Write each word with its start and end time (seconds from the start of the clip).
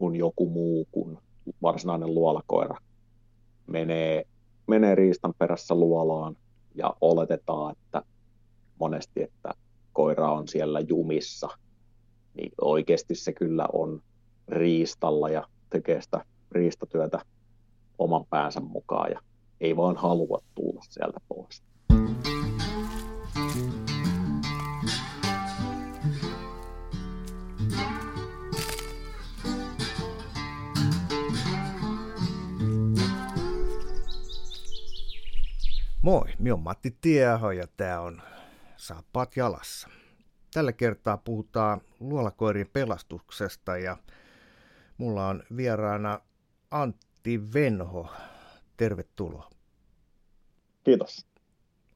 kun 0.00 0.16
joku 0.16 0.48
muu 0.48 0.86
kuin 0.92 1.18
varsinainen 1.62 2.14
luolakoira 2.14 2.76
menee, 3.66 4.24
menee 4.66 4.94
riistan 4.94 5.34
perässä 5.38 5.74
luolaan 5.74 6.36
ja 6.74 6.96
oletetaan, 7.00 7.72
että 7.72 8.02
monesti, 8.78 9.22
että 9.22 9.54
koira 9.92 10.32
on 10.32 10.48
siellä 10.48 10.80
jumissa, 10.80 11.48
niin 12.34 12.52
oikeasti 12.60 13.14
se 13.14 13.32
kyllä 13.32 13.68
on 13.72 14.02
riistalla 14.48 15.28
ja 15.28 15.44
tekee 15.70 16.02
sitä 16.02 16.24
riistatyötä 16.50 17.18
oman 17.98 18.24
päänsä 18.30 18.60
mukaan 18.60 19.10
ja 19.10 19.20
ei 19.60 19.76
vaan 19.76 19.96
halua 19.96 20.42
tulla 20.54 20.80
sieltä 20.88 21.20
pois. 21.28 21.62
Moi, 36.02 36.24
minä 36.38 36.54
on 36.54 36.60
Matti 36.60 36.96
Tieho 37.00 37.50
ja 37.50 37.66
tämä 37.76 38.00
on 38.00 38.22
Saappaat 38.76 39.36
jalassa. 39.36 39.88
Tällä 40.54 40.72
kertaa 40.72 41.16
puhutaan 41.16 41.80
luolakoirien 42.00 42.70
pelastuksesta 42.72 43.76
ja 43.76 43.96
mulla 44.98 45.28
on 45.28 45.42
vieraana 45.56 46.20
Antti 46.70 47.52
Venho. 47.54 48.08
Tervetuloa. 48.76 49.50
Kiitos. 50.84 51.26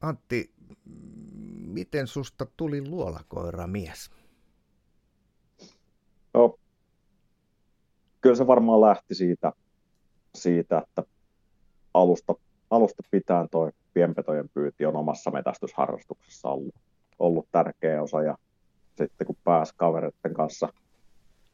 Antti, 0.00 0.52
miten 1.66 2.06
susta 2.06 2.46
tuli 2.56 2.88
luolakoira 2.88 3.66
mies? 3.66 4.10
No, 6.34 6.58
kyllä 8.20 8.36
se 8.36 8.46
varmaan 8.46 8.80
lähti 8.80 9.14
siitä, 9.14 9.52
siitä 10.34 10.78
että 10.78 11.02
alusta, 11.94 12.34
alusta 12.70 13.02
pitään 13.10 13.48
toi 13.50 13.72
pienpetojen 13.94 14.48
pyyti 14.48 14.86
on 14.86 14.96
omassa 14.96 15.30
metästysharrastuksessa 15.30 16.48
ollut, 16.48 16.74
ollut 17.18 17.48
tärkeä 17.52 18.02
osa 18.02 18.22
ja 18.22 18.38
sitten 18.98 19.26
kun 19.26 19.36
pääsi 19.44 19.74
kavereiden 19.76 20.34
kanssa 20.34 20.68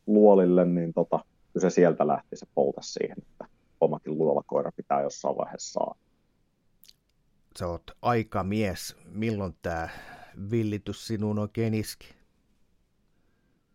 luolille, 0.06 0.64
niin 0.64 0.92
tota, 0.92 1.24
kyllä 1.52 1.70
se 1.70 1.70
sieltä 1.70 2.06
lähti 2.06 2.36
se 2.36 2.46
polta 2.54 2.80
siihen, 2.82 3.16
että 3.18 3.44
omakin 3.80 4.18
luolakoira 4.18 4.72
pitää 4.76 5.02
jossain 5.02 5.36
vaiheessa 5.36 5.72
saada. 5.72 6.00
Sä 7.58 7.66
oot 7.66 7.90
mies. 8.42 8.96
Milloin 9.04 9.54
tämä 9.62 9.88
villitys 10.50 11.06
sinuun 11.06 11.38
oikein 11.38 11.74
iski? 11.74 12.14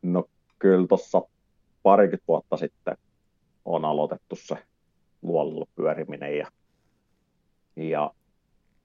No 0.02 0.25
kyllä 0.59 0.88
tuossa 0.88 1.21
parikymmentä 1.83 2.23
vuotta 2.27 2.58
sitten 2.58 2.97
on 3.66 3.86
aloitettu 3.86 4.36
se 4.36 4.58
luolilla 5.21 5.66
pyöriminen 5.75 6.38
ja, 6.38 6.52
ja 7.75 8.11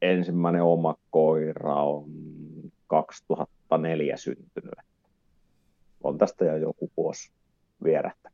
ensimmäinen 0.03 0.62
oma 0.62 0.95
koira 1.11 1.75
on 1.75 2.05
2004 2.87 4.17
syntynyt. 4.17 4.75
On 6.03 6.19
tästä 6.19 6.45
jo 6.45 6.57
joku 6.57 6.91
vuosi 6.97 7.33
vierähtä. 7.84 8.31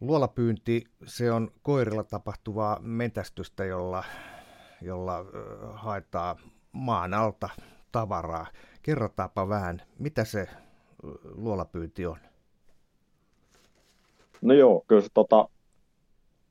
Luolapyynti, 0.00 0.84
se 1.06 1.32
on 1.32 1.50
koirilla 1.62 2.04
tapahtuvaa 2.04 2.78
metästystä, 2.80 3.64
jolla, 3.64 4.04
jolla 4.82 5.24
haetaan 5.72 6.36
maan 6.72 7.14
alta 7.14 7.48
tavaraa. 7.92 8.46
Kerrotaanpa 8.82 9.48
vähän, 9.48 9.82
mitä 9.98 10.24
se 10.24 10.48
luolapyynti 11.24 12.06
on? 12.06 12.18
No 14.42 14.54
joo, 14.54 14.84
kyllä 14.86 15.02
se 15.02 15.08
tota, 15.14 15.48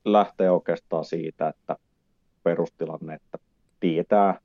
lähtee 0.04 0.50
oikeastaan 0.50 1.04
siitä, 1.04 1.48
että 1.48 1.76
perustilanne, 2.44 3.14
että 3.14 3.38
tietää 3.80 4.40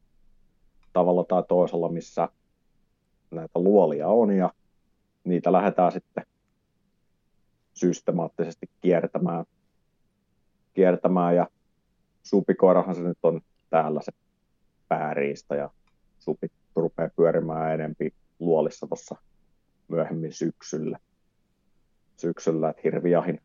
tavalla 0.93 1.23
tai 1.23 1.43
toisella, 1.47 1.89
missä 1.89 2.29
näitä 3.31 3.59
luolia 3.59 4.07
on 4.07 4.31
ja 4.31 4.53
niitä 5.23 5.51
lähdetään 5.51 5.91
sitten 5.91 6.25
systemaattisesti 7.73 8.69
kiertämään, 8.81 9.45
kiertämään 10.73 11.35
ja 11.35 11.47
supikoirahan 12.23 12.95
se 12.95 13.01
nyt 13.01 13.17
on 13.23 13.41
täällä 13.69 14.01
se 14.01 14.11
pääriista 14.87 15.55
ja 15.55 15.69
supit 16.19 16.51
rupeaa 16.75 17.09
pyörimään 17.15 17.73
enempi 17.73 18.13
luolissa 18.39 18.87
tuossa 18.87 19.15
myöhemmin 19.87 20.33
syksyllä. 20.33 20.99
Syksyllä, 22.17 22.69
että 22.69 22.81
hirvijahin, 22.83 23.41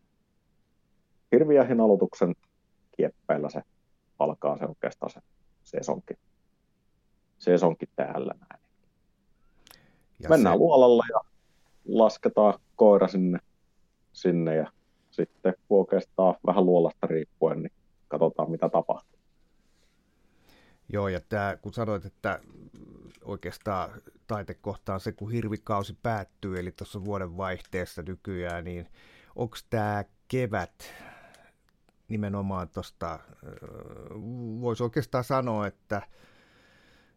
hirvijahin 1.32 1.80
aloituksen 1.80 2.34
kieppeillä 2.96 3.50
se 3.50 3.62
alkaa 4.18 4.58
se 4.58 4.64
oikeastaan 4.64 5.10
se 5.10 5.20
sesonkin, 5.64 6.18
sesonkin 7.38 7.88
täällä 7.96 8.34
näin. 8.40 8.62
Ja 10.20 10.28
Mennään 10.28 10.54
se... 10.54 10.58
luolalle 10.58 11.04
ja 11.12 11.20
lasketaan 11.88 12.58
koira 12.76 13.08
sinne, 13.08 13.38
sinne 14.12 14.56
ja 14.56 14.72
sitten 15.10 15.54
oikeastaan 15.70 16.34
vähän 16.46 16.66
luolasta 16.66 17.06
riippuen, 17.06 17.62
niin 17.62 17.72
katsotaan 18.08 18.50
mitä 18.50 18.68
tapahtuu. 18.68 19.18
Joo, 20.88 21.08
ja 21.08 21.20
tämä, 21.28 21.56
kun 21.62 21.72
sanoit, 21.72 22.04
että 22.04 22.40
oikeastaan 23.24 23.90
taitekohtaan 24.26 25.00
se, 25.00 25.12
kun 25.12 25.30
hirvikausi 25.30 25.98
päättyy, 26.02 26.58
eli 26.58 26.72
tuossa 26.72 27.04
vuoden 27.04 27.36
vaihteessa 27.36 28.02
nykyään, 28.02 28.64
niin 28.64 28.88
onko 29.36 29.56
tämä 29.70 30.04
kevät 30.28 30.92
nimenomaan 32.08 32.68
tuosta, 32.68 33.18
voisi 34.60 34.82
oikeastaan 34.82 35.24
sanoa, 35.24 35.66
että, 35.66 36.02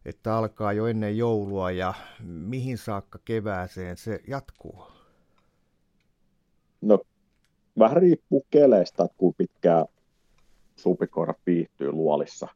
että 0.04 0.36
alkaa 0.36 0.72
jo 0.72 0.86
ennen 0.86 1.18
joulua 1.18 1.70
ja 1.70 1.94
mihin 2.22 2.78
saakka 2.78 3.18
kevääseen 3.24 3.96
se 3.96 4.20
jatkuu? 4.28 4.82
No, 6.80 6.98
vähän 7.78 7.96
riippuu 7.96 8.46
keleistä, 8.50 9.04
että 9.04 9.16
kuinka 9.16 9.36
pitkään 9.36 9.86
supikoira 10.76 11.34
viihtyy 11.46 11.92
luolissa 11.92 12.48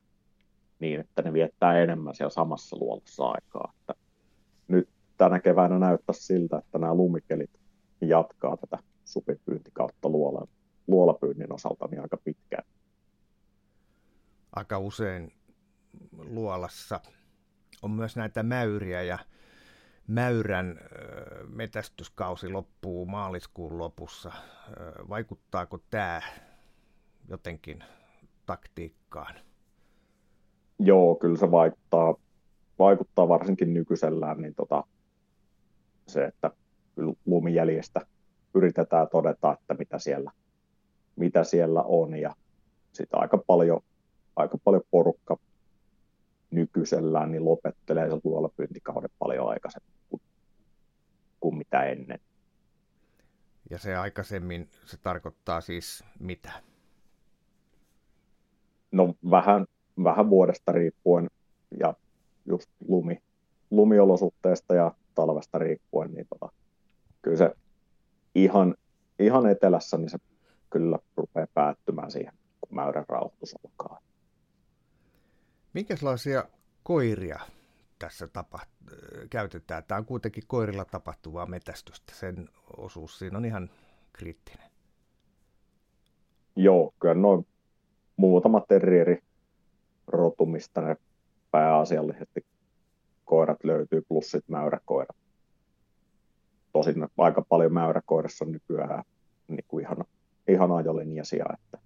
niin, 0.81 1.01
että 1.01 1.23
ne 1.23 1.33
viettää 1.33 1.79
enemmän 1.79 2.15
siellä 2.15 2.31
samassa 2.31 2.77
luolassa 2.81 3.25
aikaa. 3.25 3.73
Että 3.81 3.95
nyt 4.69 4.89
tänä 5.17 5.41
keväänä 5.41 5.79
näyttää 5.79 6.15
siltä, 6.19 6.59
että 6.59 6.79
nämä 6.79 6.95
lumikelit 6.95 7.51
jatkaa 8.01 8.57
tätä 8.57 8.79
supipyyntikautta 9.05 10.09
luolella 10.09 10.49
luolapyynnin 10.93 11.53
osalta 11.53 11.87
niin 11.87 12.03
aika 12.03 12.17
pitkään. 12.17 12.65
Aika 14.57 14.79
usein 14.79 15.33
luolassa 16.13 17.01
on 17.83 17.91
myös 17.91 18.17
näitä 18.17 18.43
mäyriä 18.43 19.03
ja 19.03 19.19
mäyrän 20.07 20.79
metästyskausi 21.49 22.49
loppuu 22.49 23.07
maaliskuun 23.07 23.79
lopussa. 23.79 24.33
Vaikuttaako 25.09 25.79
tämä 25.91 26.21
jotenkin 27.29 27.85
taktiikkaan? 28.47 29.35
Joo, 30.79 31.15
kyllä 31.15 31.37
se 31.37 31.51
vaikuttaa, 31.51 32.15
vaikuttaa 32.79 33.29
varsinkin 33.29 33.75
nykyisellään 33.75 34.41
niin 34.43 34.55
tota, 34.55 34.85
se, 36.09 36.25
että 36.25 36.51
lumijäljestä 37.27 38.01
yritetään 38.55 39.09
todeta, 39.13 39.53
että 39.53 39.75
mitä 39.75 39.99
siellä 39.99 40.33
mitä 41.17 41.45
siellä 41.45 41.83
on 41.83 42.17
ja 42.17 42.35
sitä 42.93 43.17
aika 43.17 43.39
paljon, 43.47 43.81
aika 44.37 44.59
paljon 44.65 44.83
porukka 44.91 45.37
nykyisellään 46.51 47.31
niin 47.31 47.45
lopettelee 47.45 48.11
se 48.11 48.21
luolapyyntikauden 48.25 49.11
paljon 49.19 49.49
aikaisemmin 49.49 49.93
kuin, 50.09 50.23
kuin 51.41 51.57
mitä 51.57 51.85
ennen. 51.85 52.21
Ja 53.71 53.79
se 53.79 53.97
aikaisemmin, 53.97 54.69
se 54.85 54.97
tarkoittaa 54.97 55.61
siis 55.61 56.05
mitä? 56.19 56.53
No 58.93 59.15
vähän, 59.31 59.67
vähän 60.05 60.31
vuodesta 60.31 60.73
riippuen 60.73 61.31
ja 61.81 61.95
just 62.47 62.71
lumi, 62.89 63.23
lumiolosuhteesta 63.71 64.75
ja 64.75 64.95
talvesta 65.15 65.59
riippuen, 65.59 66.15
niin 66.15 66.27
tota, 66.29 66.53
kyllä 67.23 67.37
se 67.37 67.51
ihan, 68.35 68.75
ihan 69.19 69.47
etelässä 69.47 69.99
niin 69.99 70.11
se 70.11 70.19
kyllä 70.73 70.99
rupeaa 71.17 71.47
päättymään 71.55 72.11
siihen, 72.11 72.33
kun 72.61 72.75
mäyrän 72.75 73.05
rauhoitus 73.09 73.55
alkaa. 73.65 74.01
Minkälaisia 75.75 76.45
koiria 76.83 77.41
tässä 77.99 78.27
tapa, 78.27 78.61
käytetään? 79.31 79.85
Tämä 79.85 79.99
on 79.99 80.05
kuitenkin 80.05 80.45
koirilla 80.47 80.85
tapahtuvaa 80.85 81.47
metästystä. 81.47 82.13
Sen 82.15 82.49
osuus 82.77 83.19
siinä 83.19 83.39
on 83.39 83.45
ihan 83.45 83.71
kriittinen. 84.13 84.71
Joo, 86.57 86.95
kyllä 87.01 87.15
noin 87.15 87.47
muutama 88.17 88.61
terrieri 88.69 89.19
rotumista 90.07 90.81
ne 90.81 90.97
pääasiallisesti 91.51 92.47
koirat 93.25 93.65
löytyy, 93.65 94.03
plus 94.09 94.31
sitten 94.31 94.57
mäyräkoirat. 94.57 95.17
Tosin 96.73 97.07
aika 97.19 97.43
paljon 97.49 97.73
mäyräkoirassa 97.73 98.45
nykyään 98.45 99.05
niin 99.49 99.65
kuin 99.69 99.85
ihan, 99.85 100.05
ihan 100.49 100.73
ajolinjaisia, 100.73 101.45
että 101.55 101.79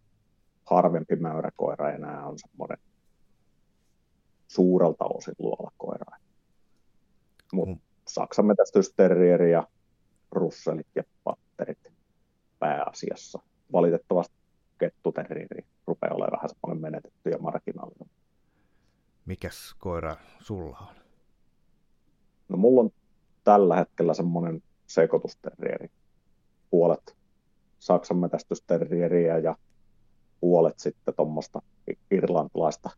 harvempi 0.65 1.17
mäyräkoira 1.17 1.91
enää 1.91 2.27
on 2.27 2.39
semmoinen 2.39 2.79
suurelta 4.49 5.05
osin 5.05 5.35
luolakoira. 5.39 6.17
Mutta 7.53 7.75
mm. 7.75 7.81
Saksan 8.09 8.47
metästysterrieri 8.47 9.53
ja 9.53 9.69
russelit 10.31 10.87
ja 10.95 11.03
patterit 11.25 11.93
pääasiassa. 12.59 13.39
Valitettavasti 13.73 14.35
kettuterrieri 14.79 15.67
rupeaa 15.87 16.15
olemaan 16.15 16.33
vähän 16.33 16.49
semmoinen 16.49 16.83
menetetty 16.83 17.31
ja 17.31 17.39
marginaalinen. 17.39 18.11
Mikäs 19.27 19.75
koira 19.79 20.17
sulla 20.41 20.79
on? 20.81 20.97
No 22.49 22.57
mulla 22.57 22.81
on 22.81 22.91
tällä 23.45 23.77
hetkellä 23.77 24.15
semmoinen 24.15 24.63
sekoitusterrieri. 24.87 25.91
Puolet 26.71 27.17
Saksan 27.87 28.17
metästysterrieriä 28.17 29.39
ja 29.39 29.57
puolet 30.41 30.79
sitten 30.79 31.15
tuommoista 31.15 31.63
irlantilaista 32.11 32.91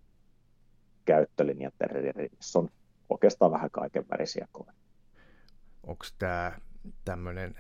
käyttölinjaterrieriä, 1.04 2.28
missä 2.36 2.58
on 2.58 2.68
oikeastaan 3.08 3.52
vähän 3.52 3.70
kaiken 3.70 4.04
värisiä 4.10 4.48
koiria. 4.52 4.74
Onko 5.82 6.04
tämä 6.18 6.52
tämmöinen, 7.04 7.54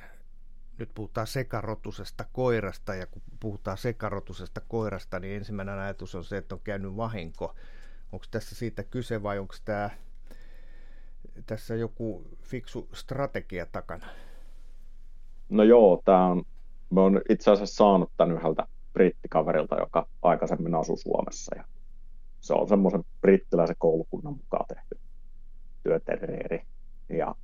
nyt 0.78 0.90
puhutaan 0.94 1.26
sekarotusesta 1.26 2.24
koirasta, 2.32 2.94
ja 2.94 3.06
kun 3.06 3.22
puhutaan 3.40 3.78
sekarotusesta 3.78 4.60
koirasta, 4.68 5.18
niin 5.18 5.36
ensimmäinen 5.36 5.78
ajatus 5.78 6.14
on 6.14 6.24
se, 6.24 6.36
että 6.36 6.54
on 6.54 6.60
käynyt 6.64 6.96
vahinko. 6.96 7.54
Onko 8.12 8.26
tässä 8.30 8.54
siitä 8.54 8.82
kyse 8.82 9.22
vai 9.22 9.38
onko 9.38 9.54
tämä 9.64 9.90
tässä 11.46 11.74
joku 11.74 12.24
fiksu 12.42 12.88
strategia 12.92 13.66
takana? 13.66 14.06
No 15.48 15.62
joo, 15.62 16.02
tämä 16.04 16.26
on, 16.26 16.44
mä 16.90 17.00
oon 17.00 17.20
itse 17.28 17.50
asiassa 17.50 17.76
saanut 17.76 18.10
tämän 18.16 18.36
yhdeltä 18.36 18.66
brittikaverilta, 18.92 19.76
joka 19.78 20.06
aikaisemmin 20.22 20.74
asui 20.74 20.98
Suomessa. 20.98 21.56
Ja 21.56 21.64
se 22.40 22.54
on 22.54 22.68
semmoisen 22.68 23.04
brittiläisen 23.20 23.76
koulukunnan 23.78 24.32
mukaan 24.32 24.66
tehty 24.68 24.98
työterrieri. 25.82 26.62
Ja 27.08 27.34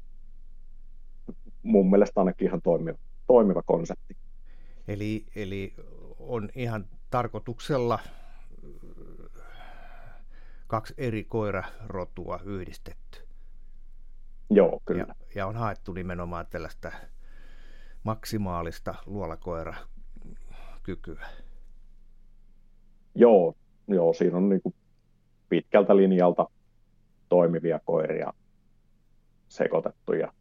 mun 1.62 1.90
mielestä 1.90 2.20
ainakin 2.20 2.48
ihan 2.48 2.62
toimiva, 2.62 2.98
toimiva 3.26 3.62
konsepti. 3.62 4.16
Eli, 4.88 5.26
eli 5.36 5.74
on 6.18 6.48
ihan 6.54 6.86
tarkoituksella 7.10 7.98
kaksi 10.66 10.94
eri 10.98 11.24
koirarotua 11.24 12.40
yhdistetty. 12.44 13.28
Joo, 14.50 14.80
kyllä. 14.84 15.04
Ja, 15.08 15.14
ja 15.34 15.46
on 15.46 15.56
haettu 15.56 15.92
nimenomaan 15.92 16.46
tällaista 16.46 16.92
maksimaalista 18.04 18.94
luolakoirakykyä. 19.06 21.26
Joo, 23.14 23.54
joo 23.88 24.12
siinä 24.12 24.36
on 24.36 24.48
niin 24.48 24.62
kuin 24.62 24.74
pitkältä 25.48 25.96
linjalta 25.96 26.48
toimivia 27.28 27.80
koiria 27.84 28.32
sekoitettu 29.48 30.12
ja 30.12 30.32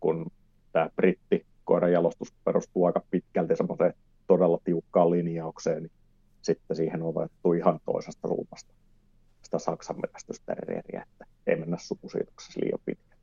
kun 0.00 0.26
tämä 0.72 0.90
britti 0.96 1.46
koirajalostus 1.64 2.32
perustuu 2.44 2.84
aika 2.84 3.02
pitkälti 3.10 3.56
semmoiseen 3.56 3.94
todella 4.26 4.58
tiukkaan 4.64 5.10
linjaukseen, 5.10 5.82
niin 5.82 5.92
sitten 6.42 6.76
siihen 6.76 7.02
on 7.02 7.16
otettu 7.16 7.52
ihan 7.52 7.80
toisesta 7.84 8.28
suunnasta 8.28 8.74
sitä 9.42 9.58
Saksan 9.58 9.96
metästysterrieriä, 10.06 11.02
että 11.02 11.24
ei 11.46 11.56
mennä 11.56 11.76
sukusiitoksessa 11.80 12.60
liian 12.60 12.80
pitkälle. 12.84 13.22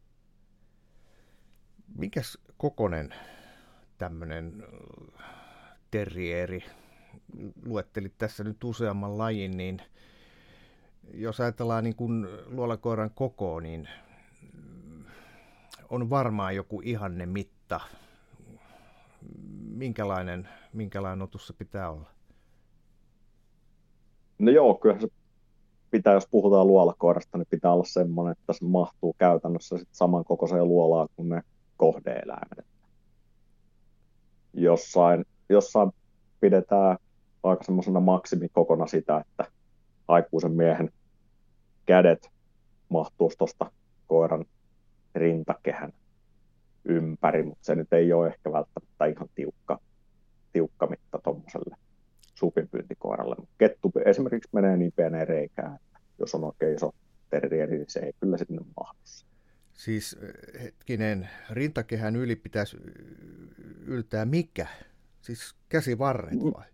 Mikäs 1.98 2.38
kokonen 2.58 3.14
tämmöinen 3.98 4.64
terrieri, 5.92 6.64
luettelit 7.66 8.14
tässä 8.18 8.44
nyt 8.44 8.64
useamman 8.64 9.18
lajin, 9.18 9.58
niin 9.58 9.82
jos 11.14 11.40
ajatellaan 11.40 11.84
niin 11.84 11.96
kuin 11.96 12.28
luolakoiran 12.46 13.12
kokoa, 13.16 13.62
niin 13.62 13.88
on 15.90 16.10
varmaan 16.10 16.56
joku 16.56 16.82
ihanne 16.82 17.26
mitta. 17.26 17.80
Minkälainen, 19.70 20.50
minkälainen 20.74 21.22
otussa 21.22 21.54
pitää 21.54 21.92
olla? 21.92 22.10
No 24.40 24.52
joo, 24.52 24.76
kyllä 24.76 25.00
se 25.00 25.08
pitää, 25.92 26.14
jos 26.14 26.28
puhutaan 26.32 26.68
luolakoirasta, 26.68 27.38
niin 27.38 27.48
pitää 27.50 27.72
olla 27.72 27.84
semmoinen, 27.84 28.32
että 28.32 28.54
se 28.54 28.66
mahtuu 28.66 29.16
käytännössä 29.18 29.78
sit 29.78 29.90
samankokoiseen 29.92 30.68
luolaan 30.68 31.08
kuin 31.16 31.30
ne 31.30 31.42
kohdeeläimet. 31.78 32.75
Jossain, 34.56 35.26
jossain 35.50 35.92
pidetään 36.40 36.98
aika 37.44 37.64
semmoisena 37.64 38.00
maksimikokona 38.00 38.88
sitä, 38.88 39.18
että 39.18 39.52
aikuisen 40.08 40.52
miehen 40.52 40.90
kädet 41.86 42.30
mahtuisi 42.90 43.38
tuosta 43.38 43.72
koiran 44.08 44.46
rintakehän 45.16 45.94
ympäri, 46.86 47.44
mutta 47.44 47.66
se 47.66 47.76
nyt 47.76 47.94
ei 47.94 48.14
ole 48.14 48.28
ehkä 48.28 48.52
välttämättä 48.52 49.06
ihan 49.06 49.30
tiukka, 49.36 49.80
tiukka 50.54 50.88
mitta 50.88 51.20
tuommoiselle 51.24 51.76
supinpyyntikoiralle. 52.36 53.36
Kettu 53.58 53.92
esimerkiksi 54.06 54.50
menee 54.54 54.78
niin 54.78 54.94
pieneen 54.96 55.28
reikään, 55.28 55.76
että 55.76 56.00
jos 56.20 56.36
on 56.36 56.44
oikein 56.44 56.76
iso 56.76 56.92
terrieri, 57.30 57.78
niin 57.78 57.90
se 57.90 58.00
ei 58.00 58.14
kyllä 58.20 58.38
sinne 58.38 58.62
mahdu. 58.78 59.00
Siis 59.76 60.18
hetkinen, 60.64 61.30
rintakehän 61.50 62.16
yli 62.16 62.36
pitäisi 62.36 62.78
yltää 63.86 64.26
mikä? 64.26 64.68
Siis 65.22 65.56
käsivarret 65.70 66.40
vai? 66.44 66.66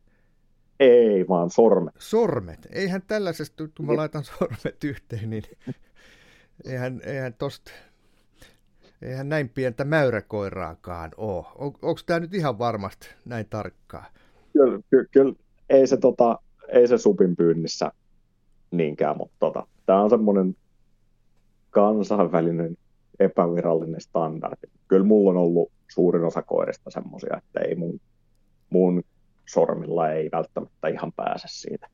Ei, 0.80 1.28
vaan 1.28 1.50
sormet. 1.50 1.96
Sormet. 2.00 2.68
Eihän 2.72 3.02
tällaisesta, 3.08 3.64
kun 3.78 3.86
mä 3.86 3.96
laitan 3.96 4.24
sormet 4.24 4.84
yhteen, 4.84 5.30
niin 5.30 5.44
eihän, 6.66 7.02
eihän 7.04 7.34
tosta, 7.34 7.72
eihän 9.02 9.30
näin 9.30 9.50
pientä 9.50 9.84
mäyräkoiraakaan 9.84 11.12
ole. 11.18 11.46
On, 11.56 11.74
Onko 11.82 12.02
tämä 12.06 12.20
nyt 12.20 12.34
ihan 12.34 12.60
varmasti 12.60 13.08
näin 13.26 13.46
tarkkaa? 13.50 14.06
Kyllä, 14.54 14.80
ky, 14.90 15.08
kyllä 15.12 15.34
ei, 15.70 15.88
se, 15.88 15.98
tota, 15.98 16.40
ei 16.68 16.88
se 16.88 16.98
supin 16.98 17.36
pyynnissä 17.36 17.92
niinkään, 18.72 19.18
mutta 19.18 19.36
tota, 19.40 19.68
tämä 19.86 20.02
on 20.02 20.10
semmoinen 20.10 20.56
kansainvälinen 21.70 22.78
epävirallinen 23.20 24.02
standardi. 24.02 24.68
Kyllä 24.88 25.06
mulla 25.06 25.30
on 25.30 25.38
ollut 25.38 25.72
suurin 25.92 26.24
osa 26.24 26.42
koirista 26.42 26.90
semmoisia, 26.90 27.38
että 27.38 27.60
ei 27.60 27.76
mun, 27.76 28.00
mun 28.70 29.04
sormilla 29.46 30.12
ei 30.12 30.30
välttämättä 30.32 30.88
ihan 30.88 31.14
pääse 31.14 31.48
siitä. 31.48 31.88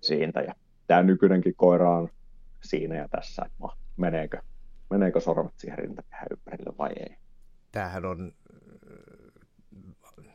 siitä. 0.00 0.40
Ja 0.40 0.54
tämä 0.86 1.02
nykyinenkin 1.02 1.54
koira 1.56 1.96
on 1.96 2.08
siinä 2.62 2.96
ja 2.96 3.08
tässä, 3.08 3.42
että 3.46 3.76
meneekö, 3.96 4.38
meneekö 4.90 5.20
sormet 5.20 5.52
siihen 5.56 5.78
rintakehän 5.78 6.26
ympärille 6.30 6.72
vai 6.78 6.90
ei. 6.96 7.16
Tämähän 7.72 8.04
on 8.04 8.32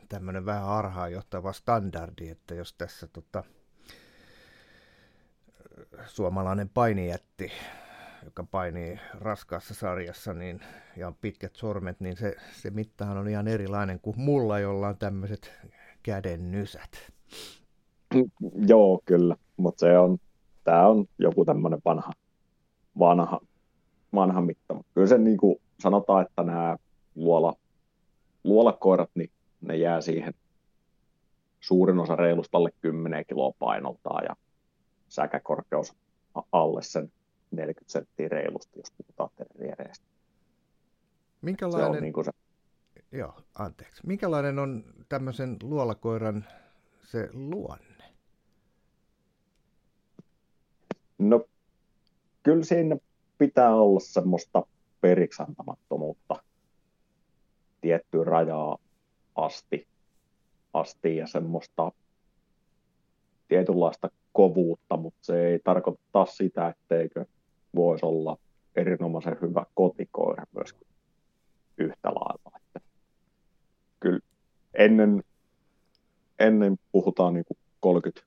tämmöinen 0.08 0.46
vähän 0.46 0.62
harhaanjohtava 0.62 1.52
standardi, 1.52 2.28
että 2.28 2.54
jos 2.54 2.74
tässä 2.74 3.06
tota, 3.06 3.44
suomalainen 6.06 6.68
painijätti, 6.68 7.52
joka 8.24 8.44
painii 8.50 8.98
raskaassa 9.14 9.74
sarjassa 9.74 10.34
niin, 10.34 10.60
ja 10.96 11.12
pitkät 11.20 11.56
sormet, 11.56 12.00
niin 12.00 12.16
se, 12.16 12.36
se 12.52 12.70
mittahan 12.70 13.18
on 13.18 13.28
ihan 13.28 13.48
erilainen 13.48 14.00
kuin 14.00 14.20
mulla, 14.20 14.58
jolla 14.58 14.88
on 14.88 14.98
tämmöiset 14.98 15.52
käden 16.02 16.50
nysät. 16.50 17.12
Joo, 18.66 19.02
kyllä, 19.04 19.36
mutta 19.56 19.80
se 19.80 19.98
on, 19.98 20.18
tämä 20.64 20.88
on 20.88 21.06
joku 21.18 21.44
tämmöinen 21.44 21.80
vanha, 21.84 22.12
vanha, 22.98 23.40
vanha 24.14 24.40
mitta. 24.40 24.74
Kyllä 24.94 25.06
se 25.06 25.18
niin 25.18 25.36
kuin 25.36 25.56
sanotaan, 25.80 26.26
että 26.26 26.42
nämä 26.42 26.76
luola, 27.14 27.54
luolakoirat, 28.44 29.10
niin 29.14 29.30
ne 29.60 29.76
jää 29.76 30.00
siihen 30.00 30.34
suurin 31.60 31.98
osa 31.98 32.16
reilusta 32.16 32.58
alle 32.58 32.70
10 32.80 33.24
kiloa 33.28 33.52
painoltaan 33.58 34.24
ja 34.24 34.36
säkäkorkeus 35.08 35.94
alle 36.52 36.82
sen 36.82 37.12
40 37.52 37.92
senttiä 37.92 38.28
reilusti, 38.28 38.78
jos 38.78 38.92
puhutaan 38.96 39.30
terriereistä. 39.36 40.06
Minkälainen... 41.42 41.92
Se 41.92 41.96
on 41.96 42.02
niin 42.02 42.12
kuin 42.12 42.24
se... 42.24 42.30
Joo, 43.12 43.34
anteeksi. 43.54 44.06
Minkälainen 44.06 44.58
on 44.58 44.84
tämmöisen 45.08 45.56
luolakoiran 45.62 46.44
se 47.02 47.28
luonne? 47.32 48.04
No, 51.18 51.44
kyllä 52.42 52.64
siinä 52.64 52.96
pitää 53.38 53.74
olla 53.74 54.00
semmoista 54.00 54.66
periksantamattomuutta 55.00 56.42
tiettyyn 57.80 58.26
rajaa 58.26 58.78
asti, 59.34 59.88
asti 60.72 61.16
ja 61.16 61.26
semmoista 61.26 61.92
tietynlaista 63.48 64.10
kovuutta, 64.32 64.96
mutta 64.96 65.18
se 65.22 65.46
ei 65.46 65.58
tarkoita 65.58 66.26
sitä, 66.26 66.68
etteikö 66.68 67.24
voisi 67.74 68.06
olla 68.06 68.36
erinomaisen 68.76 69.36
hyvä 69.42 69.66
kotikoira 69.74 70.44
myöskin 70.54 70.86
yhtä 71.78 72.08
lailla. 72.08 72.52
Että 72.56 72.80
kyllä, 74.00 74.20
ennen, 74.74 75.24
ennen 76.38 76.76
puhutaan 76.92 77.34
niin 77.34 77.44
kuin 77.44 77.58
30, 77.80 78.26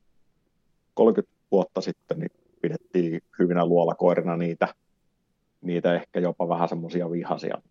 30 0.94 1.36
vuotta 1.50 1.80
sitten, 1.80 2.18
niin 2.18 2.30
pidettiin 2.62 3.20
hyvinä 3.38 3.66
luolakoirina 3.66 4.36
niitä, 4.36 4.74
niitä 5.60 5.94
ehkä 5.94 6.20
jopa 6.20 6.48
vähän 6.48 6.68
semmoisia 6.68 7.10
vihaisia 7.10 7.62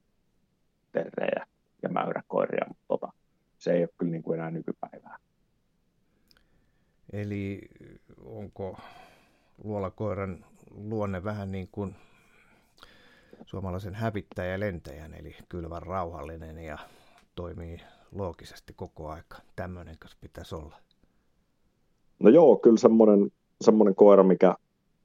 terrejä 0.91 1.47
ja 1.81 1.89
mäyräkoiria, 1.89 2.65
mutta 2.67 2.83
tota, 2.87 3.13
se 3.57 3.73
ei 3.73 3.81
ole 3.81 3.89
kyllä 3.97 4.11
niin 4.11 4.23
kuin 4.23 4.39
enää 4.39 4.51
nykypäivää. 4.51 5.17
Eli 7.13 7.61
onko 8.25 8.77
luolakoiran 9.63 10.45
luonne 10.71 11.23
vähän 11.23 11.51
niin 11.51 11.69
kuin 11.71 11.95
suomalaisen 13.45 13.95
hävittäjä 13.95 14.59
lentäjän, 14.59 15.13
eli 15.13 15.35
kylvän 15.49 15.81
rauhallinen 15.81 16.59
ja 16.59 16.77
toimii 17.35 17.77
loogisesti 18.11 18.73
koko 18.73 19.09
aika. 19.09 19.37
Tämmöinen 19.55 19.97
pitäisi 20.21 20.55
olla. 20.55 20.77
No 22.19 22.29
joo, 22.29 22.55
kyllä 22.55 22.77
semmoinen, 22.77 23.31
semmoinen 23.61 23.95
koira, 23.95 24.23
mikä, 24.23 24.55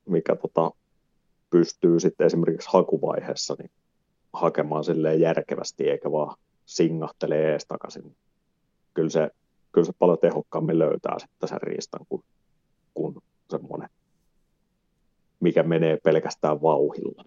mikä 0.07 0.37
tota, 0.37 0.71
pystyy 1.51 2.01
sitten 2.01 2.27
esimerkiksi 2.27 2.69
hakuvaiheessa 2.73 3.57
niin 3.59 3.71
hakemaan 4.33 4.85
silleen 4.85 5.21
järkevästi, 5.21 5.91
eikä 5.91 6.13
vaan 6.13 6.37
singahtelee 6.67 7.53
ees 7.53 7.67
takaisin. 7.67 8.17
Kyllä 8.95 9.11
se, 9.11 9.31
kyllä 9.73 9.85
se 9.85 9.93
paljon 9.99 10.19
tehokkaammin 10.19 10.79
löytää 10.79 11.19
sitten 11.19 11.49
sen 11.49 11.63
riistan 11.63 12.07
kuin, 12.09 12.23
kuin 12.95 13.17
semmoinen, 13.51 13.89
mikä 15.41 15.63
menee 15.63 15.97
pelkästään 15.97 16.63
vauhilla. 16.63 17.25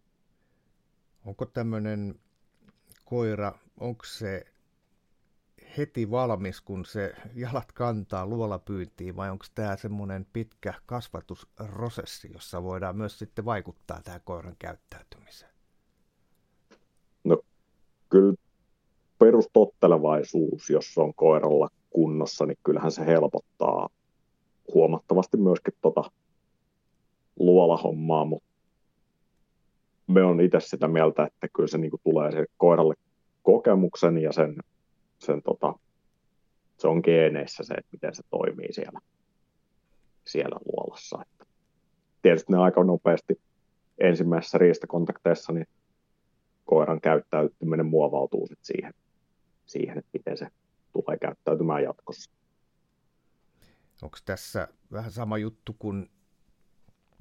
Onko 1.25 1.45
tämmöinen 1.45 2.15
koira, 3.05 3.53
onko 3.79 4.03
se 4.05 4.45
heti 5.77 6.11
valmis, 6.11 6.61
kun 6.61 6.85
se 6.85 7.13
jalat 7.35 7.71
kantaa 7.71 8.27
luolapyyntiin, 8.27 9.15
vai 9.15 9.29
onko 9.29 9.45
tämä 9.55 9.75
semmoinen 9.75 10.25
pitkä 10.33 10.73
kasvatusprosessi, 10.85 12.29
jossa 12.33 12.63
voidaan 12.63 12.97
myös 12.97 13.19
sitten 13.19 13.45
vaikuttaa 13.45 14.01
tähän 14.03 14.21
koiran 14.23 14.55
käyttäytymiseen? 14.59 15.51
No 17.23 17.41
kyllä 18.09 18.33
perustottelevaisuus, 19.19 20.69
jos 20.69 20.97
on 20.97 21.13
koiralla 21.13 21.69
kunnossa, 21.89 22.45
niin 22.45 22.57
kyllähän 22.63 22.91
se 22.91 23.05
helpottaa 23.05 23.89
huomattavasti 24.73 25.37
myöskin 25.37 25.73
tuota 25.81 26.11
luolahommaa, 27.39 28.25
mutta 28.25 28.49
me 30.07 30.23
on 30.23 30.41
itse 30.41 30.59
sitä 30.59 30.87
mieltä, 30.87 31.25
että 31.25 31.47
kyllä 31.55 31.67
se 31.67 31.77
niinku 31.77 31.97
tulee 32.03 32.31
se 32.31 32.45
koiralle 32.57 32.93
kokemuksen 33.43 34.17
ja 34.17 34.31
sen, 34.31 34.55
sen 35.19 35.41
tota, 35.41 35.73
se 36.77 36.87
on 36.87 37.01
geeneissä 37.03 37.63
se, 37.63 37.73
että 37.73 37.89
miten 37.91 38.15
se 38.15 38.23
toimii 38.29 38.73
siellä, 38.73 38.99
siellä 40.25 40.59
luolassa. 40.65 41.21
Että 41.21 41.45
tietysti 42.21 42.51
ne 42.51 42.57
aika 42.57 42.83
nopeasti 42.83 43.41
ensimmäisessä 43.97 44.57
riistakontakteissa 44.57 45.53
niin 45.53 45.67
koiran 46.65 47.01
käyttäytyminen 47.01 47.85
muovautuu 47.85 48.47
sit 48.47 48.59
siihen, 48.61 48.93
siihen, 49.65 49.97
että 49.97 50.09
miten 50.13 50.37
se 50.37 50.47
tulee 50.93 51.17
käyttäytymään 51.21 51.83
jatkossa. 51.83 52.31
Onko 54.01 54.17
tässä 54.25 54.67
vähän 54.91 55.11
sama 55.11 55.37
juttu 55.37 55.75
kuin 55.79 56.09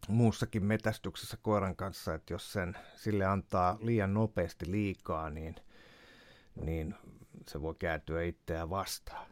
muussakin 0.09 0.65
metästyksessä 0.65 1.37
koiran 1.43 1.77
kanssa, 1.77 2.15
että 2.15 2.35
jos 2.35 2.53
sen 2.53 2.77
sille 2.97 3.25
antaa 3.25 3.79
liian 3.81 4.15
nopeasti 4.15 4.71
liikaa, 4.71 5.31
niin, 5.31 5.57
niin 6.65 6.95
se 7.49 7.63
voi 7.63 7.75
kääntyä 7.79 8.23
itseään 8.23 8.71
vastaan. 8.71 9.27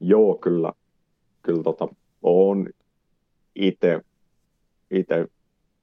Joo, 0.00 0.34
kyllä. 0.34 0.72
Kyllä 1.42 1.62
tota, 1.62 1.88
on 2.22 2.68
itse, 3.54 4.00
itse 4.90 5.28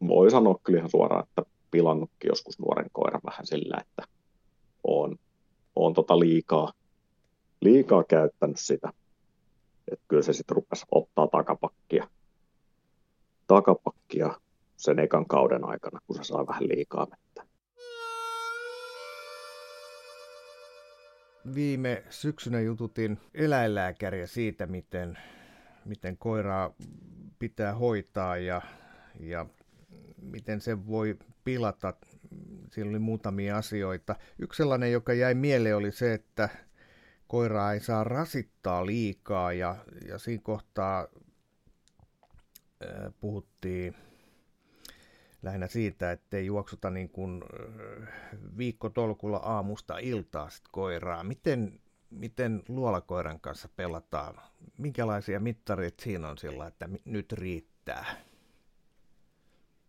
voi 0.07 0.31
sanoa 0.31 0.59
kyllä 0.63 0.77
ihan 0.77 0.89
suoraan, 0.89 1.23
että 1.23 1.43
pilannutkin 1.71 2.27
joskus 2.29 2.59
nuoren 2.59 2.89
koiran 2.91 3.21
vähän 3.25 3.45
sillä, 3.45 3.77
että 3.81 4.03
on, 4.83 5.15
on 5.75 5.93
tota 5.93 6.19
liikaa, 6.19 6.73
liikaa 7.61 8.03
käyttänyt 8.03 8.59
sitä. 8.59 8.93
Että 9.91 10.05
kyllä 10.07 10.21
se 10.21 10.33
sitten 10.33 10.55
rupesi 10.55 10.85
ottaa 10.91 11.27
takapakkia 11.27 12.07
takapakkia 13.47 14.39
sen 14.77 14.99
ekan 14.99 15.25
kauden 15.25 15.65
aikana, 15.65 15.99
kun 16.07 16.15
se 16.15 16.23
saa 16.23 16.47
vähän 16.47 16.67
liikaa 16.67 17.07
vettä. 17.11 17.47
Viime 21.55 22.03
syksynä 22.09 22.61
jututin 22.61 23.19
eläinlääkäriä 23.33 24.27
siitä, 24.27 24.65
miten, 24.65 25.17
miten 25.85 26.17
koiraa 26.17 26.73
pitää 27.39 27.75
hoitaa 27.75 28.37
ja, 28.37 28.61
ja 29.19 29.45
miten 30.21 30.61
se 30.61 30.87
voi 30.87 31.17
pilata. 31.43 31.93
Siinä 32.71 32.89
oli 32.89 32.99
muutamia 32.99 33.57
asioita. 33.57 34.15
Yksi 34.39 34.57
sellainen, 34.57 34.91
joka 34.91 35.13
jäi 35.13 35.33
mieleen, 35.33 35.75
oli 35.75 35.91
se, 35.91 36.13
että 36.13 36.49
koiraa 37.27 37.73
ei 37.73 37.79
saa 37.79 38.03
rasittaa 38.03 38.85
liikaa 38.85 39.53
ja, 39.53 39.75
ja 40.07 40.17
siinä 40.17 40.41
kohtaa 40.43 41.07
puhuttiin 43.19 43.95
lähinnä 45.43 45.67
siitä, 45.67 46.11
ettei 46.11 46.45
juoksuta 46.45 46.89
niin 46.89 47.09
kuin 47.09 47.43
viikkotolkulla 48.57 49.37
aamusta 49.37 49.97
iltaa 49.97 50.49
sit 50.49 50.63
koiraa. 50.71 51.23
Miten, 51.23 51.79
miten 52.09 52.63
luolakoiran 52.67 53.39
kanssa 53.39 53.69
pelataan? 53.75 54.35
Minkälaisia 54.77 55.39
mittareita 55.39 56.03
siinä 56.03 56.29
on 56.29 56.37
sillä, 56.37 56.67
että 56.67 56.89
nyt 57.05 57.33
riittää? 57.33 58.05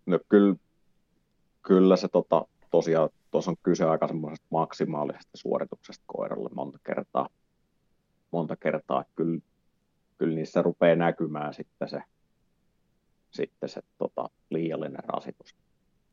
No 0.06 0.18
kyllä, 0.28 0.56
kyllä 1.62 1.96
se 1.96 2.08
tota, 2.08 2.46
tosiaan, 2.70 3.08
tuossa 3.30 3.50
on 3.50 3.56
kyse 3.62 3.84
aika 3.84 4.08
semmoisesta 4.08 4.46
maksimaalisesta 4.50 5.36
suorituksesta 5.36 6.04
koiralle 6.06 6.48
monta 6.54 6.78
kertaa. 6.86 7.28
Monta 8.30 8.56
kertaa, 8.56 9.04
kyllä, 9.16 9.40
kyllä 10.18 10.34
niissä 10.34 10.62
rupeaa 10.62 10.96
näkymään 10.96 11.54
sitten 11.54 11.88
se 11.88 12.02
sitten 13.30 13.68
se 13.68 13.80
tota, 13.98 14.30
liiallinen 14.50 15.04
rasitus. 15.04 15.56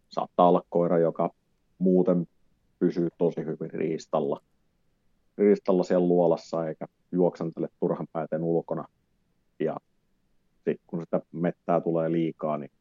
Saattaa 0.10 0.50
olla 0.50 0.62
koira, 0.69 1.00
joka 1.00 1.29
muuten 1.77 2.27
pysyy 2.79 3.10
tosi 3.17 3.45
hyvin 3.45 3.72
riistalla, 3.72 4.41
riistalla 5.38 5.84
siellä 5.84 6.07
luolassa 6.07 6.67
eikä 6.67 6.86
juoksentele 7.12 7.67
turhan 7.79 8.07
pääten 8.13 8.43
ulkona. 8.43 8.86
Ja 9.60 9.77
sitten 10.55 10.77
kun 10.88 11.01
sitä 11.01 11.22
mettää 11.31 11.81
tulee 11.81 12.12
liikaa, 12.12 12.57
niin 12.57 12.72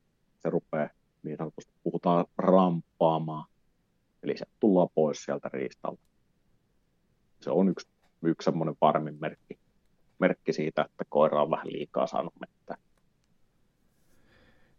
se 0.42 0.50
rupeaa 0.50 0.88
niin 1.22 1.36
sanotusti 1.36 1.72
puhutaan 1.82 2.24
ramppaamaan. 2.38 3.48
Eli 4.22 4.38
se 4.38 4.46
tullaan 4.60 4.88
pois 4.94 5.24
sieltä 5.24 5.50
riistalta. 5.52 6.02
Se 7.40 7.50
on 7.50 7.68
yksi, 7.68 7.88
yksi 8.22 8.44
semmoinen 8.44 8.76
varmin 8.80 9.16
merkki, 9.20 9.58
merkki 10.18 10.52
siitä, 10.52 10.82
että 10.82 11.04
koira 11.08 11.42
on 11.42 11.50
vähän 11.50 11.72
liikaa 11.72 12.06
saanut 12.06 12.34
mettää. 12.40 12.76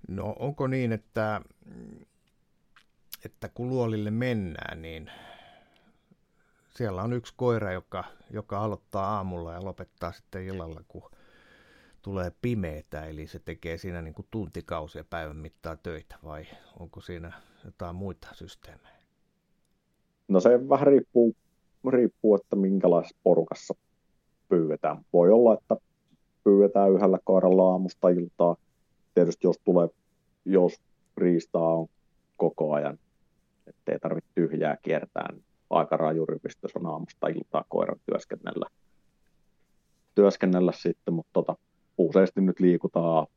No 0.07 0.35
onko 0.39 0.67
niin, 0.67 0.91
että, 0.91 1.41
että 3.25 3.50
kun 3.50 3.69
luolille 3.69 4.12
mennään, 4.12 4.81
niin 4.81 5.12
siellä 6.69 7.03
on 7.03 7.13
yksi 7.13 7.33
koira, 7.38 7.71
joka, 7.71 8.03
joka 8.29 8.59
aloittaa 8.63 9.15
aamulla 9.15 9.53
ja 9.53 9.65
lopettaa 9.65 10.12
sitten 10.12 10.43
illalla, 10.43 10.81
kun 10.88 11.12
tulee 12.01 12.31
pimeätä, 12.41 13.05
eli 13.05 13.27
se 13.27 13.39
tekee 13.39 13.77
siinä 13.77 14.01
niin 14.01 14.13
kuin 14.13 14.27
tuntikausia 14.31 15.03
päivän 15.09 15.38
mittaa 15.38 15.77
töitä, 15.77 16.15
vai 16.24 16.45
onko 16.79 17.01
siinä 17.01 17.33
jotain 17.65 17.95
muita 17.95 18.27
systeemejä? 18.33 18.95
No 20.27 20.39
se 20.39 20.69
vähän 20.69 20.88
riippuu, 20.88 21.35
riippuu 21.89 22.35
että 22.35 22.55
minkälaisessa 22.55 23.17
porukassa 23.24 23.75
pyydetään. 24.50 25.05
Voi 25.13 25.31
olla, 25.31 25.53
että 25.53 25.75
pyydetään 26.43 26.91
yhdellä 26.91 27.19
koiralla 27.24 27.71
aamusta 27.71 28.09
iltaa, 28.09 28.55
tietysti 29.15 29.48
jos 29.48 29.60
tulee, 29.63 29.88
jos 30.45 30.74
riistaa 31.17 31.75
on 31.75 31.88
koko 32.38 32.74
ajan, 32.74 33.00
ettei 33.67 34.00
tarvitse 34.00 34.29
tyhjää 34.36 34.77
kiertää, 34.81 35.31
niin 35.31 35.43
aika 35.69 35.98
rajurypistys 35.98 36.75
on 36.75 36.86
aamusta 36.86 37.27
iltaa 37.27 37.65
koiran 37.69 38.00
työskennellä, 38.05 38.69
työskennellä 40.15 40.72
sitten, 40.72 41.13
mutta 41.13 41.34
tota, 41.34 41.55
useasti 41.98 42.41
nyt 42.41 42.60
liikutaan 42.60 43.27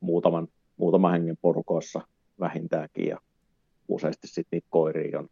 muutaman, 0.00 0.48
muutaman 0.76 1.12
hengen 1.12 1.36
porukoissa 1.42 2.00
vähintäänkin 2.40 3.06
ja 3.06 3.18
useasti 3.88 4.26
sitten 4.26 4.48
niitä 4.56 4.66
koiria 4.70 5.18
on 5.18 5.28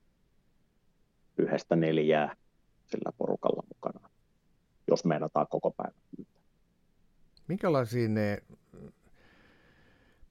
yhdestä 1.39 1.77
neljää 1.77 2.37
sillä 2.87 3.13
porukalla 3.19 3.63
mukana, 3.75 4.11
jos 4.89 5.05
meinataan 5.05 5.47
koko 5.51 5.71
päivä. 5.71 5.95
Minkälaisia 7.49 8.09
ne 8.09 8.43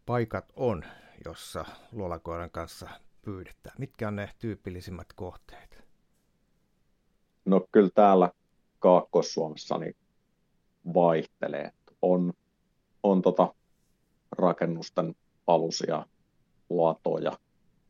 paikat 0.05 0.45
on, 0.55 0.83
jossa 1.25 1.65
luolakoiran 1.91 2.51
kanssa 2.51 2.89
pyydetään? 3.21 3.75
Mitkä 3.79 4.07
on 4.07 4.15
ne 4.15 4.29
tyypillisimmät 4.39 5.13
kohteet? 5.15 5.83
No 7.45 7.67
kyllä 7.71 7.89
täällä, 7.95 8.29
Kaakkois-Suomessa 8.79 9.77
niin 9.77 9.95
vaihtelee. 10.93 11.71
On, 12.01 12.33
on 13.03 13.21
tota 13.21 13.53
rakennusten 14.31 15.15
alusia, 15.47 16.05
latoja, 16.69 17.31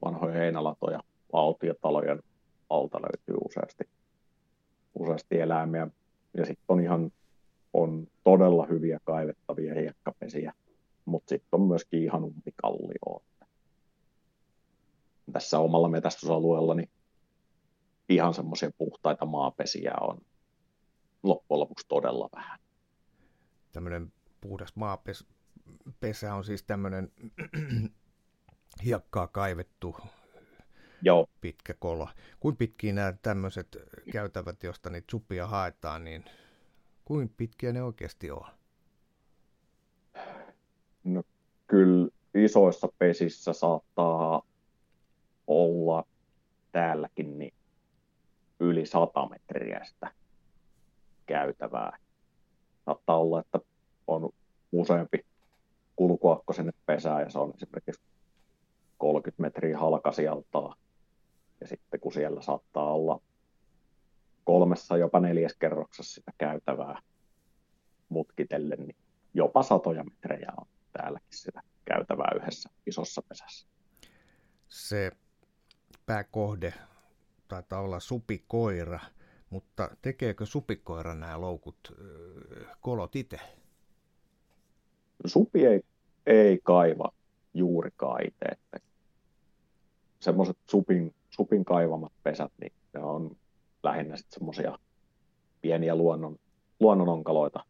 vanhoja 0.05 0.33
heinälatoja, 0.33 0.99
autiotalojen 1.33 2.23
alta 2.69 2.99
löytyy 3.01 3.35
useasti, 3.45 3.83
useasti 4.95 5.39
eläimiä. 5.39 5.87
Ja 6.37 6.45
sitten 6.45 6.65
on 6.67 6.79
ihan 6.79 7.11
on 7.73 8.07
todella 8.23 8.65
hyviä 8.65 8.99
kaivettavia 9.03 9.73
hiekkapesiä, 9.73 10.53
mutta 11.05 11.29
sitten 11.29 11.49
on 11.51 11.67
myöskin 11.67 12.03
ihan 12.03 12.23
umpikallioa. 12.23 13.23
Tässä 15.33 15.59
omalla 15.59 15.89
metästysalueella 15.89 16.75
niin 16.75 16.89
ihan 18.09 18.33
semmoisia 18.33 18.71
puhtaita 18.77 19.25
maapesiä 19.25 19.93
on 20.01 20.17
loppujen 21.23 21.59
lopuksi 21.59 21.85
todella 21.87 22.29
vähän. 22.35 22.59
Tämmöinen 23.71 24.13
puhdas 24.41 24.75
maapesä 24.75 25.25
on 26.35 26.43
siis 26.43 26.63
tämmöinen 26.63 27.11
hiekkaa 28.85 29.27
kaivettu 29.27 29.95
Joo. 31.01 31.29
pitkä 31.41 31.73
kolo. 31.73 32.09
Kuinka 32.39 32.57
pitkiä 32.57 32.93
nämä 32.93 33.13
tämmöiset 33.21 33.77
käytävät, 34.11 34.63
josta 34.63 34.89
niitä 34.89 35.11
supia 35.11 35.47
haetaan, 35.47 36.03
niin 36.03 36.25
kuinka 37.05 37.33
pitkiä 37.37 37.73
ne 37.73 37.83
oikeasti 37.83 38.31
on? 38.31 38.45
No 41.03 41.23
kyllä 41.67 42.09
isoissa 42.33 42.87
pesissä 42.97 43.53
saattaa 43.53 44.41
olla 45.47 46.05
täälläkin 46.71 47.39
niin 47.39 47.53
yli 48.59 48.85
100 48.85 49.29
metriä 49.29 49.83
sitä 49.83 50.11
käytävää. 51.25 51.97
Saattaa 52.85 53.17
olla, 53.17 53.39
että 53.39 53.59
on 54.07 54.29
useampi 54.71 55.25
kulkuakko 55.95 56.53
sinne 56.53 56.71
pesään 56.85 57.21
ja 57.21 57.29
se 57.29 57.39
on 57.39 57.53
esimerkiksi 57.55 58.01
30 58.97 59.41
metriä 59.41 59.77
halkasijaltaa. 59.77 60.75
Ja 61.61 61.67
sitten 61.67 61.99
kun 61.99 62.13
siellä 62.13 62.41
saattaa 62.41 62.93
olla 62.93 63.21
kolmessa, 64.43 64.97
jopa 64.97 65.19
neljäs 65.19 65.55
kerroksessa 65.59 66.13
sitä 66.13 66.31
käytävää 66.37 67.01
mutkitellen, 68.09 68.79
niin 68.79 68.95
jopa 69.33 69.63
satoja 69.63 70.03
metrejä 70.03 70.51
on 70.57 70.67
täälläkin 70.93 71.37
sitä 71.37 71.61
käytävää 71.85 72.31
yhdessä 72.35 72.69
isossa 72.85 73.21
pesässä. 73.21 73.67
Se 74.67 75.11
pääkohde 76.05 76.73
taitaa 77.47 77.81
olla 77.81 77.99
supikoira, 77.99 78.99
mutta 79.49 79.89
tekeekö 80.01 80.45
supikoira 80.45 81.15
nämä 81.15 81.41
loukut 81.41 81.93
kolot 82.81 83.15
itse? 83.15 83.39
Supi 85.25 85.65
ei, 85.65 85.81
ei 86.25 86.59
kaiva 86.63 87.11
juurikaan 87.53 88.21
itse. 88.27 88.47
Semmoiset 90.19 90.57
supin, 90.69 91.15
supin 91.29 91.65
kaivamat 91.65 92.13
pesät, 92.23 92.51
niin 92.61 92.73
ne 92.93 92.99
on 92.99 93.37
lähinnä 93.83 94.17
sitten 94.17 94.33
semmoisia 94.33 94.79
pieniä 95.61 95.95
luonnon, 95.95 96.39
luonnononkaloita 96.79 97.65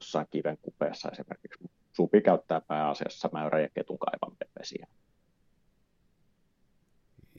jossain 0.00 0.26
kiven 0.30 0.58
kupeessa 0.62 1.10
esimerkiksi. 1.10 1.64
Supi 1.96 2.20
käyttää 2.20 2.60
pääasiassa 2.60 3.28
mäyrä- 3.32 3.60
ja 3.60 3.68
ketun 3.74 3.98
pesiä. 4.54 4.86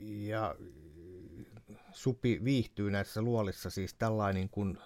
Ja 0.02 0.56
supi 1.92 2.42
viihtyy 2.44 2.92
näissä 2.92 3.22
luolissa 3.22 3.70
siis 3.70 3.94
tällainen, 3.94 4.50
kun 4.50 4.80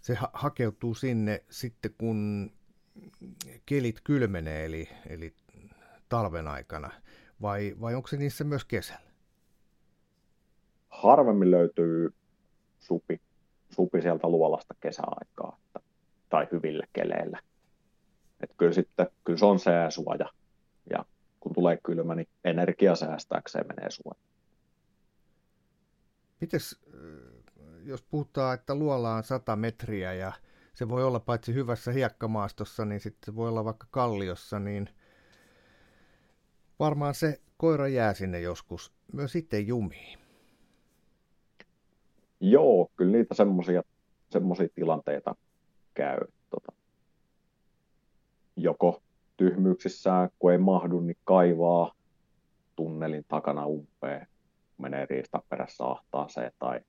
se 0.00 0.14
ha- 0.14 0.30
hakeutuu 0.32 0.94
sinne 0.94 1.44
sitten, 1.50 1.94
kun 1.98 2.50
kelit 3.66 4.00
kylmenee, 4.04 4.64
eli, 4.64 4.88
eli 5.08 5.34
talven 6.08 6.48
aikana, 6.48 6.90
vai, 7.42 7.76
vai 7.80 7.94
onko 7.94 8.08
se 8.08 8.16
niissä 8.16 8.44
myös 8.44 8.64
kesällä? 8.64 9.10
Harvemmin 10.88 11.50
löytyy 11.50 12.14
supi, 12.78 13.20
supi 13.70 14.02
sieltä 14.02 14.28
luolasta 14.28 14.74
kesäaikaa 14.80 15.58
tai 16.28 16.48
hyvillä 16.52 16.86
keleillä. 16.92 17.40
Et 18.40 18.50
kyllä, 18.56 18.72
sitten, 18.72 19.06
kyllä 19.24 19.38
se 19.38 19.44
on 19.44 19.58
sääsuoja, 19.58 20.30
ja 20.90 21.04
kun 21.40 21.54
tulee 21.54 21.78
kylmä, 21.82 22.14
niin 22.14 22.28
energia 22.44 22.94
säästääkseen 22.94 23.66
menee 23.66 23.90
suojaan. 23.90 24.30
Mites, 26.40 26.80
jos 27.84 28.02
puhutaan, 28.02 28.54
että 28.54 28.74
luola 28.74 29.14
on 29.14 29.24
100 29.24 29.56
metriä 29.56 30.12
ja 30.12 30.32
se 30.74 30.88
voi 30.88 31.04
olla 31.04 31.20
paitsi 31.20 31.54
hyvässä 31.54 31.92
hiekkamaastossa, 31.92 32.84
niin 32.84 33.00
sitten 33.00 33.26
se 33.26 33.36
voi 33.36 33.48
olla 33.48 33.64
vaikka 33.64 33.86
kalliossa, 33.90 34.58
niin 34.58 34.90
varmaan 36.78 37.14
se 37.14 37.40
koira 37.56 37.88
jää 37.88 38.14
sinne 38.14 38.40
joskus 38.40 38.92
myös 39.12 39.32
sitten 39.32 39.66
jumiin. 39.66 40.18
Joo, 42.40 42.90
kyllä 42.96 43.12
niitä 43.12 43.34
semmoisia 43.34 44.68
tilanteita 44.74 45.34
käy. 45.94 46.18
Joko 48.62 49.02
tyhmyyksissään, 49.36 50.30
kun 50.38 50.52
ei 50.52 50.58
mahdu, 50.58 51.00
niin 51.00 51.16
kaivaa 51.24 51.94
tunnelin 52.76 53.24
takana 53.28 53.66
umpeen 53.66 54.26
menee 54.78 55.06
riistaperässä 55.10 55.84
ahtaaseen 55.84 56.52
tai, 56.58 56.80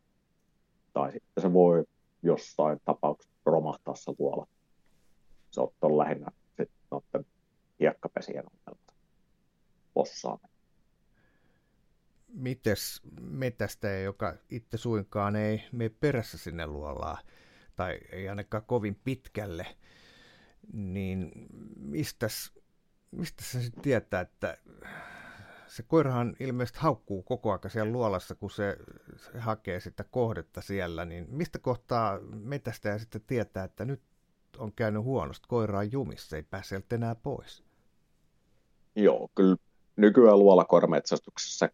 tai 0.93 1.11
sitten 1.11 1.41
se 1.41 1.53
voi 1.53 1.85
jossain 2.23 2.79
tapauksessa 2.85 3.31
romahtaa 3.45 3.95
se 3.95 4.11
luola. 4.19 4.47
Se 5.51 5.61
on 5.81 5.97
lähinnä 5.97 6.31
sitten 6.57 7.25
hiekkapesien 7.79 8.43
ongelma 8.45 8.81
possaaminen. 9.93 10.51
Mites 12.27 13.01
metästäjä, 13.21 13.99
joka 13.99 14.35
itse 14.49 14.77
suinkaan 14.77 15.35
ei 15.35 15.63
mene 15.71 15.89
perässä 15.89 16.37
sinne 16.37 16.67
luolaa, 16.67 17.17
tai 17.75 17.99
ei 18.11 18.29
ainakaan 18.29 18.63
kovin 18.67 18.95
pitkälle, 19.03 19.65
niin 20.73 21.31
mistäs, 21.79 22.51
mistä 23.11 23.43
se 23.43 23.61
sitten 23.61 23.83
tietää, 23.83 24.21
että 24.21 24.57
se 25.67 25.83
koirahan 25.83 26.35
ilmeisesti 26.39 26.79
haukkuu 26.79 27.23
koko 27.23 27.51
ajan 27.51 27.69
siellä 27.69 27.91
luolassa, 27.91 28.35
kun 28.35 28.51
se, 28.51 28.77
se 29.15 29.39
hakee 29.39 29.79
sitä 29.79 30.03
kohdetta 30.03 30.61
siellä, 30.61 31.05
niin 31.05 31.25
mistä 31.29 31.59
kohtaa 31.59 32.19
metästäjä 32.21 32.97
sitten 32.97 33.21
tietää, 33.27 33.63
että 33.63 33.85
nyt 33.85 34.01
on 34.57 34.71
käynyt 34.73 35.03
huonosti, 35.03 35.47
koira 35.47 35.79
on 35.79 35.91
jumissa, 35.91 36.35
ei 36.35 36.43
pääse 36.43 36.67
sieltä 36.67 36.95
enää 36.95 37.15
pois? 37.15 37.63
Joo, 38.95 39.29
kyllä 39.35 39.55
nykyään 39.95 40.39
luolakoirametsästyksessä 40.39 41.69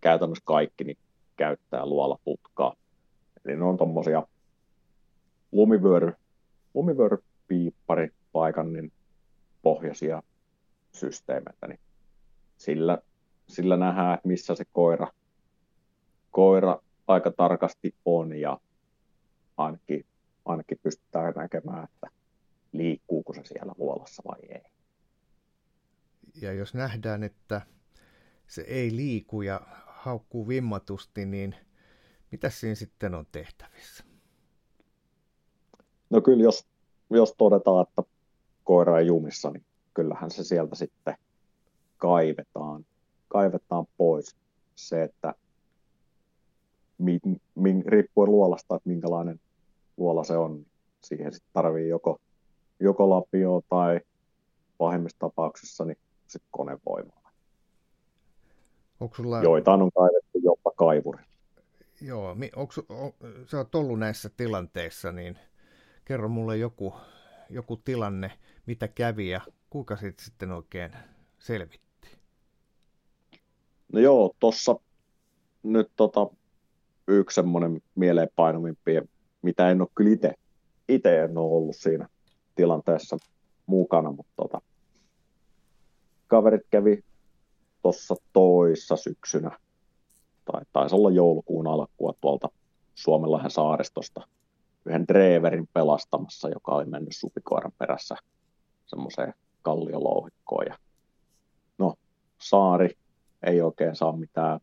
käytännössä 0.00 0.44
kaikki 0.44 0.84
niin 0.84 0.98
käyttää 1.36 1.86
luolaputkaa. 1.86 2.74
Eli 3.44 3.56
ne 3.56 3.64
on 3.64 3.76
tuommoisia 3.76 4.26
lumivyöry, 5.52 6.12
lumivyörypiippari 6.74 7.33
paikan 8.32 8.72
niin 8.72 8.92
pohjaisia 9.62 10.22
systeemeitä, 10.92 11.66
niin 11.66 11.80
sillä 12.56 12.98
sillä 13.48 13.76
nähdään, 13.76 14.14
että 14.14 14.28
missä 14.28 14.54
se 14.54 14.64
koira, 14.72 15.08
koira 16.30 16.82
aika 17.06 17.30
tarkasti 17.30 17.94
on 18.04 18.36
ja 18.36 18.60
ainakin, 19.56 20.06
ainakin 20.44 20.78
pystytään 20.82 21.34
näkemään, 21.36 21.84
että 21.84 22.06
liikkuuko 22.72 23.34
se 23.34 23.44
siellä 23.44 23.72
luolassa 23.78 24.22
vai 24.26 24.38
ei. 24.48 24.64
Ja 26.42 26.52
jos 26.52 26.74
nähdään, 26.74 27.22
että 27.22 27.60
se 28.46 28.62
ei 28.62 28.96
liiku 28.96 29.42
ja 29.42 29.60
haukkuu 29.86 30.48
vimmatusti, 30.48 31.26
niin 31.26 31.54
mitä 32.30 32.50
siinä 32.50 32.74
sitten 32.74 33.14
on 33.14 33.26
tehtävissä? 33.32 34.04
No 36.10 36.20
kyllä, 36.20 36.42
jos, 36.42 36.66
jos 37.10 37.34
todetaan, 37.38 37.86
että 37.88 38.02
koira 38.64 38.98
ei 38.98 39.06
jumissa, 39.06 39.50
niin 39.50 39.64
kyllähän 39.94 40.30
se 40.30 40.44
sieltä 40.44 40.74
sitten 40.74 41.14
kaivetaan 41.98 42.84
kaivetaan 43.34 43.86
pois 43.96 44.36
se, 44.74 45.02
että 45.02 45.34
mi, 46.98 47.20
mi, 47.54 47.82
riippuen 47.86 48.30
luolasta, 48.30 48.76
että 48.76 48.88
minkälainen 48.88 49.40
luola 49.96 50.24
se 50.24 50.36
on, 50.36 50.66
siihen 51.04 51.32
sitten 51.32 51.50
tarvii 51.52 51.88
joko, 51.88 52.20
joko 52.80 53.10
lapio 53.10 53.62
tai 53.68 54.00
pahimmissa 54.78 55.18
tapauksissa 55.18 55.84
niin 55.84 55.98
sitten 56.26 56.48
konevoimaa. 56.50 57.30
Onko 59.00 59.14
sulla... 59.14 59.42
Joitain 59.42 59.82
on 59.82 59.90
kaivettu 59.92 60.38
jopa 60.42 60.70
kaivuri. 60.76 61.24
Joo, 62.00 62.36
onko, 62.56 62.74
on, 62.88 63.12
sä 63.46 63.58
oot 63.58 63.74
ollut 63.74 63.98
näissä 63.98 64.30
tilanteissa, 64.36 65.12
niin 65.12 65.38
kerro 66.04 66.28
mulle 66.28 66.56
joku, 66.56 66.94
joku 67.50 67.76
tilanne, 67.76 68.32
mitä 68.66 68.88
kävi 68.88 69.28
ja 69.28 69.40
kuinka 69.70 69.96
siitä 69.96 70.24
sitten 70.24 70.52
oikein 70.52 70.92
selvit? 71.38 71.80
No 73.92 74.00
joo, 74.00 74.34
tuossa 74.40 74.76
nyt 75.62 75.90
tota, 75.96 76.26
yksi 77.08 77.34
semmoinen 77.34 77.82
mieleenpainuvimpia 77.94 79.02
mitä 79.44 79.70
en 79.70 79.80
ole 79.80 79.88
kyllä 79.94 80.10
itse, 80.10 80.34
itse 80.88 81.22
en 81.22 81.38
ole 81.38 81.52
ollut 81.52 81.76
siinä 81.76 82.08
tilanteessa 82.54 83.16
mukana, 83.66 84.12
mutta 84.12 84.32
tota, 84.36 84.60
kaverit 86.26 86.66
kävi 86.70 87.04
tuossa 87.82 88.14
toissa 88.32 88.96
syksynä, 88.96 89.58
tai 90.44 90.62
taisi 90.72 90.94
olla 90.94 91.10
joulukuun 91.10 91.66
alkua 91.66 92.14
tuolta 92.20 92.48
Suomenlahden 92.94 93.50
saaristosta, 93.50 94.28
yhden 94.86 95.08
Dreverin 95.08 95.68
pelastamassa, 95.72 96.48
joka 96.48 96.72
oli 96.72 96.84
mennyt 96.84 97.16
supikoiran 97.16 97.72
perässä 97.78 98.16
semmoiseen 98.86 99.34
kalliolouhikkoon. 99.62 100.66
Ja 100.66 100.78
no, 101.78 101.94
saari 102.38 102.96
ei 103.42 103.60
oikein 103.60 103.96
saa 103.96 104.16
mitään 104.16 104.60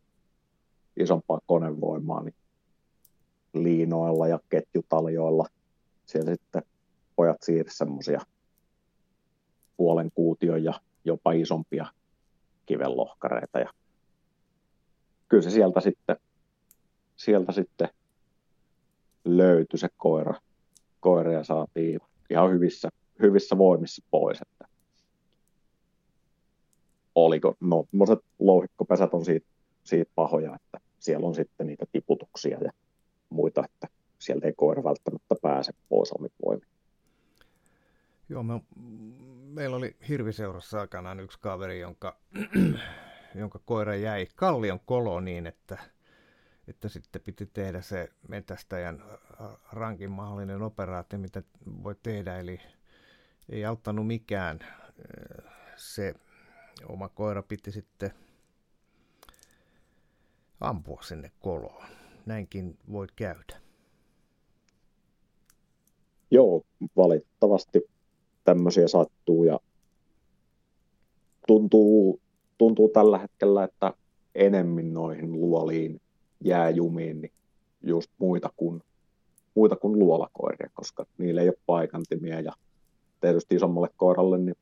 isompaa 0.96 1.40
konevoimaa, 1.46 2.22
niin 2.22 2.34
liinoilla 3.54 4.28
ja 4.28 4.38
ketjutaljoilla 4.48 5.46
siellä 6.06 6.30
sitten 6.30 6.62
pojat 7.16 7.42
siirsi 7.42 7.76
semmoisia 7.76 8.20
puolen 9.76 10.10
kuution 10.14 10.64
ja 10.64 10.72
jopa 11.04 11.32
isompia 11.32 11.86
kivenlohkareita. 12.66 13.58
Ja 13.58 13.70
kyllä 15.28 15.42
se 15.42 15.50
sieltä 15.50 15.80
sitten, 15.80 16.16
sieltä 17.16 17.52
sitten 17.52 17.88
löytyi 19.24 19.78
se 19.78 19.88
koira, 19.96 20.34
koira 21.00 21.32
ja 21.32 21.44
saatiin 21.44 22.00
ihan 22.30 22.50
hyvissä, 22.50 22.88
hyvissä 23.22 23.58
voimissa 23.58 24.02
pois. 24.10 24.40
Että 24.42 24.64
oliko, 27.14 27.56
no 27.60 27.86
louhikkopesät 28.38 29.14
on 29.14 29.24
siitä, 29.24 29.46
siitä 29.84 30.10
pahoja, 30.14 30.54
että 30.54 30.80
siellä 30.98 31.26
on 31.26 31.34
sitten 31.34 31.66
niitä 31.66 31.84
tiputuksia 31.92 32.58
ja 32.64 32.72
muita, 33.30 33.64
että 33.64 33.88
sieltä 34.18 34.46
ei 34.46 34.52
koira 34.56 34.84
välttämättä 34.84 35.34
pääse 35.42 35.72
pois 35.88 36.12
omin 36.12 36.32
voimin. 36.44 36.68
Joo, 38.28 38.42
me, 38.42 38.60
meillä 39.46 39.76
oli 39.76 39.96
hirviseurassa 40.08 40.80
aikanaan 40.80 41.20
yksi 41.20 41.38
kaveri, 41.40 41.80
jonka, 41.80 42.16
jonka 43.34 43.60
koira 43.64 43.94
jäi 43.94 44.26
kallion 44.36 44.80
koloon 44.86 45.24
niin, 45.24 45.46
että, 45.46 45.78
että 46.68 46.88
sitten 46.88 47.22
piti 47.22 47.46
tehdä 47.46 47.80
se 47.80 48.08
metästäjän 48.28 49.04
rankin 49.72 50.10
mahdollinen 50.10 50.62
operaatio, 50.62 51.18
mitä 51.18 51.42
voi 51.82 51.94
tehdä, 52.02 52.38
eli 52.38 52.60
ei 53.48 53.64
auttanut 53.64 54.06
mikään. 54.06 54.58
Se 55.76 56.14
oma 56.88 57.08
koira 57.08 57.42
piti 57.42 57.72
sitten 57.72 58.10
ampua 60.60 61.02
sinne 61.02 61.30
koloon. 61.40 61.86
Näinkin 62.26 62.78
voi 62.92 63.06
käydä. 63.16 63.60
Joo, 66.30 66.62
valitettavasti 66.96 67.80
tämmöisiä 68.44 68.88
sattuu 68.88 69.44
ja 69.44 69.60
tuntuu, 71.46 72.20
tuntuu 72.58 72.88
tällä 72.88 73.18
hetkellä, 73.18 73.64
että 73.64 73.94
enemmän 74.34 74.94
noihin 74.94 75.32
luoliin 75.32 76.00
jääjumiin 76.44 77.20
niin 77.20 77.32
just 77.82 78.10
muita 78.18 78.50
kuin, 78.56 78.82
muita 79.54 79.76
kuin 79.76 79.98
luolakoiria, 79.98 80.70
koska 80.74 81.06
niillä 81.18 81.42
ei 81.42 81.48
ole 81.48 81.56
paikantimia 81.66 82.40
ja 82.40 82.52
tietysti 83.20 83.54
isommalle 83.54 83.88
koiralle 83.96 84.38
niin 84.38 84.56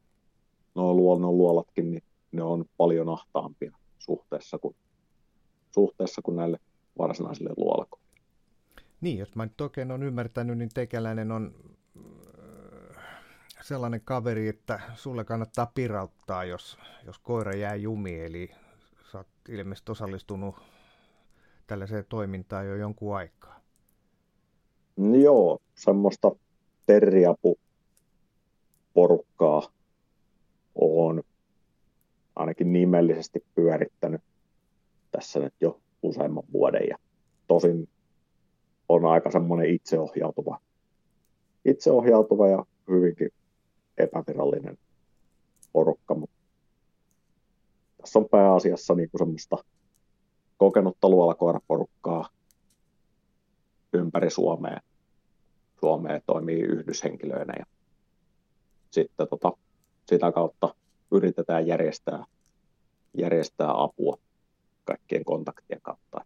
nuo 0.75 0.95
luonnon 0.95 1.39
luolatkin, 1.39 1.91
niin 1.91 2.03
ne 2.33 2.43
on 2.43 2.65
paljon 2.77 3.09
ahtaampia 3.09 3.73
suhteessa 3.99 4.59
kuin, 4.59 4.77
suhteessa 5.71 6.23
kuin 6.23 6.37
näille 6.37 6.59
varsinaisille 6.99 7.51
luolakoirille. 7.57 8.21
Niin, 9.01 9.19
jos 9.19 9.35
mä 9.37 9.47
nyt 9.47 9.61
oikein 9.61 9.91
olen 9.91 10.03
ymmärtänyt, 10.03 10.59
niin 10.59 10.71
tekeläinen 10.75 11.33
on 11.33 11.55
sellainen 13.63 14.01
kaveri, 14.05 14.49
että 14.49 14.81
sulle 14.95 15.25
kannattaa 15.25 15.73
pirauttaa, 15.75 16.45
jos, 16.45 16.79
jos 17.07 17.19
koira 17.19 17.53
jää 17.53 17.75
jumiin, 17.75 18.25
eli 18.25 18.51
sä 19.13 19.19
oot 19.19 19.29
ilmeisesti 19.49 19.93
osallistunut 19.93 20.55
tällaiseen 21.71 22.05
toimintaan 22.09 22.67
jo 22.67 22.77
jonkun 22.77 23.17
aikaa. 23.17 23.61
Joo, 25.23 25.59
semmoista 25.75 26.31
terriapu-porukkaa 26.87 29.63
on 30.75 31.23
ainakin 32.37 32.73
nimellisesti 32.73 33.45
pyörittänyt 33.55 34.21
tässä 35.11 35.41
nyt 35.41 35.55
jo 35.61 35.81
useamman 36.03 36.45
vuoden 36.53 36.89
ja 36.89 36.97
tosin 37.47 37.89
on 38.89 39.05
aika 39.05 39.31
semmoinen 39.31 39.71
itseohjautuva, 39.71 40.61
itseohjautuva 41.65 42.49
ja 42.49 42.65
hyvinkin 42.89 43.31
epävirallinen 43.99 44.79
porukka, 45.73 46.15
mutta 46.15 46.37
tässä 47.97 48.19
on 48.19 48.29
pääasiassa 48.29 48.95
niin 48.95 49.11
kuin 49.11 49.19
semmoista 49.19 49.65
kokenutta 50.61 51.09
luolakoiraporukkaa 51.09 52.29
ympäri 53.93 54.31
Suomea. 54.31 54.81
Suomea 55.81 56.21
toimii 56.27 56.61
yhdyshenkilöinä 56.61 57.55
ja 57.59 57.67
sitten 58.91 59.29
tota, 59.29 59.53
sitä 60.09 60.33
kautta 60.33 60.75
yritetään 61.11 61.67
järjestää, 61.67 62.25
järjestää 63.19 63.83
apua 63.83 64.17
kaikkien 64.85 65.25
kontaktien 65.25 65.81
kautta, 65.83 66.25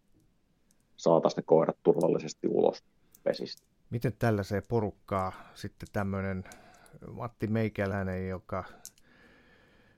saataisiin 0.97 1.41
ne 1.41 1.43
koirat 1.45 1.77
turvallisesti 1.83 2.47
ulos 2.47 2.83
pesistä. 3.23 3.63
Miten 3.89 4.13
tällaiseen 4.19 4.63
porukkaa 4.67 5.31
sitten 5.53 5.87
tämmöinen 5.93 6.43
Matti 7.11 7.47
Meikäläinen, 7.47 8.29
joka, 8.29 8.63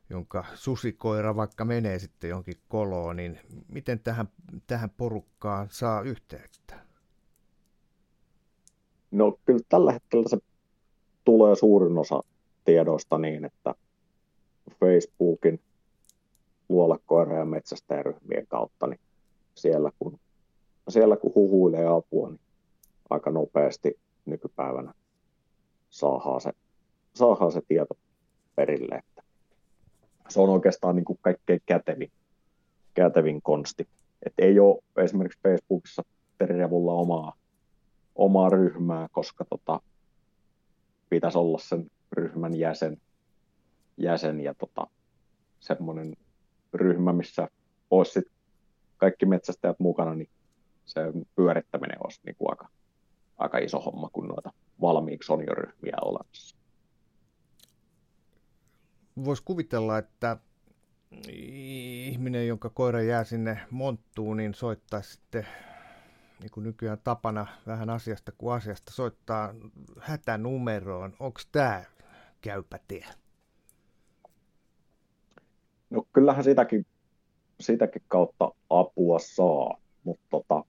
jonka 0.10 0.46
susikoira 0.56 1.36
vaikka 1.36 1.66
menee 1.66 2.00
sitten 2.00 2.30
jonkin 2.30 2.58
koloon, 2.68 3.16
niin 3.16 3.40
miten 3.68 4.00
tähän, 4.00 4.28
tähän 4.68 4.90
porukkaan 4.90 5.68
saa 5.72 6.02
yhteyttä? 6.02 6.80
No 9.12 9.40
kyllä 9.46 9.60
tällä 9.70 9.92
hetkellä 9.92 10.30
se 10.30 10.38
tulee 11.24 11.56
suurin 11.56 11.98
osa 11.98 12.24
tiedoista 12.66 13.18
niin, 13.18 13.46
että 13.46 13.76
Facebookin 14.80 15.60
luolakoira- 16.70 17.38
ja 17.38 17.46
metsästäjäryhmien 17.46 18.48
kautta, 18.48 18.88
niin 18.88 19.00
siellä 19.56 19.92
kun, 20.00 20.20
siellä 20.90 21.18
kun 21.18 21.32
huhuilee 21.36 21.88
apua, 21.88 22.30
niin 22.30 22.40
aika 23.10 23.32
nopeasti 23.32 24.00
nykypäivänä 24.26 24.94
saadaan 25.90 26.42
se 26.42 26.52
saadaan 27.16 27.52
se 27.52 27.62
tieto 27.68 27.98
perille. 28.56 29.04
Se 30.30 30.42
on 30.42 30.50
oikeastaan 30.50 30.96
niin 30.96 31.06
kuin 31.06 31.20
kaikkein 31.22 31.62
kätevin, 31.66 32.12
kätevin 32.94 33.42
konsti. 33.42 33.88
että 34.26 34.46
ei 34.46 34.60
ole 34.60 34.84
esimerkiksi 34.98 35.40
Facebookissa 35.44 36.04
Terirevulla 36.38 36.94
omaa, 36.94 37.34
omaa 38.16 38.50
ryhmää, 38.50 39.08
koska 39.12 39.46
tota, 39.46 39.82
pitäisi 41.10 41.38
olla 41.38 41.60
sen 41.60 41.92
ryhmän 42.12 42.56
jäsen, 42.56 42.98
jäsen 43.98 44.42
ja 44.42 44.54
tota, 44.54 44.88
semmoinen 45.60 46.16
ryhmä, 46.74 47.14
missä 47.14 47.48
olisi 47.92 48.22
kaikki 48.98 49.26
metsästäjät 49.26 49.80
mukana, 49.80 50.16
niin 50.16 50.30
se 50.86 51.02
pyörittäminen 51.36 51.98
olisi 52.04 52.22
niin 52.26 52.36
kuin 52.36 52.50
aika, 52.50 52.68
aika 53.38 53.58
iso 53.58 53.80
homma, 53.80 54.10
kun 54.14 54.28
noita 54.28 54.52
valmiiksi 54.82 55.34
on 55.34 55.46
jo 55.48 55.54
ryhmiä 55.54 55.98
olemassa 56.02 56.57
voisi 59.26 59.44
kuvitella, 59.46 59.98
että 59.98 60.38
ihminen, 62.08 62.48
jonka 62.48 62.70
koira 62.70 63.02
jää 63.02 63.24
sinne 63.24 63.60
monttuun, 63.72 64.38
niin 64.38 64.54
soittaa 64.54 65.02
sitten, 65.02 65.48
niin 66.40 66.52
kuin 66.52 66.64
nykyään 66.64 66.98
tapana 67.04 67.48
vähän 67.68 67.90
asiasta 67.90 68.32
kuin 68.38 68.54
asiasta, 68.54 68.94
soittaa 68.94 69.54
hätänumeroon. 70.00 71.14
Onko 71.20 71.40
tämä 71.52 71.84
käypä 72.42 72.80
tie? 72.88 73.06
No 75.90 76.08
kyllähän 76.14 76.44
sitäkin, 76.44 76.86
sitäkin 77.60 78.02
kautta 78.08 78.52
apua 78.70 79.20
saa, 79.20 79.78
mutta 80.04 80.26
tota, 80.30 80.64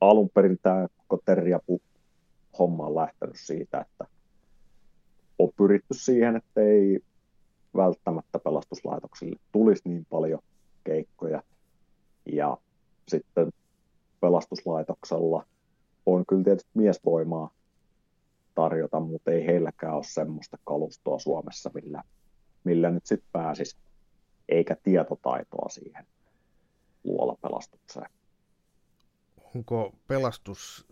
alun 0.00 0.30
perin 0.30 0.58
tämä 0.62 0.86
koko 1.06 1.22
teriapu 1.24 1.82
homma 2.58 2.86
on 2.86 2.94
lähtenyt 2.94 3.36
siitä, 3.38 3.80
että 3.80 4.06
on 5.38 5.50
pyritty 5.56 5.94
siihen, 5.94 6.36
että 6.36 6.60
ei 6.60 7.00
välttämättä 7.76 8.38
pelastuslaitoksille 8.38 9.36
tulisi 9.52 9.82
niin 9.88 10.06
paljon 10.10 10.40
keikkoja. 10.84 11.42
Ja 12.32 12.58
sitten 13.08 13.52
pelastuslaitoksella 14.20 15.46
on 16.06 16.26
kyllä 16.26 16.44
tietysti 16.44 16.70
miesvoimaa 16.74 17.50
tarjota, 18.54 19.00
mutta 19.00 19.30
ei 19.30 19.46
heilläkään 19.46 19.94
ole 19.94 20.04
semmoista 20.04 20.58
kalustoa 20.64 21.18
Suomessa, 21.18 21.70
millä, 21.74 22.02
millä 22.64 22.90
nyt 22.90 23.06
sitten 23.06 23.28
pääsisi, 23.32 23.76
eikä 24.48 24.76
tietotaitoa 24.82 25.68
siihen 25.68 26.06
luolapelastukseen. 27.04 28.10
Onko 29.56 29.92
pelastus 30.06 30.86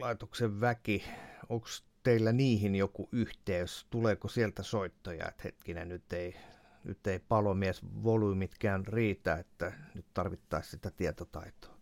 laitoksen 0.00 0.60
väki, 0.60 1.04
onko 1.48 1.66
teillä 2.06 2.32
niihin 2.32 2.74
joku 2.74 3.08
yhteys? 3.12 3.86
Tuleeko 3.90 4.28
sieltä 4.28 4.62
soittoja, 4.62 5.28
että 5.28 5.42
hetkinen, 5.44 5.88
nyt 5.88 6.12
ei, 6.12 6.34
nyt 6.84 7.06
ei 7.06 7.18
palomies 7.18 7.82
volyymitkään 8.04 8.86
riitä, 8.86 9.34
että 9.34 9.72
nyt 9.94 10.06
tarvittaisiin 10.14 10.70
sitä 10.70 10.90
tietotaitoa? 10.90 11.74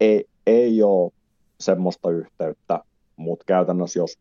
Ei, 0.00 0.24
ei 0.46 0.82
ole 0.82 1.12
semmoista 1.60 2.10
yhteyttä, 2.10 2.80
mutta 3.16 3.44
käytännössä 3.44 3.98
jos, 3.98 4.18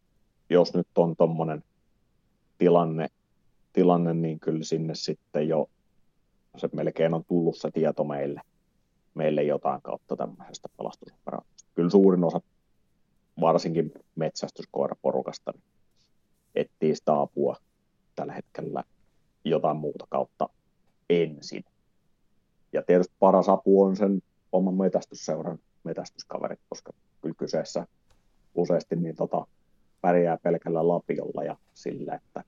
jos 0.49 0.73
nyt 0.73 0.88
on 0.97 1.15
tuommoinen 1.15 1.63
tilanne, 2.58 3.08
tilanne, 3.73 4.13
niin 4.13 4.39
kyllä 4.39 4.63
sinne 4.63 4.95
sitten 4.95 5.47
jo 5.47 5.69
se 6.58 6.69
melkein 6.73 7.13
on 7.13 7.25
tullut 7.25 7.58
se 7.58 7.71
tieto 7.71 8.03
meille, 8.03 8.41
meille 9.13 9.43
jotain 9.43 9.82
kautta 9.82 10.15
tämmöisestä 10.15 10.69
pelastusoperaatiosta. 10.77 11.69
Kyllä 11.75 11.89
suurin 11.89 12.23
osa, 12.23 12.41
varsinkin 13.41 13.91
metsästyskoiraporukasta, 14.15 15.52
niin 15.52 15.63
etsii 16.56 16.95
sitä 16.95 17.19
apua 17.21 17.56
tällä 18.15 18.34
hetkellä 18.34 18.84
jotain 19.43 19.78
muuta 19.78 20.08
kautta 20.10 20.49
ensin. 21.10 21.63
Ja 22.73 22.82
tietysti 22.82 23.13
paras 23.19 23.49
apu 23.49 23.84
on 23.84 23.95
sen 23.95 24.21
oman 24.52 24.73
metästysseuran 24.73 25.60
metästyskaverit, 25.84 26.60
koska 26.69 26.91
kyllä 27.21 27.36
kyseessä 27.38 27.88
useasti 28.56 28.95
niin 28.95 29.15
tota, 29.15 29.47
pärjää 30.02 30.38
pelkällä 30.38 30.88
lapiolla 30.88 31.43
ja 31.43 31.58
sillä, 31.73 32.15
että 32.15 32.43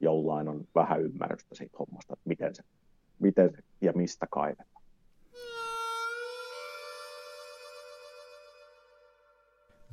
jollain 0.00 0.48
on 0.48 0.68
vähän 0.74 1.02
ymmärrystä 1.02 1.54
siitä 1.54 1.76
hommasta, 1.78 2.12
että 2.12 2.28
miten 2.28 2.54
se, 2.54 2.62
miten 3.18 3.50
se 3.50 3.62
ja 3.80 3.92
mistä 3.92 4.26
kaivetaan. 4.30 4.82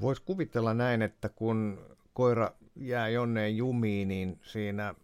Voisi 0.02 0.22
kuvitella 0.22 0.74
näin, 0.74 1.02
että 1.02 1.30
kun 1.30 1.80
koira 2.14 2.52
jää 2.76 3.10
jonneen 3.10 3.58
jumiin, 3.58 4.08
niin 4.08 4.40
siinä 4.42 4.96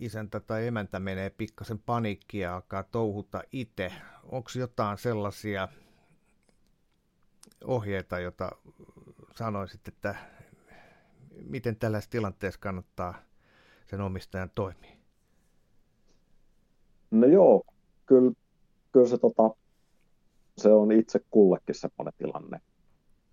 isäntä 0.00 0.40
tai 0.40 0.66
emäntä 0.66 1.00
menee 1.00 1.30
pikkasen 1.30 1.78
paniikkia 1.78 2.48
ja 2.48 2.54
alkaa 2.54 2.82
touhuta 2.82 3.42
itse. 3.52 3.92
Onko 4.24 4.50
jotain 4.58 4.98
sellaisia 4.98 5.68
ohjeita, 7.64 8.18
jota 8.18 8.50
sanoisit, 9.34 9.88
että 9.88 10.14
miten 11.44 11.76
tällaisessa 11.76 12.10
tilanteessa 12.10 12.60
kannattaa 12.60 13.14
sen 13.86 14.00
omistajan 14.00 14.50
toimia? 14.54 14.96
No 17.10 17.26
joo, 17.26 17.62
kyllä, 18.06 18.32
kyllä 18.92 19.06
se, 19.06 19.18
tota, 19.18 19.50
se 20.58 20.68
on 20.68 20.92
itse 20.92 21.20
kullekin 21.30 21.74
semmoinen 21.74 22.12
tilanne, 22.18 22.60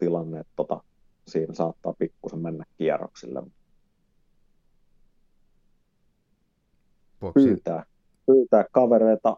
tilanne 0.04 0.40
että 0.40 0.54
tota, 0.56 0.84
siinä 1.28 1.54
saattaa 1.54 1.94
pikkusen 2.00 2.40
mennä 2.40 2.66
kierroksille. 2.78 3.44
Pyytää, 7.34 7.86
pyytää 8.26 8.66
kavereita, 8.72 9.38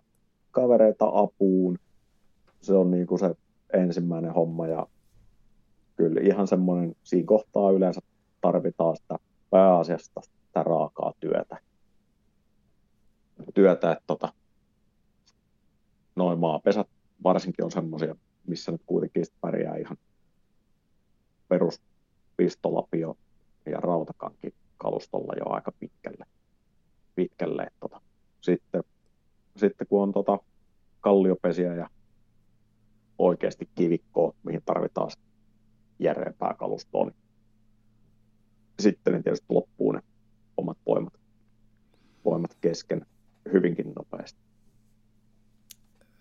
kavereita 0.51 1.12
apuun. 1.13 1.80
Se 2.62 2.73
on 2.73 2.91
niin 2.91 3.08
kuin 3.08 3.19
se 3.19 3.36
ensimmäinen 3.73 4.34
homma 4.34 4.67
ja 4.67 4.88
kyllä 5.95 6.21
ihan 6.23 6.47
semmoinen, 6.47 6.95
siinä 7.04 7.25
kohtaa 7.25 7.71
yleensä 7.71 8.01
tarvitaan 8.41 8.95
sitä 8.95 9.15
pääasiasta 9.49 10.21
sitä 10.21 10.63
raakaa 10.63 11.13
työtä. 11.19 11.58
Työtä, 13.54 13.91
että 13.91 14.04
tota, 14.08 14.34
noin 16.15 16.39
maapesät 16.39 16.88
varsinkin 17.23 17.65
on 17.65 17.71
semmoisia, 17.71 18.15
missä 18.47 18.71
nyt 18.71 18.82
kuitenkin 18.86 19.25
pärjää 19.41 19.78
ihan 19.78 19.97
perus 21.56 21.82
pistolapio 22.38 23.18
ja 23.65 23.80
rautakanki 23.80 24.54
kalustolla 24.78 25.34
jo 25.38 25.50
aika 25.50 25.72
pitkälle. 25.80 26.26
pitkälle. 27.15 27.68
Tota, 27.80 28.02
sitten, 28.41 28.84
sitten 29.58 29.88
kun 29.88 30.04
on 30.04 30.12
tota 30.12 30.39
kalliopesiä 31.02 31.76
ja 31.76 31.89
oikeasti 33.20 33.70
kivikkoa, 33.76 34.34
mihin 34.44 34.62
tarvitaan 34.65 35.12
järeämpää 36.00 36.54
kalustoa, 36.54 37.06
niin 37.06 37.15
sitten 38.80 39.13
ne 39.13 39.24
tietysti 39.24 39.46
loppuu 39.50 39.91
ne 39.91 40.02
omat 40.58 40.78
voimat, 40.86 41.13
voimat 42.26 42.58
kesken 42.62 43.06
hyvinkin 43.54 43.94
nopeasti. 43.96 44.39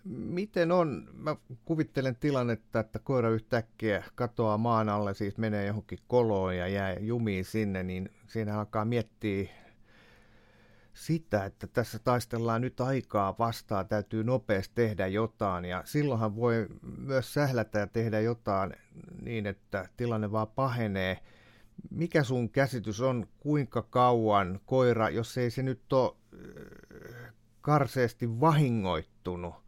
Miten 0.09 0.71
on, 0.71 1.09
mä 1.13 1.35
kuvittelen 1.65 2.15
tilannetta, 2.15 2.79
että 2.79 2.99
koira 2.99 3.29
yhtäkkiä 3.29 4.03
katoaa 4.15 4.57
maan 4.57 4.89
alle, 4.89 5.13
siis 5.13 5.37
menee 5.37 5.65
johonkin 5.65 5.99
koloon 6.07 6.57
ja 6.57 6.67
jää 6.67 6.93
jumiin 6.93 7.45
sinne, 7.45 7.83
niin 7.83 8.09
siinä 8.27 8.59
alkaa 8.59 8.85
miettiä 8.85 9.49
sitä, 10.93 11.45
että 11.45 11.67
tässä 11.67 11.99
taistellaan 11.99 12.61
nyt 12.61 12.81
aikaa 12.81 13.35
vastaan, 13.39 13.87
täytyy 13.87 14.23
nopeasti 14.23 14.75
tehdä 14.75 15.07
jotain 15.07 15.65
ja 15.65 15.81
silloinhan 15.85 16.35
voi 16.35 16.67
myös 16.97 17.33
sählätä 17.33 17.79
ja 17.79 17.87
tehdä 17.87 18.19
jotain 18.19 18.73
niin, 19.21 19.45
että 19.45 19.89
tilanne 19.97 20.31
vaan 20.31 20.47
pahenee. 20.47 21.19
Mikä 21.89 22.23
sun 22.23 22.49
käsitys 22.49 23.01
on, 23.01 23.27
kuinka 23.39 23.81
kauan 23.81 24.59
koira, 24.65 25.09
jos 25.09 25.37
ei 25.37 25.49
se 25.49 25.63
nyt 25.63 25.93
ole 25.93 26.15
äh, 26.33 27.33
karseesti 27.61 28.39
vahingoittunut, 28.39 29.64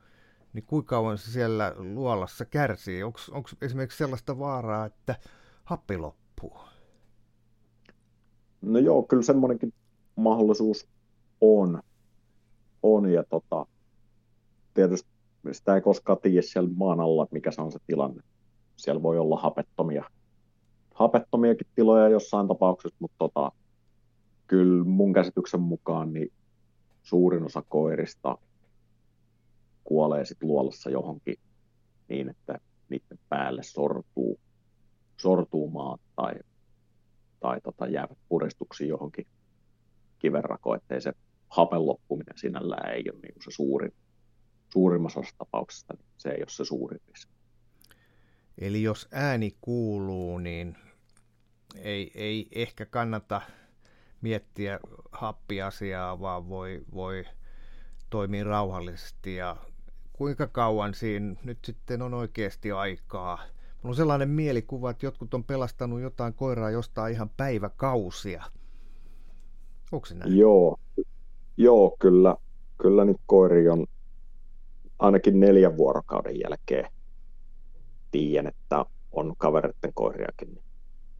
niin 0.57 0.65
kuinka 0.67 0.89
kauan 0.89 1.17
se 1.17 1.31
siellä 1.31 1.73
luolassa 1.77 2.45
kärsii? 2.45 3.03
Onko 3.03 3.49
esimerkiksi 3.61 3.97
sellaista 3.97 4.39
vaaraa, 4.39 4.85
että 4.85 5.15
happi 5.63 5.97
loppuu? 5.97 6.57
No 8.61 8.79
joo, 8.79 9.03
kyllä 9.03 9.23
semmoinenkin 9.23 9.73
mahdollisuus 10.15 10.87
on. 11.41 11.81
on 12.83 13.11
ja 13.11 13.23
tota, 13.23 13.65
tietysti 14.73 15.09
sitä 15.51 15.75
ei 15.75 15.81
koskaan 15.81 16.17
tiedä 16.21 16.41
siellä 16.41 16.69
maan 16.75 16.99
alla, 16.99 17.27
mikä 17.31 17.51
se 17.51 17.61
on 17.61 17.71
se 17.71 17.79
tilanne. 17.87 18.23
Siellä 18.75 19.03
voi 19.03 19.19
olla 19.19 19.37
hapettomia, 19.37 20.09
hapettomiakin 20.93 21.67
tiloja 21.75 22.09
jossain 22.09 22.47
tapauksessa, 22.47 22.97
mutta 22.99 23.15
tota, 23.17 23.51
kyllä 24.47 24.83
mun 24.83 25.13
käsityksen 25.13 25.61
mukaan 25.61 26.13
niin 26.13 26.31
suurin 27.03 27.43
osa 27.43 27.63
koirista 27.69 28.37
kuolee 29.87 30.25
sitten 30.25 30.49
luolassa 30.49 30.89
johonkin 30.89 31.35
niin, 32.09 32.29
että 32.29 32.59
niiden 32.89 33.19
päälle 33.29 33.63
sortuu, 33.63 34.39
sortuu 35.17 35.69
maat 35.69 36.01
tai, 36.15 36.33
tai 37.39 37.61
tota, 37.61 37.87
jäävät 37.87 38.17
puristuksi 38.29 38.87
johonkin 38.87 39.27
kivenrakoon, 40.19 40.77
ettei 40.77 41.01
se 41.01 41.13
hapen 41.49 41.85
loppuminen 41.85 42.37
sinällään 42.37 42.93
ei 42.93 43.03
ole 43.13 43.19
niin 43.19 43.35
se 43.43 43.51
suurin, 43.51 43.91
suurimmassa 44.73 45.19
osassa 45.19 45.37
tapauksista, 45.37 45.93
niin 45.93 46.05
se 46.17 46.29
ei 46.29 46.39
ole 46.39 46.49
se 46.49 46.65
suurin 46.65 46.99
riski. 47.07 47.33
Eli 48.57 48.83
jos 48.83 49.07
ääni 49.11 49.57
kuuluu, 49.61 50.37
niin 50.37 50.77
ei, 51.75 52.11
ei 52.15 52.47
ehkä 52.55 52.85
kannata 52.85 53.41
miettiä 54.21 54.79
happiasiaa, 55.11 56.19
vaan 56.19 56.49
voi, 56.49 56.85
voi 56.93 57.25
toimia 58.09 58.43
rauhallisesti 58.43 59.35
ja 59.35 59.57
kuinka 60.17 60.47
kauan 60.47 60.93
siinä 60.93 61.35
nyt 61.43 61.57
sitten 61.65 62.01
on 62.01 62.13
oikeasti 62.13 62.71
aikaa. 62.71 63.35
Mulla 63.35 63.93
on 63.93 63.95
sellainen 63.95 64.29
mielikuva, 64.29 64.89
että 64.89 65.05
jotkut 65.05 65.33
on 65.33 65.43
pelastanut 65.43 66.01
jotain 66.01 66.33
koiraa 66.33 66.71
jostain 66.71 67.13
ihan 67.13 67.29
päiväkausia. 67.37 68.43
Onko 69.91 70.05
se 70.05 70.15
näin? 70.15 70.37
Joo, 70.37 70.79
Joo, 71.57 71.95
kyllä, 71.99 72.35
kyllä 72.77 73.05
nyt 73.05 73.17
koiri 73.25 73.69
on 73.69 73.87
ainakin 74.99 75.39
neljän 75.39 75.77
vuorokauden 75.77 76.39
jälkeen 76.39 76.91
tiedän, 78.11 78.47
että 78.47 78.85
on 79.11 79.33
kavereiden 79.37 79.93
koiriakin 79.93 80.59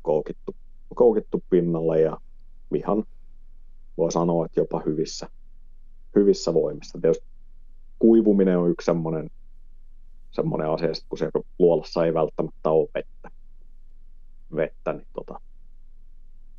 koukittu, 0.02 0.56
koukittu 0.96 1.44
pinnalla 1.50 1.98
ja 1.98 2.18
ihan 2.76 3.04
voi 3.98 4.12
sanoa, 4.12 4.46
että 4.46 4.60
jopa 4.60 4.82
hyvissä, 4.86 5.30
hyvissä 6.16 6.54
voimissa. 6.54 7.00
Tietysti 7.02 7.28
kuivuminen 8.00 8.58
on 8.58 8.70
yksi 8.70 8.86
semmoinen, 8.86 9.30
semmoinen 10.32 10.70
asia, 10.70 10.90
kun 11.10 11.18
se 11.18 11.30
luolassa 11.60 12.06
ei 12.06 12.14
välttämättä 12.14 12.70
ole 12.70 12.90
vettä, 12.96 13.32
vettä 14.56 14.94
niin 14.94 15.08
tota, 15.14 15.40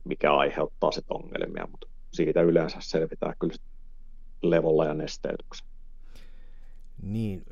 mikä 0.05 0.35
aiheuttaa 0.35 0.91
sitten 0.91 1.17
ongelmia, 1.17 1.69
mutta 1.71 1.87
siitä 2.13 2.43
yleensä 2.43 2.77
selvitään 2.81 3.35
kyllä 3.39 3.55
levolla 4.43 4.85
ja 4.85 4.95
nesteytyksen. 4.95 5.69
Niin, 7.03 7.45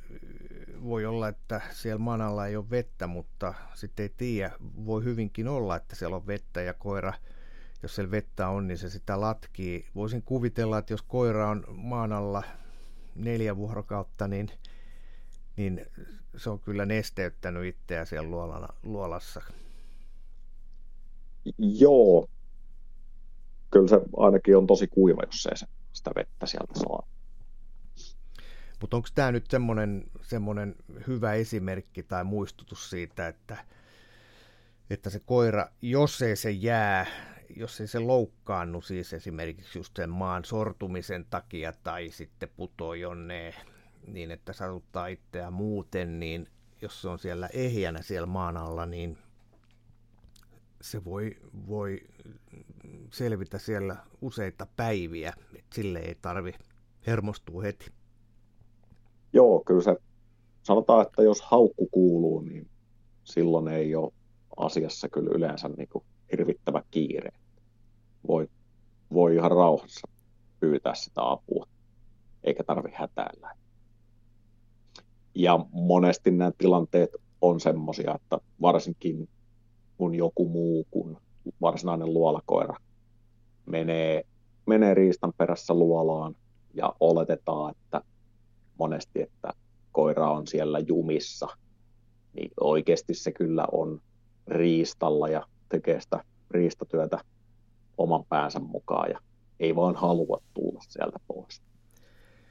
voi 0.82 1.06
olla, 1.06 1.28
että 1.28 1.60
siellä 1.70 1.98
manalla 1.98 2.46
ei 2.46 2.56
ole 2.56 2.70
vettä, 2.70 3.06
mutta 3.06 3.54
sitten 3.74 4.02
ei 4.02 4.12
tiedä. 4.16 4.50
Voi 4.86 5.04
hyvinkin 5.04 5.48
olla, 5.48 5.76
että 5.76 5.96
siellä 5.96 6.16
on 6.16 6.26
vettä 6.26 6.62
ja 6.62 6.74
koira, 6.74 7.12
jos 7.82 7.94
siellä 7.94 8.10
vettä 8.10 8.48
on, 8.48 8.66
niin 8.66 8.78
se 8.78 8.90
sitä 8.90 9.20
latkii. 9.20 9.86
Voisin 9.94 10.22
kuvitella, 10.22 10.78
että 10.78 10.92
jos 10.92 11.02
koira 11.02 11.48
on 11.48 11.64
maan 11.68 12.12
alla 12.12 12.42
neljä 13.16 13.56
vuorokautta, 13.56 14.28
niin 14.28 14.50
niin 15.56 15.86
se 16.36 16.50
on 16.50 16.60
kyllä 16.60 16.86
nesteyttänyt 16.86 17.64
itseä 17.64 18.04
siellä 18.04 18.30
luolana, 18.30 18.68
luolassa. 18.82 19.42
Joo. 21.58 22.28
Kyllä 23.70 23.88
se 23.88 24.00
ainakin 24.16 24.56
on 24.56 24.66
tosi 24.66 24.86
kuiva, 24.86 25.22
jos 25.26 25.46
ei 25.46 25.56
se 25.56 25.66
sitä 25.92 26.10
vettä 26.16 26.46
sieltä 26.46 26.74
saa. 26.74 27.06
Mutta 28.80 28.96
onko 28.96 29.08
tämä 29.14 29.32
nyt 29.32 29.50
semmoinen, 29.50 30.04
semmoinen 30.22 30.74
hyvä 31.06 31.32
esimerkki 31.34 32.02
tai 32.02 32.24
muistutus 32.24 32.90
siitä, 32.90 33.28
että, 33.28 33.64
että 34.90 35.10
se 35.10 35.20
koira, 35.20 35.68
jos 35.82 36.22
ei 36.22 36.36
se 36.36 36.50
jää, 36.50 37.06
jos 37.56 37.80
ei 37.80 37.86
se 37.86 37.98
loukkaannu 37.98 38.80
siis 38.80 39.12
esimerkiksi 39.12 39.78
just 39.78 39.96
sen 39.96 40.10
maan 40.10 40.44
sortumisen 40.44 41.26
takia 41.30 41.72
tai 41.72 42.10
sitten 42.10 42.48
putoo 42.56 42.94
jonne 42.94 43.54
niin, 44.06 44.30
että 44.30 44.52
satuttaa 44.52 45.06
itseään 45.06 45.52
muuten, 45.52 46.20
niin 46.20 46.48
jos 46.82 47.02
se 47.02 47.08
on 47.08 47.18
siellä 47.18 47.48
ehjänä 47.52 48.02
siellä 48.02 48.26
maan 48.26 48.56
alla, 48.56 48.86
niin 48.86 49.18
se 50.80 51.04
voi, 51.04 51.36
voi 51.68 52.00
selvitä 53.12 53.58
siellä 53.58 53.96
useita 54.20 54.66
päiviä, 54.76 55.32
että 55.54 55.74
sille 55.74 55.98
ei 55.98 56.14
tarvi 56.22 56.54
hermostua 57.06 57.62
heti. 57.62 57.86
Joo, 59.32 59.62
kyllä 59.66 59.82
se 59.82 59.96
sanotaan, 60.62 61.06
että 61.06 61.22
jos 61.22 61.42
haukku 61.42 61.88
kuuluu, 61.90 62.40
niin 62.40 62.68
silloin 63.24 63.68
ei 63.68 63.94
ole 63.94 64.12
asiassa 64.56 65.08
kyllä 65.08 65.30
yleensä 65.34 65.68
niin 65.68 65.88
kuin 65.88 66.04
hirvittävä 66.32 66.82
kiire. 66.90 67.30
Voi, 68.28 68.48
voi 69.12 69.34
ihan 69.34 69.50
rauhassa 69.50 70.08
pyytää 70.60 70.94
sitä 70.94 71.30
apua, 71.30 71.66
eikä 72.44 72.64
tarvi 72.64 72.90
hätäillä. 72.94 73.54
Ja 75.34 75.66
monesti 75.72 76.30
nämä 76.30 76.50
tilanteet 76.58 77.10
on 77.40 77.60
semmoisia, 77.60 78.14
että 78.14 78.38
varsinkin 78.60 79.28
kun 79.96 80.14
joku 80.14 80.48
muu 80.48 80.86
kuin 80.90 81.16
varsinainen 81.60 82.14
luolakoira 82.14 82.76
menee, 83.66 84.22
menee 84.66 84.94
riistan 84.94 85.32
perässä 85.38 85.74
luolaan 85.74 86.36
ja 86.74 86.92
oletetaan, 87.00 87.70
että 87.70 88.00
monesti, 88.78 89.22
että 89.22 89.52
koira 89.92 90.30
on 90.30 90.46
siellä 90.46 90.78
jumissa, 90.78 91.46
niin 92.34 92.50
oikeasti 92.60 93.14
se 93.14 93.32
kyllä 93.32 93.66
on 93.72 94.00
riistalla 94.46 95.28
ja 95.28 95.46
tekee 95.68 96.00
sitä 96.00 96.24
riistatyötä 96.50 97.18
oman 97.98 98.24
päänsä 98.24 98.58
mukaan 98.58 99.10
ja 99.10 99.20
ei 99.60 99.76
vaan 99.76 99.96
halua 99.96 100.42
tulla 100.54 100.80
sieltä 100.88 101.18
pois. 101.26 101.62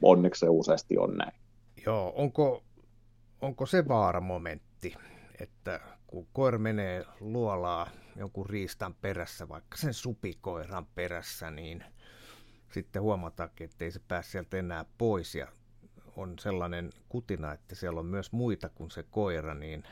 Onneksi 0.02 0.40
se 0.40 0.50
useasti 0.50 0.98
on 0.98 1.18
näin. 1.18 1.40
Joo, 1.86 2.14
onko, 2.16 2.64
onko 3.42 3.66
se 3.66 3.88
vaaramomentti, 3.88 4.96
että 5.40 5.80
kun 6.08 6.28
koira 6.34 6.58
menee 6.58 7.06
luolaa 7.20 7.90
jonkun 8.16 8.50
riistan 8.50 8.96
perässä, 9.02 9.50
vaikka 9.50 9.78
sen 9.78 9.94
supikoiran 9.94 10.86
perässä, 10.86 11.52
niin 11.52 11.84
sitten 12.72 13.02
huomataankin, 13.02 13.66
että 13.66 13.86
ei 13.86 13.92
se 13.92 14.00
pääse 14.08 14.30
sieltä 14.30 14.58
enää 14.58 14.86
pois 14.98 15.36
ja 15.36 15.48
on 16.18 16.40
sellainen 16.40 16.90
kutina, 17.10 17.54
että 17.54 17.76
siellä 17.76 18.00
on 18.00 18.06
myös 18.06 18.32
muita 18.32 18.70
kuin 18.70 18.92
se 18.92 19.04
koira, 19.04 19.54
niin 19.54 19.84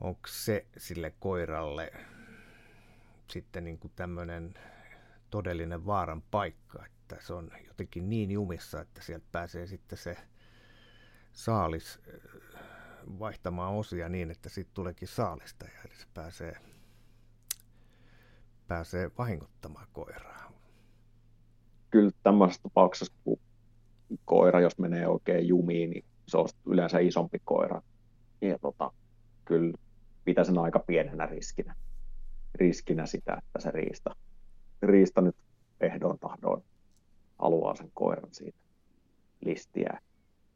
onko 0.00 0.28
se 0.28 0.66
sille 0.76 1.14
koiralle 1.20 1.92
sitten 3.30 3.64
niin 3.64 3.78
kuin 3.78 3.92
tämmöinen 3.96 4.54
todellinen 5.30 5.86
vaaran 5.86 6.22
paikka, 6.22 6.86
että 6.86 7.16
se 7.20 7.34
on 7.34 7.50
jotenkin 7.66 8.10
niin 8.10 8.30
jumissa, 8.30 8.80
että 8.80 9.02
sieltä 9.02 9.26
pääsee 9.32 9.66
sitten 9.66 9.98
se 9.98 10.16
saalis 11.32 11.98
äh, 12.08 12.20
vaihtamaan 13.18 13.74
osia 13.74 14.08
niin, 14.08 14.30
että 14.30 14.48
siitä 14.48 14.70
tuleekin 14.74 15.08
saalista, 15.08 15.64
ja 15.64 15.82
se 15.98 16.06
pääsee, 16.14 16.56
pääsee 18.68 19.10
vahingoittamaan 19.18 19.86
koiraa. 19.92 20.52
Kyllä 21.90 22.10
tämmöisessä 22.22 22.62
tapauksessa, 22.62 23.14
kun 23.24 23.40
koira, 24.24 24.60
jos 24.60 24.78
menee 24.78 25.08
oikein 25.08 25.48
jumiin, 25.48 25.90
niin 25.90 26.04
se 26.28 26.36
on 26.36 26.48
yleensä 26.66 26.98
isompi 26.98 27.38
koira. 27.44 27.82
Ja 28.40 28.58
tota, 28.58 28.92
kyllä 29.44 29.78
pitäisi 30.24 30.52
aika 30.56 30.78
pienenä 30.78 31.26
riskinä, 31.26 31.74
riskinä 32.54 33.06
sitä, 33.06 33.38
että 33.38 33.60
se 33.60 33.70
riista, 33.70 34.16
riista 34.82 35.20
nyt 35.20 35.36
ehdon 35.80 36.18
tahdoin 36.18 36.62
haluaa 37.38 37.76
sen 37.76 37.90
koiran 37.94 38.34
siitä 38.34 38.58
listiä. 39.40 40.00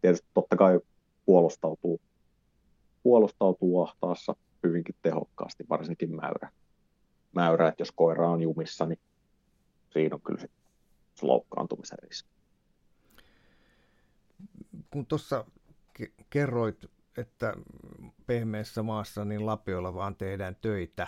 Tietysti 0.00 0.28
totta 0.34 0.56
kai 0.56 0.80
puolustautuu, 1.26 2.00
puolustautuu 3.02 3.82
ahtaassa 3.82 4.36
hyvinkin 4.62 4.94
tehokkaasti, 5.02 5.64
varsinkin 5.68 6.16
mäyrä. 6.16 6.50
mäyrä 7.34 7.68
että 7.68 7.80
jos 7.80 7.92
koira 7.92 8.30
on 8.30 8.42
jumissa, 8.42 8.86
niin 8.86 8.98
siinä 9.90 10.14
on 10.14 10.22
kyllä 10.22 10.40
se 10.40 10.48
loukkaantumisen 11.22 11.98
riski 12.02 12.38
kun 14.90 15.06
tuossa 15.06 15.44
kerroit, 16.30 16.84
että 17.18 17.54
pehmeässä 18.26 18.82
maassa 18.82 19.24
niin 19.24 19.46
lapioilla 19.46 19.94
vaan 19.94 20.16
tehdään 20.16 20.56
töitä. 20.60 21.06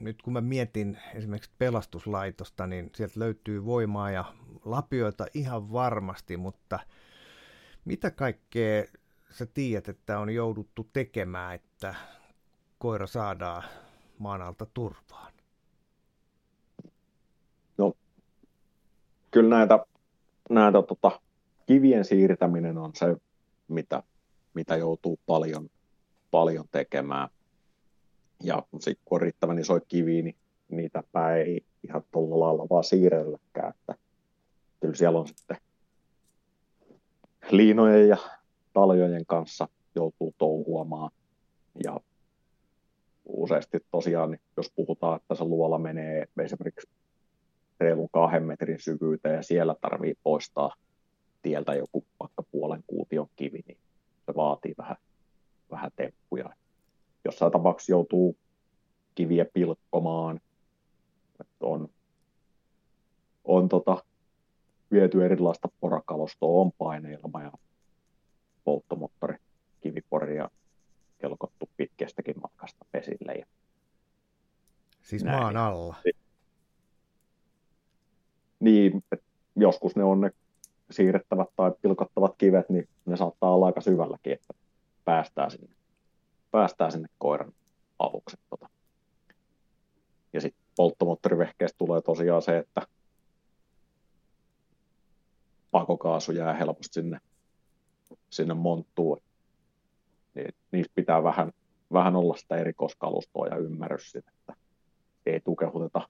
Nyt 0.00 0.22
kun 0.22 0.32
mä 0.32 0.40
mietin 0.40 0.98
esimerkiksi 1.14 1.50
pelastuslaitosta, 1.58 2.66
niin 2.66 2.90
sieltä 2.94 3.20
löytyy 3.20 3.64
voimaa 3.64 4.10
ja 4.10 4.24
lapioita 4.64 5.26
ihan 5.34 5.72
varmasti, 5.72 6.36
mutta 6.36 6.78
mitä 7.84 8.10
kaikkea 8.10 8.84
sä 9.30 9.46
tiedät, 9.46 9.88
että 9.88 10.18
on 10.18 10.34
jouduttu 10.34 10.88
tekemään, 10.92 11.54
että 11.54 11.94
koira 12.78 13.06
saadaan 13.06 13.62
maan 14.18 14.42
alta 14.42 14.66
turvaan? 14.74 15.32
No, 17.78 17.92
kyllä 19.30 19.56
näitä, 19.56 19.86
näitä 20.50 20.82
tota, 20.82 21.20
kivien 21.66 22.04
siirtäminen 22.04 22.78
on 22.78 22.90
se, 22.94 23.16
mitä, 23.68 24.02
mitä 24.54 24.76
joutuu 24.76 25.18
paljon, 25.26 25.70
paljon 26.30 26.64
tekemään. 26.72 27.28
Ja 28.42 28.62
sitten 28.72 29.04
kun 29.04 29.16
on 29.16 29.22
riittävän 29.22 29.58
iso 29.58 29.80
kivi, 29.88 30.22
niin 30.22 30.36
niitä 30.68 31.02
ei 31.36 31.64
ihan 31.84 32.02
tuolla 32.10 32.46
lailla 32.46 32.66
vaan 32.70 32.84
siirrelläkään. 32.84 33.74
Että 33.74 33.94
kyllä 34.80 34.94
siellä 34.94 35.18
on 35.18 35.28
sitten 35.28 35.56
liinojen 37.50 38.08
ja 38.08 38.16
taljojen 38.72 39.26
kanssa 39.26 39.68
joutuu 39.94 40.34
touhuamaan. 40.38 41.10
Ja 41.84 42.00
useasti 43.24 43.78
tosiaan, 43.90 44.30
niin 44.30 44.40
jos 44.56 44.72
puhutaan, 44.76 45.16
että 45.16 45.34
se 45.34 45.44
luola 45.44 45.78
menee 45.78 46.26
esimerkiksi 46.44 46.88
reilun 47.80 48.08
kahden 48.12 48.42
metrin 48.42 48.80
syvyyteen 48.80 49.34
ja 49.34 49.42
siellä 49.42 49.76
tarvii 49.80 50.14
poistaa 50.22 50.74
tieltä 51.42 51.74
joku 51.74 52.04
vaikka 52.20 52.42
puolen 52.42 52.84
kuution 52.86 53.26
kivi, 53.36 53.60
niin 53.66 53.78
se 54.30 54.36
vaatii 54.36 54.74
vähän, 54.78 54.96
vähän 55.70 55.90
temppuja. 55.96 56.50
Jossain 57.24 57.52
tapauksessa 57.52 57.92
joutuu 57.92 58.36
kiviä 59.14 59.44
pilkkomaan, 59.54 60.40
on, 61.60 61.88
on 63.44 63.68
tota, 63.68 64.04
viety 64.90 65.24
erilaista 65.24 65.68
porakalostoa, 65.80 66.60
on 66.60 66.72
paineilma 66.78 67.42
ja 67.42 67.52
polttomoottori, 68.64 69.36
kivipori 69.80 70.36
ja 70.36 70.50
kelkottu 71.18 71.68
pitkästäkin 71.76 72.40
matkasta 72.42 72.84
pesille. 72.92 73.34
Ja 73.34 73.46
siis 75.02 75.24
näin. 75.24 75.38
maan 75.38 75.56
alla? 75.56 75.96
Niin, 78.60 79.04
joskus 79.56 79.96
ne 79.96 80.04
on 80.04 80.20
ne 80.20 80.30
siirrettävät 80.90 81.48
tai 81.56 81.72
pilkottavat 81.82 82.34
kivet, 82.38 82.70
niin 82.70 82.88
ne 83.06 83.16
saattaa 83.16 83.54
olla 83.54 83.66
aika 83.66 83.80
syvälläkin, 83.80 84.32
että 84.32 84.54
päästään 85.04 85.50
sinne, 85.50 85.74
päästään 86.50 86.92
sinne 86.92 87.08
koiran 87.18 87.52
avuksi. 87.98 88.36
Tota. 88.50 88.68
Ja 90.32 90.40
sitten 90.40 90.62
polttomoottorivehkeestä 90.76 91.78
tulee 91.78 92.00
tosiaan 92.00 92.42
se, 92.42 92.58
että 92.58 92.86
pakokaasu 95.70 96.32
jää 96.32 96.54
helposti 96.54 96.94
sinne, 96.94 97.20
sinne 98.30 98.54
monttuun. 98.54 99.18
Niin, 100.34 100.54
niissä 100.72 100.92
pitää 100.94 101.22
vähän, 101.22 101.52
vähän 101.92 102.16
olla 102.16 102.36
sitä 102.36 102.56
erikoiskalustoa 102.56 103.46
ja 103.46 103.56
ymmärrys 103.56 104.16
että 104.16 104.54
ei 105.26 105.40
tukehuteta 105.40 106.08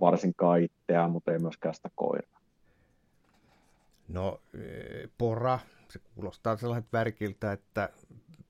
varsinkaan 0.00 0.62
itseään, 0.62 1.10
mutta 1.10 1.32
ei 1.32 1.38
myöskään 1.38 1.74
sitä. 1.74 1.90
No, 4.14 4.40
e, 4.54 5.08
pora, 5.18 5.58
se 5.88 5.98
kuulostaa 6.14 6.56
sellaiset 6.56 6.92
värkiltä, 6.92 7.52
että 7.52 7.88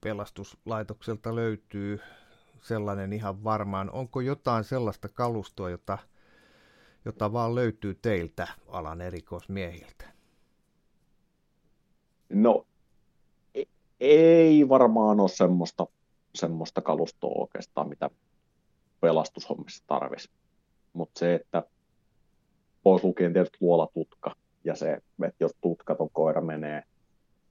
pelastuslaitokselta 0.01 1.35
löytyy 1.35 1.99
sellainen 2.61 3.13
ihan 3.13 3.43
varmaan. 3.43 3.91
Onko 3.91 4.21
jotain 4.21 4.63
sellaista 4.63 5.09
kalustoa, 5.09 5.69
jota, 5.69 5.97
jota 7.05 7.33
vaan 7.33 7.55
löytyy 7.55 7.95
teiltä 8.01 8.47
alan 8.67 9.01
erikoismiehiltä? 9.01 10.05
No, 12.29 12.65
e, 13.55 13.63
ei 13.99 14.69
varmaan 14.69 15.19
ole 15.19 15.29
semmoista, 15.29 15.87
semmoista 16.35 16.81
kalustoa 16.81 17.41
oikeastaan, 17.41 17.89
mitä 17.89 18.09
pelastushommissa 19.01 19.83
tarvisi. 19.87 20.29
Mutta 20.93 21.19
se, 21.19 21.35
että 21.35 21.63
pois 22.83 23.03
lukien 23.03 23.33
tietysti 23.33 23.57
luolatutka, 23.61 24.35
ja 24.65 24.75
se, 24.75 24.93
että 24.93 25.43
jos 25.43 25.51
tutkaton 25.61 26.09
koira 26.13 26.41
menee, 26.41 26.83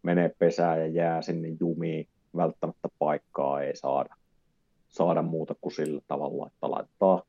menee 0.03 0.35
pesään 0.39 0.79
ja 0.79 0.89
jää 1.15 1.23
sinne 1.23 1.49
jumiin, 1.61 2.09
välttämättä 2.37 2.89
paikkaa 2.99 3.62
ei 3.62 3.77
saada, 3.77 4.17
saada 4.89 5.23
muuta 5.23 5.55
kuin 5.61 5.73
sillä 5.73 6.01
tavalla, 6.09 6.47
että 6.47 6.71
laittaa 6.71 7.23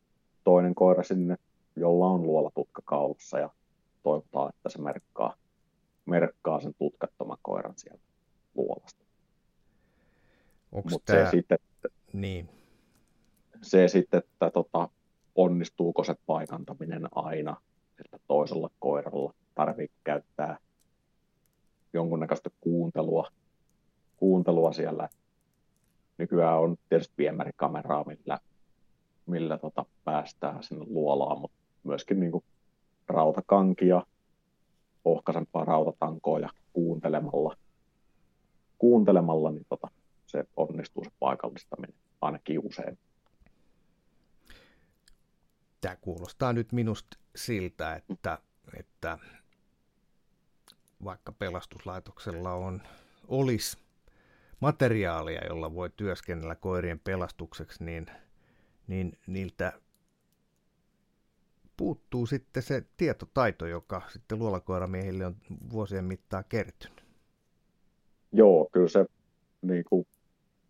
toinen 0.44 0.76
koira 0.76 1.04
sinne, 1.04 1.36
jolla 1.76 2.08
on 2.08 2.24
luolatutka 2.24 2.82
kaulassa 2.86 3.40
ja 3.40 3.50
toivotaan, 4.04 4.50
että 4.50 4.70
se 4.70 4.82
merkkaa, 4.82 5.36
merkkaa 6.06 6.62
sen 6.62 6.74
tutkattoman 6.78 7.38
koiran 7.42 7.74
sieltä 7.76 8.04
luolasta. 8.56 9.06
Mutta 10.72 11.00
tämä... 11.06 11.26
se 11.26 11.32
sitten, 11.32 11.58
niin. 12.14 12.50
se 13.62 13.88
sitten, 13.88 14.18
että 14.18 14.52
tota, 14.52 14.90
onnistuuko 15.36 16.04
se 16.04 16.16
paikantaminen 16.26 17.08
aina, 17.16 17.58
että 18.06 18.20
toisella 18.28 18.70
koiralla 18.80 19.34
tarvitsee 19.56 20.00
käyttää 20.04 20.58
jonkunnäköistä 21.94 22.50
kuuntelua, 22.62 23.28
kuuntelua 24.18 24.74
siellä. 24.74 25.10
Nykyään 26.18 26.60
on 26.60 26.78
tietysti 26.90 27.14
viemärikameraa, 27.18 28.04
millä, 28.04 28.40
millä 29.26 29.58
tota 29.58 29.86
päästään 30.04 30.64
sinne 30.64 30.86
luolaan, 30.88 31.40
mutta 31.40 31.58
myöskin 31.84 32.20
niin 32.20 32.32
kuin 32.32 32.44
rautakankia, 33.08 34.06
ohkaisempaa 35.06 35.66
rautatankoa 35.66 36.40
ja 36.40 36.50
kuuntelemalla, 36.74 37.56
kuuntelemalla 38.78 39.52
niin 39.52 39.66
tota, 39.70 39.88
se 40.28 40.46
onnistuu 40.58 41.04
se 41.04 41.12
paikallistaminen 41.20 41.96
ainakin 42.22 42.60
usein. 42.66 42.98
Tämä 45.82 45.96
kuulostaa 46.36 46.54
nyt 46.54 46.72
minusta 46.72 47.18
siltä, 47.36 47.96
että, 48.10 48.40
että 48.80 49.18
vaikka 51.04 51.32
pelastuslaitoksella 51.32 52.54
on, 52.54 52.82
olisi 53.28 53.78
materiaalia, 54.60 55.48
jolla 55.48 55.74
voi 55.74 55.90
työskennellä 55.96 56.56
koirien 56.56 57.00
pelastukseksi, 57.00 57.84
niin, 57.84 58.06
niin 58.88 59.18
niiltä 59.28 59.74
puuttuu 61.78 62.26
sitten 62.26 62.64
se 62.64 62.84
tietotaito, 62.98 63.66
joka 63.66 64.02
sitten 64.10 64.40
luolakoiramiehille 64.40 65.26
on 65.26 65.36
vuosien 65.72 66.06
mittaan 66.06 66.44
kertynyt. 66.50 67.04
Joo, 68.32 68.70
kyllä 68.72 68.90
se, 68.90 69.06
niin 69.62 69.84
kuin, 69.90 70.08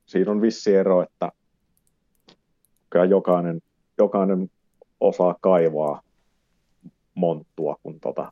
siinä 0.06 0.32
on 0.32 0.42
vissi 0.42 0.76
ero, 0.76 1.04
että 1.04 1.32
kyllä 2.90 3.06
jokainen, 3.06 3.62
jokainen 3.98 4.50
osaa 5.00 5.36
kaivaa 5.42 6.02
monttua, 7.16 7.76
kun 7.84 8.00
tota, 8.00 8.32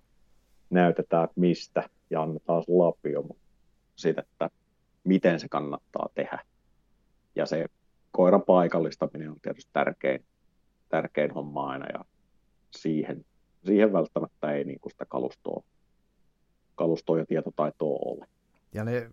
näytetään, 0.69 1.23
että 1.23 1.39
mistä 1.39 1.89
ja 2.09 2.21
annetaan 2.21 2.63
lapio, 2.67 3.23
siitä, 3.95 4.21
että 4.21 4.49
miten 5.03 5.39
se 5.39 5.47
kannattaa 5.49 6.09
tehdä. 6.15 6.39
Ja 7.35 7.45
se 7.45 7.65
koiran 8.11 8.41
paikallistaminen 8.41 9.31
on 9.31 9.39
tietysti 9.41 9.71
tärkein, 9.73 10.25
tärkein 10.89 11.31
homma 11.31 11.69
aina 11.69 11.85
ja 11.93 12.05
siihen, 12.71 13.25
siihen 13.65 13.93
välttämättä 13.93 14.51
ei 14.51 14.63
niin 14.63 14.79
sitä 14.89 15.05
kalustoa, 15.05 15.63
kalustoa 16.75 17.19
ja 17.19 17.25
tietotaitoa 17.25 17.99
ole. 18.05 18.27
Ja 18.73 18.83
ne 18.83 19.11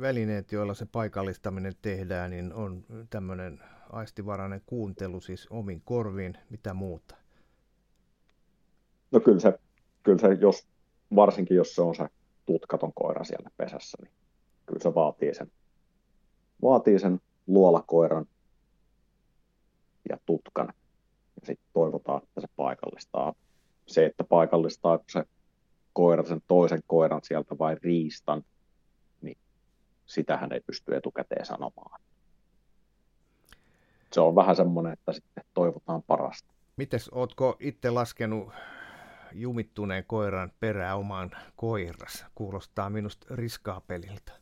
välineet, 0.00 0.52
joilla 0.52 0.74
se 0.74 0.86
paikallistaminen 0.86 1.72
tehdään, 1.82 2.30
niin 2.30 2.52
on 2.52 2.84
tämmöinen 3.10 3.60
aistivarainen 3.90 4.62
kuuntelu 4.66 5.20
siis 5.20 5.46
omin 5.50 5.82
korviin, 5.84 6.38
mitä 6.50 6.74
muuta? 6.74 7.14
No 9.10 9.20
kyllä 9.20 9.40
se, 9.40 9.58
kyllä 10.02 10.18
se 10.18 10.28
jos, 10.40 10.66
varsinkin 11.16 11.56
jos 11.56 11.74
se 11.74 11.82
on 11.82 11.94
se 11.94 12.06
tutkaton 12.46 12.92
koira 12.94 13.24
siellä 13.24 13.50
pesässä, 13.56 13.98
niin 14.02 14.12
kyllä 14.66 14.82
se 14.82 14.94
vaatii 14.94 15.34
sen, 15.34 15.52
vaatii 16.62 16.98
sen 16.98 17.20
luolakoiran 17.46 18.26
ja 20.08 20.18
tutkan. 20.26 20.66
Ja 21.40 21.46
sitten 21.46 21.68
toivotaan, 21.72 22.22
että 22.22 22.40
se 22.40 22.46
paikallistaa. 22.56 23.34
Se, 23.86 24.06
että 24.06 24.24
paikallistaa 24.24 24.98
se 25.08 25.24
koira 25.92 26.24
sen 26.24 26.40
toisen 26.48 26.80
koiran 26.86 27.20
sieltä 27.22 27.58
vai 27.58 27.76
riistan, 27.82 28.44
sitähän 30.06 30.52
ei 30.52 30.60
pysty 30.60 30.96
etukäteen 30.96 31.46
sanomaan. 31.46 32.00
Se 34.12 34.20
on 34.20 34.34
vähän 34.34 34.56
semmoinen, 34.56 34.92
että 34.92 35.12
sitten 35.12 35.44
toivotaan 35.54 36.02
parasta. 36.02 36.52
Mites, 36.76 37.08
ootko 37.08 37.56
itse 37.60 37.90
laskenut 37.90 38.52
jumittuneen 39.32 40.04
koiran 40.06 40.52
perää 40.60 40.96
omaan 40.96 41.30
koiras. 41.56 42.26
Kuulostaa 42.34 42.90
minusta 42.90 43.26
riskaa 43.30 43.80
peliltä. 43.80 44.32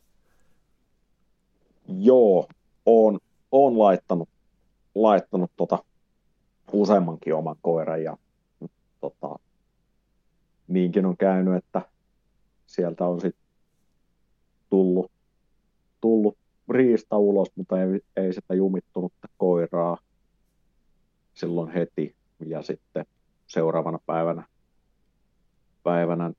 Joo, 1.87 2.47
on, 2.85 3.19
on 3.51 3.79
laittanut, 3.79 4.29
laittanut 4.95 5.51
tota 5.57 5.83
useammankin 6.71 7.35
oman 7.35 7.55
koiran 7.61 8.03
ja 8.03 8.17
tota, 9.01 9.39
niinkin 10.67 11.05
on 11.05 11.17
käynyt, 11.17 11.55
että 11.55 11.81
sieltä 12.65 13.05
on 13.05 13.21
sitten 13.21 13.43
tullut, 14.69 15.11
tullut 16.01 16.37
riista 16.69 17.17
ulos, 17.17 17.51
mutta 17.55 17.81
ei, 17.81 18.01
ei 18.15 18.33
sitä 18.33 18.53
jumittunutta 18.53 19.27
koiraa 19.37 19.97
silloin 21.33 21.71
heti. 21.71 22.15
Ja 22.45 22.61
sitten 22.61 23.05
seuraavana 23.47 23.99
päivänä 24.05 24.43
päivänä, 25.83 26.33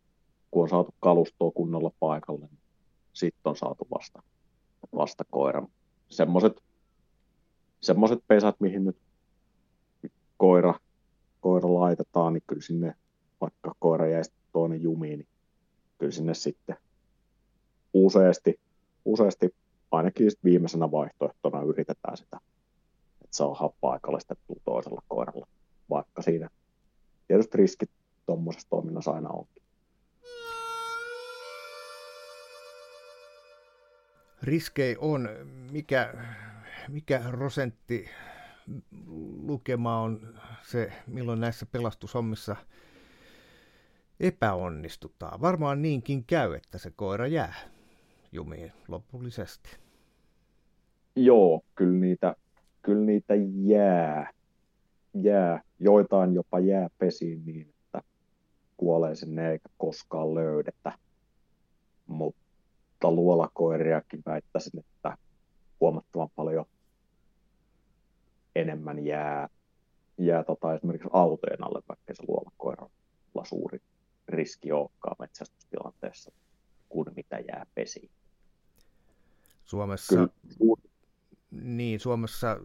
kun 0.50 0.62
on 0.62 0.68
saatu 0.68 0.94
kalustoa 1.00 1.50
kunnolla 1.50 1.92
paikalle, 2.00 2.46
niin 2.46 2.60
sitten 3.12 3.50
on 3.50 3.56
saatu 3.56 3.86
vasta, 3.90 4.22
vasta 4.94 5.24
koira. 5.30 5.66
Semmoiset 6.08 6.62
semmoset 7.80 8.18
pesät, 8.28 8.56
mihin 8.60 8.84
nyt 8.84 8.96
koira, 10.36 10.74
koira 11.40 11.74
laitetaan, 11.74 12.32
niin 12.32 12.42
kyllä 12.46 12.62
sinne, 12.62 12.94
vaikka 13.40 13.74
koira 13.78 14.08
jäi 14.08 14.22
toinen 14.52 14.82
jumiin, 14.82 15.18
niin 15.18 15.28
kyllä 15.98 16.12
sinne 16.12 16.34
sitten 16.34 16.76
useasti, 17.94 18.60
useasti 19.04 19.54
ainakin 19.90 20.30
viimeisenä 20.44 20.90
vaihtoehtona 20.90 21.62
yritetään 21.62 22.16
sitä, 22.16 22.40
että 23.24 23.36
saadaan 23.36 23.70
paikallistettua 23.80 24.56
toisella 24.64 25.02
koiralla, 25.08 25.46
vaikka 25.90 26.22
siinä 26.22 26.48
tietysti 27.28 27.58
riskit 27.58 27.90
tuommoisessa 28.26 28.70
toiminnassa 28.70 29.10
aina 29.10 29.28
onkin. 29.28 29.62
Riskei 34.42 34.96
on. 35.00 35.28
Mikä, 35.70 36.14
mikä 36.88 37.22
prosentti 37.30 38.08
lukema 39.46 40.00
on 40.00 40.40
se, 40.62 40.92
milloin 41.06 41.40
näissä 41.40 41.66
pelastushommissa 41.66 42.56
epäonnistutaan. 44.20 45.40
Varmaan 45.40 45.82
niinkin 45.82 46.24
käy, 46.24 46.54
että 46.54 46.78
se 46.78 46.90
koira 46.90 47.26
jää 47.26 47.54
jumiin 48.32 48.72
lopullisesti. 48.88 49.76
Joo, 51.16 51.62
kyllä 51.74 51.98
niitä, 51.98 52.36
kyllä 52.82 53.04
niitä 53.04 53.34
jää. 53.54 54.30
jää. 55.14 55.62
Joitain 55.80 56.34
jopa 56.34 56.60
jää 56.60 56.88
pesiin 56.98 57.42
niin, 57.44 57.74
kuolee 58.76 59.14
sinne 59.14 59.50
eikä 59.50 59.68
koskaan 59.78 60.34
löydetä. 60.34 60.92
Mutta 62.06 63.10
luolakoiriakin 63.10 64.22
väittäisin, 64.26 64.80
että 64.80 65.16
huomattavan 65.80 66.28
paljon 66.36 66.64
enemmän 68.54 69.06
jää, 69.06 69.48
jää 70.18 70.44
tota 70.44 70.74
esimerkiksi 70.74 71.08
autojen 71.12 71.64
alle, 71.64 71.82
vaikka 71.88 72.14
se 72.14 72.22
luolakoiralla 72.28 73.44
suuri 73.44 73.78
riski 74.28 74.72
olekaan 74.72 75.16
metsästystilanteessa, 75.18 76.32
kuin 76.88 77.08
mitä 77.16 77.38
jää 77.38 77.66
pesiin. 77.74 78.10
Suomessa, 79.64 80.16
Kyllä. 80.58 80.76
niin, 81.50 82.00
Suomessa 82.00 82.56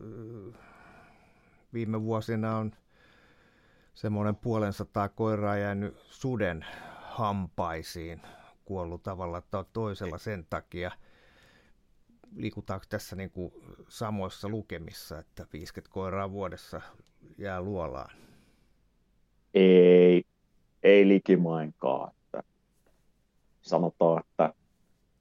viime 1.73 2.01
vuosina 2.01 2.57
on 2.57 2.71
semmoinen 3.93 4.35
puolen 4.35 4.73
sataa 4.73 5.09
koiraa 5.09 5.57
jäänyt 5.57 5.97
suden 6.09 6.65
hampaisiin 7.01 8.21
kuollut 8.65 9.03
tavalla 9.03 9.41
tai 9.41 9.65
toisella 9.73 10.17
sen 10.17 10.45
takia. 10.49 10.91
Liikutaanko 12.35 12.85
tässä 12.89 13.15
niin 13.15 13.29
kuin 13.29 13.53
samoissa 13.89 14.49
lukemissa, 14.49 15.19
että 15.19 15.47
50 15.53 15.93
koiraa 15.93 16.31
vuodessa 16.31 16.81
jää 17.37 17.61
luolaan? 17.61 18.17
Ei, 19.53 20.23
ei 20.83 21.07
likimainkaan. 21.07 22.11
Että 22.11 22.43
sanotaan, 23.61 24.19
että 24.19 24.53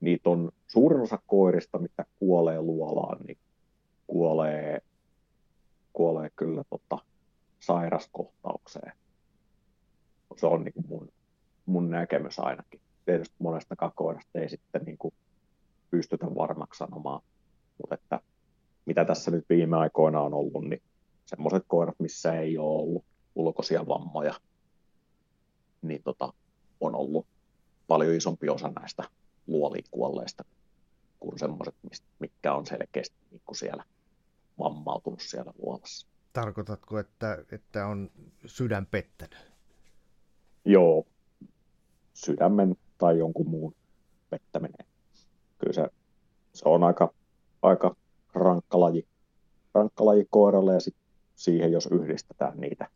niitä 0.01 0.31
on 0.31 0.53
suurin 0.67 1.01
osa 1.01 1.19
koirista, 1.27 1.79
mitä 1.79 2.05
kuolee 2.19 2.61
luolaan, 2.61 3.19
niin 3.27 3.39
kuolee, 4.07 4.83
kuolee 5.93 6.31
kyllä 6.37 6.65
tota, 6.71 6.99
sairaskohtaukseen. 7.61 8.93
Se 10.37 10.47
on 10.47 10.65
niin 10.65 10.87
mun, 10.89 11.09
mun 11.67 11.91
näkemys 11.91 12.39
ainakin. 12.39 12.81
Tietysti 13.05 13.35
monesta 13.39 13.77
koirasta 13.95 14.39
ei 14.39 14.49
sitten 14.49 14.83
niin 14.85 14.99
kuin 14.99 15.15
pystytä 15.91 16.27
varmaksi 16.35 16.79
sanomaan, 16.79 17.23
mutta 17.79 17.95
että 17.95 18.21
mitä 18.87 19.05
tässä 19.05 19.31
nyt 19.31 19.45
viime 19.49 19.77
aikoina 19.77 20.21
on 20.21 20.35
ollut, 20.35 20.65
niin 20.65 20.83
semmoiset 21.27 21.65
koirat, 21.67 21.95
missä 21.99 22.41
ei 22.41 22.59
ole 22.59 22.83
ollut 22.83 23.05
ulkoisia 23.35 23.87
vammoja, 23.87 24.35
niin 25.83 26.03
tota, 26.03 26.33
on 26.81 26.95
ollut 26.95 27.27
paljon 27.87 28.15
isompi 28.15 28.49
osa 28.49 28.73
näistä 28.81 29.03
luolikuolleista 29.47 30.45
kuin 31.21 31.39
semmoiset, 31.39 31.75
mitkä 32.19 32.55
on 32.55 32.67
selkeästi 32.67 33.17
niin 33.31 33.43
kuin 33.47 33.57
siellä 33.57 33.85
vammautunut 34.59 35.21
siellä 35.21 35.53
luolassa. 35.59 36.07
Tarkoitatko, 36.33 36.99
että, 36.99 37.45
että 37.53 37.87
on 37.87 38.11
sydän 38.47 38.87
pettänyt? 38.87 39.53
Joo, 40.65 41.07
sydämen 42.15 42.77
tai 42.99 43.19
jonkun 43.19 43.51
muun 43.51 43.75
pettäminen. 44.31 44.87
Kyllä 45.59 45.73
se, 45.73 45.89
se 46.55 46.69
on 46.69 46.85
aika, 46.85 47.15
aika 47.63 47.97
rankka 48.35 48.81
laji, 48.81 49.07
rankka 49.75 50.07
laji 50.07 50.27
koiralle 50.31 50.75
ja 50.75 50.81
sit 50.81 50.97
siihen, 51.35 51.73
jos 51.73 51.87
yhdistetään 51.87 52.61
niitä, 52.61 52.89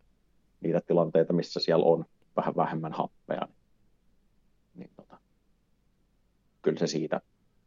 niitä 0.61 0.81
tilanteita, 0.81 1.33
missä 1.33 1.61
siellä 1.61 1.85
on 1.85 2.05
vähän 2.37 2.57
vähemmän 2.57 2.93
happea, 2.93 3.49
niin 4.75 4.91
tota, 4.97 5.19
kyllä 6.63 6.79
se 6.79 6.87
siitä, 6.87 7.21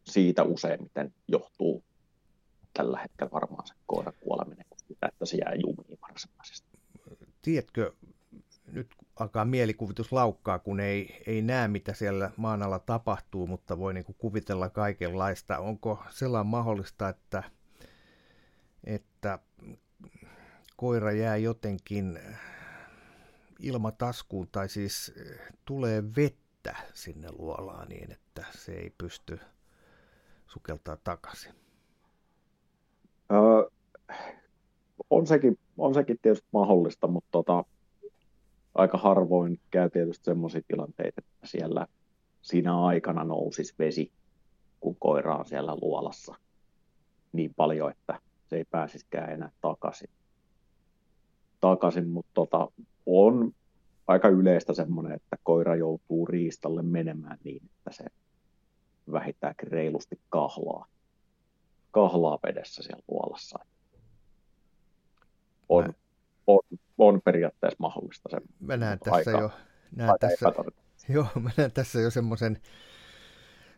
siitä 0.04 0.42
useimmiten 0.42 1.14
johtuu 1.28 1.84
tällä 2.74 2.98
hetkellä 2.98 3.32
varmaan 3.32 3.66
se 3.66 3.74
koiran 3.86 4.14
kuoleminen, 4.20 4.66
kun 4.70 4.78
sitä, 4.88 5.06
että 5.06 5.26
se 5.26 5.36
jää 5.36 5.54
jumiin 5.54 5.98
varsinaisesti. 6.02 6.78
Tiedätkö, 7.42 7.92
nyt 8.66 8.94
alkaa 9.16 9.44
mielikuvitus 9.44 10.12
laukkaa, 10.12 10.58
kun 10.58 10.80
ei, 10.80 11.22
ei 11.26 11.42
näe, 11.42 11.68
mitä 11.68 11.92
siellä 11.92 12.30
maan 12.36 12.62
alla 12.62 12.78
tapahtuu, 12.78 13.46
mutta 13.46 13.78
voi 13.78 13.94
niin 13.94 14.04
kuin 14.04 14.16
kuvitella 14.18 14.68
kaikenlaista. 14.68 15.58
Onko 15.58 16.02
sellainen 16.10 16.50
mahdollista, 16.50 17.08
että, 17.08 17.42
että 18.84 19.38
koira 20.76 21.12
jää 21.12 21.36
jotenkin 21.36 22.18
ilmataskuun, 23.58 24.48
tai 24.52 24.68
siis 24.68 25.14
tulee 25.64 26.02
vettä 26.16 26.76
sinne 26.94 27.28
luolaan 27.32 27.88
niin, 27.88 28.12
että 28.12 28.23
se 28.50 28.72
ei 28.72 28.92
pysty 28.98 29.38
sukeltaa 30.46 30.96
takaisin? 31.04 31.54
Öö, 33.32 33.70
on, 35.10 35.26
sekin, 35.26 35.58
on 35.78 35.94
sekin 35.94 36.18
tietysti 36.22 36.48
mahdollista, 36.52 37.06
mutta 37.06 37.28
tota, 37.32 37.64
aika 38.74 38.98
harvoin 38.98 39.60
käy 39.70 39.90
tietysti 39.90 40.24
sellaisia 40.24 40.62
tilanteita, 40.68 41.22
että 41.24 41.46
siellä 41.46 41.86
siinä 42.42 42.84
aikana 42.84 43.24
nousisi 43.24 43.74
vesi, 43.78 44.12
kun 44.80 44.96
koira 44.96 45.36
on 45.36 45.46
siellä 45.46 45.76
luolassa 45.82 46.34
niin 47.32 47.54
paljon, 47.54 47.90
että 47.90 48.20
se 48.46 48.56
ei 48.56 48.64
pääsisikään 48.64 49.32
enää 49.32 49.50
takaisin. 49.60 50.10
takaisin 51.60 52.08
mutta 52.08 52.30
tota, 52.34 52.68
on 53.06 53.52
aika 54.06 54.28
yleistä 54.28 54.74
semmoinen, 54.74 55.12
että 55.12 55.36
koira 55.42 55.76
joutuu 55.76 56.26
riistalle 56.26 56.82
menemään 56.82 57.38
niin, 57.44 57.62
että 57.64 57.92
se 57.92 58.04
vähintäänkin 59.12 59.68
reilusti 59.68 60.20
kahlaa, 60.28 60.86
kahlaa 61.90 62.38
vedessä 62.46 62.82
siellä 62.82 63.02
luolassa. 63.08 63.58
On, 65.68 65.94
on, 66.46 66.60
on 66.98 67.20
periaatteessa 67.24 67.76
mahdollista. 67.78 68.28
Se 68.30 68.40
mä 68.60 68.76
näen 68.76 68.98
tässä 68.98 69.30
aika, 69.30 69.30
jo, 69.30 69.50
näen 69.96 70.14
tässä, 70.20 70.52
joo, 71.08 71.26
mä 71.40 71.50
näen 71.56 71.72
tässä 71.72 72.00
jo 72.00 72.10
semmoisen 72.10 72.60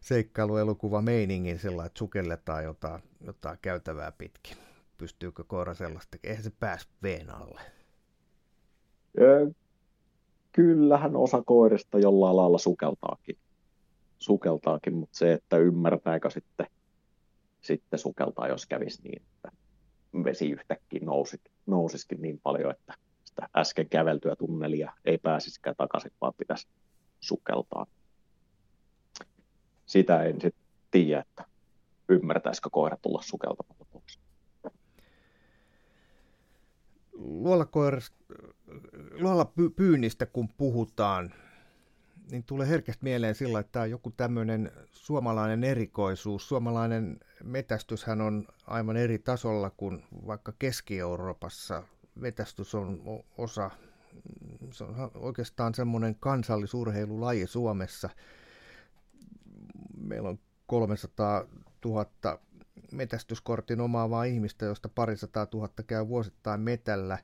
seikkailuelokuva 0.00 1.02
meiningin 1.02 1.58
sillä, 1.58 1.84
että 1.84 1.98
sukelletaan 1.98 2.64
jotain, 2.64 3.02
jotain 3.20 3.58
käytävää 3.62 4.12
pitkin. 4.12 4.56
Pystyykö 4.98 5.44
koira 5.44 5.74
sellaista? 5.74 6.18
Eihän 6.24 6.44
se 6.44 6.50
pääs 6.60 6.88
veen 7.02 7.30
alle. 7.30 7.60
Kyllähän 10.52 11.16
osa 11.16 11.42
koirista 11.42 11.98
jollain 11.98 12.36
lailla 12.36 12.58
sukeltaakin, 12.58 13.38
sukeltaakin 14.18 14.94
mutta 14.94 15.18
se, 15.18 15.32
että 15.32 15.56
ymmärtääkö 15.56 16.30
sitten, 16.30 16.66
sitten 17.60 17.98
sukeltaa, 17.98 18.48
jos 18.48 18.66
kävisi 18.66 19.02
niin, 19.02 19.22
että 19.22 19.52
vesi 20.24 20.50
yhtäkkiä 20.50 21.00
nousi, 21.04 21.40
nousisikin 21.66 22.22
niin 22.22 22.40
paljon, 22.42 22.70
että 22.70 22.94
sitä 23.24 23.48
äsken 23.56 23.88
käveltyä 23.88 24.36
tunnelia 24.36 24.92
ei 25.04 25.18
pääsisikään 25.18 25.76
takaisin, 25.76 26.12
vaan 26.20 26.34
pitäisi 26.38 26.68
sukeltaa. 27.20 27.86
Sitä 29.86 30.22
en 30.22 30.40
sitten 30.40 30.64
tiedä, 30.90 31.20
että 31.20 31.44
ymmärtäisikö 32.08 32.70
koira 32.70 32.96
tulla 33.02 33.22
sukeltamaan 33.22 33.76
lopuksi. 33.78 34.18
luola 39.20 39.52
pyynnistä 39.76 40.26
kun 40.26 40.48
puhutaan, 40.48 41.34
niin 42.30 42.44
tulee 42.44 42.68
herkästi 42.68 43.04
mieleen 43.04 43.34
sillä, 43.34 43.60
että 43.60 43.72
tämä 43.72 43.82
on 43.82 43.90
joku 43.90 44.10
tämmöinen 44.10 44.72
suomalainen 44.92 45.64
erikoisuus. 45.64 46.48
Suomalainen 46.48 47.20
metästyshän 47.44 48.20
on 48.20 48.48
aivan 48.66 48.96
eri 48.96 49.18
tasolla 49.18 49.70
kuin 49.70 50.04
vaikka 50.26 50.52
Keski-Euroopassa. 50.58 51.82
Metästys 52.14 52.74
on 52.74 53.02
osa, 53.38 53.70
se 54.70 54.84
on 54.84 55.10
oikeastaan 55.14 55.74
semmoinen 55.74 56.14
kansallisurheilulaji 56.20 57.46
Suomessa. 57.46 58.10
Meillä 59.96 60.28
on 60.28 60.38
300 60.66 61.46
000 61.84 62.06
metästyskortin 62.92 63.80
omaavaa 63.80 64.24
ihmistä, 64.24 64.66
josta 64.66 64.88
parisataa 64.88 65.46
tuhatta 65.46 65.82
käy 65.82 66.08
vuosittain 66.08 66.60
metällä. 66.60 67.18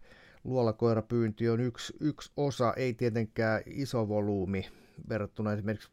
Luolakoirapyynti 0.44 1.48
on 1.48 1.60
yksi, 1.60 1.92
yksi 2.00 2.32
osa, 2.36 2.74
ei 2.76 2.94
tietenkään 2.94 3.62
iso 3.66 4.08
volyymi, 4.08 4.68
verrattuna 5.08 5.52
esimerkiksi 5.52 5.88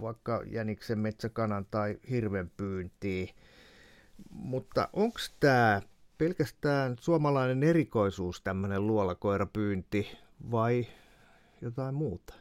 vaikka 0.00 0.42
jäniksen, 0.46 0.98
metsäkanan 0.98 1.66
tai 1.70 1.98
hirven 2.10 2.50
pyyntiin. 2.56 3.28
Mutta 4.30 4.88
onko 4.92 5.18
tämä 5.40 5.82
pelkästään 6.18 6.96
suomalainen 7.00 7.62
erikoisuus, 7.62 8.40
tämmöinen 8.40 8.86
luolakoirapyynti, 8.86 10.18
vai 10.50 10.86
jotain 11.60 11.94
muuta? 11.94 12.34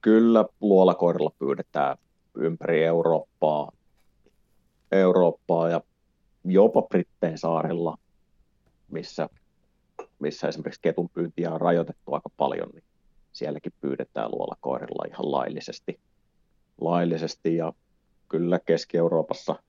Kyllä 0.00 0.44
luolakoirilla 0.60 1.30
pyydetään 1.38 1.96
ympäri 2.34 2.84
Eurooppaa, 2.84 3.72
Eurooppaa 4.92 5.68
ja 5.68 5.80
jopa 6.44 6.82
Brittein 6.82 7.38
saarilla, 7.38 7.98
missä, 8.88 9.28
missä 10.18 10.48
esimerkiksi 10.48 10.80
ketun 10.82 11.08
pyyntiä 11.08 11.52
on 11.52 11.60
rajoitettu 11.60 12.14
aika 12.14 12.28
paljon, 12.36 12.68
niin 12.74 12.84
sielläkin 13.32 13.72
pyydetään 13.80 14.30
luolakoirilla 14.30 15.04
ihan 15.08 15.32
laillisesti. 15.32 16.00
laillisesti 16.80 17.56
ja 17.56 17.72
kyllä 18.28 18.58
Keski-Euroopassa, 18.58 19.62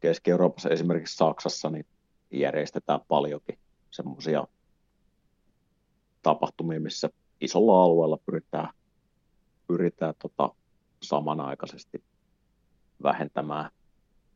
Keski-Euroopassa 0.00 0.68
esimerkiksi 0.68 1.16
Saksassa 1.16 1.70
niin 1.70 1.86
järjestetään 2.30 3.00
paljonkin 3.08 3.58
semmoisia 3.90 4.44
tapahtumia, 6.22 6.80
missä 6.80 7.10
isolla 7.40 7.82
alueella 7.82 8.18
pyritään, 8.26 8.68
pyritään 9.66 10.14
tota 10.22 10.54
samanaikaisesti 11.02 12.02
vähentämään, 13.02 13.70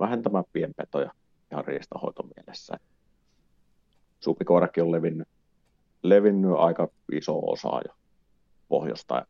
vähentämään 0.01 0.45
pienpetoja 0.53 1.13
ihan 1.53 1.65
riistahoitomielessä. 1.65 2.79
Supikoirakin 4.21 4.83
on 4.83 4.93
levinnyt, 4.93 5.29
levinnyt 6.03 6.53
aika 6.57 6.89
iso 7.13 7.39
osa 7.39 7.81
jo 7.89 7.95
pohjoista, 8.73 9.27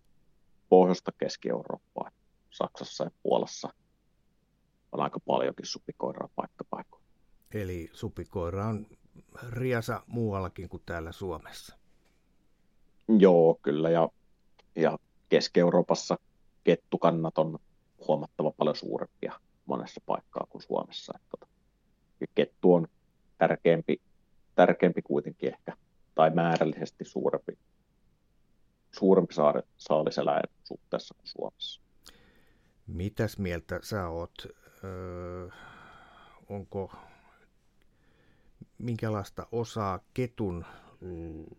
pohjoista 0.68 1.12
Keski-Eurooppaa. 1.18 2.10
Saksassa 2.50 3.04
ja 3.04 3.10
Puolassa 3.22 3.68
on 4.92 5.00
aika 5.00 5.20
paljonkin 5.20 5.66
supikoiraa 5.66 6.28
paikkapaikoilla. 6.36 7.06
Eli 7.54 7.90
supikoira 7.92 8.66
on 8.66 8.86
riasa 9.50 10.02
muuallakin 10.06 10.68
kuin 10.68 10.82
täällä 10.86 11.12
Suomessa. 11.12 11.76
Joo, 13.18 13.58
kyllä. 13.62 13.90
Ja, 13.90 14.08
ja 14.76 14.98
Keski-Euroopassa 15.28 16.18
kettukannat 16.64 17.38
on 17.38 17.58
huomattava 18.08 18.50
paljon 18.50 18.76
suurempia 18.76 19.40
monessa 19.66 20.00
paikkaa 20.06 20.46
kuin 20.50 20.62
Suomessa. 20.62 21.12
Että, 21.16 21.28
tota, 21.30 21.46
kettu 22.34 22.74
on 22.74 22.88
tärkeämpi, 23.38 24.00
tärkeämpi 24.54 25.02
kuitenkin 25.02 25.48
ehkä, 25.48 25.76
tai 26.14 26.30
määrällisesti 26.30 27.04
suurempi 27.04 27.58
suurempi 28.94 29.34
saari, 29.34 29.62
saaliseläin 29.76 30.48
suhteessa 30.64 31.14
kuin 31.14 31.26
Suomessa. 31.26 31.80
Mitäs 32.86 33.38
mieltä 33.38 33.80
sä 33.82 34.08
oot? 34.08 34.32
Öö, 34.84 35.48
onko 36.48 36.92
minkälaista 38.78 39.46
osaa 39.52 40.00
ketun 40.14 40.64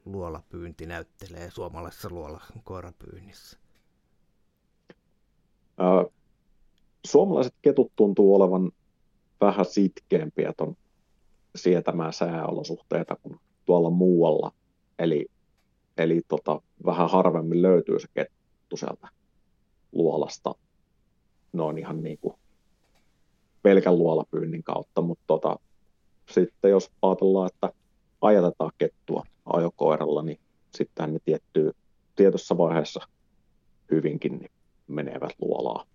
luolapyynti 0.06 0.86
näyttelee 0.86 1.52
suomalaisessa 1.52 2.10
luolakoirapyynnissä? 2.10 3.58
Öö, 5.80 6.12
suomalaiset 7.08 7.56
ketut 7.62 7.92
tuntuu 7.96 8.36
olevan 8.36 8.72
vähän 9.42 9.66
sitkeämpiä 9.66 10.54
ton 10.58 10.76
sietämään 11.56 12.14
sääolosuhteita 12.14 13.16
kuin 13.16 13.40
tuolla 13.66 13.90
muualla. 13.90 14.52
Eli, 15.00 15.26
eli 15.98 16.22
tota, 16.28 16.62
vähän 16.86 17.10
harvemmin 17.10 17.62
löytyy 17.62 18.00
se 18.00 18.08
kettu 18.14 18.78
sieltä 18.78 19.08
luolasta 19.92 20.56
noin 21.54 21.78
ihan 21.78 22.04
niin 22.04 22.18
kuin 22.22 22.36
pelkän 23.62 23.98
luolapyynnin 23.98 24.64
kautta, 24.64 25.02
mutta 25.02 25.24
tota, 25.28 25.60
sitten 26.32 26.72
jos 26.72 26.92
ajatellaan, 27.02 27.50
että 27.54 27.74
ajatetaan 28.22 28.72
kettua 28.78 29.24
ajokoiralla, 29.46 30.22
niin 30.22 30.40
sitten 30.76 31.14
ne 31.14 31.20
tiettyy, 31.26 31.72
tietyssä 32.16 32.58
vaiheessa 32.58 33.08
hyvinkin 33.92 34.40
niin 34.40 34.52
menevät 34.88 35.32
luolaa, 35.42 35.86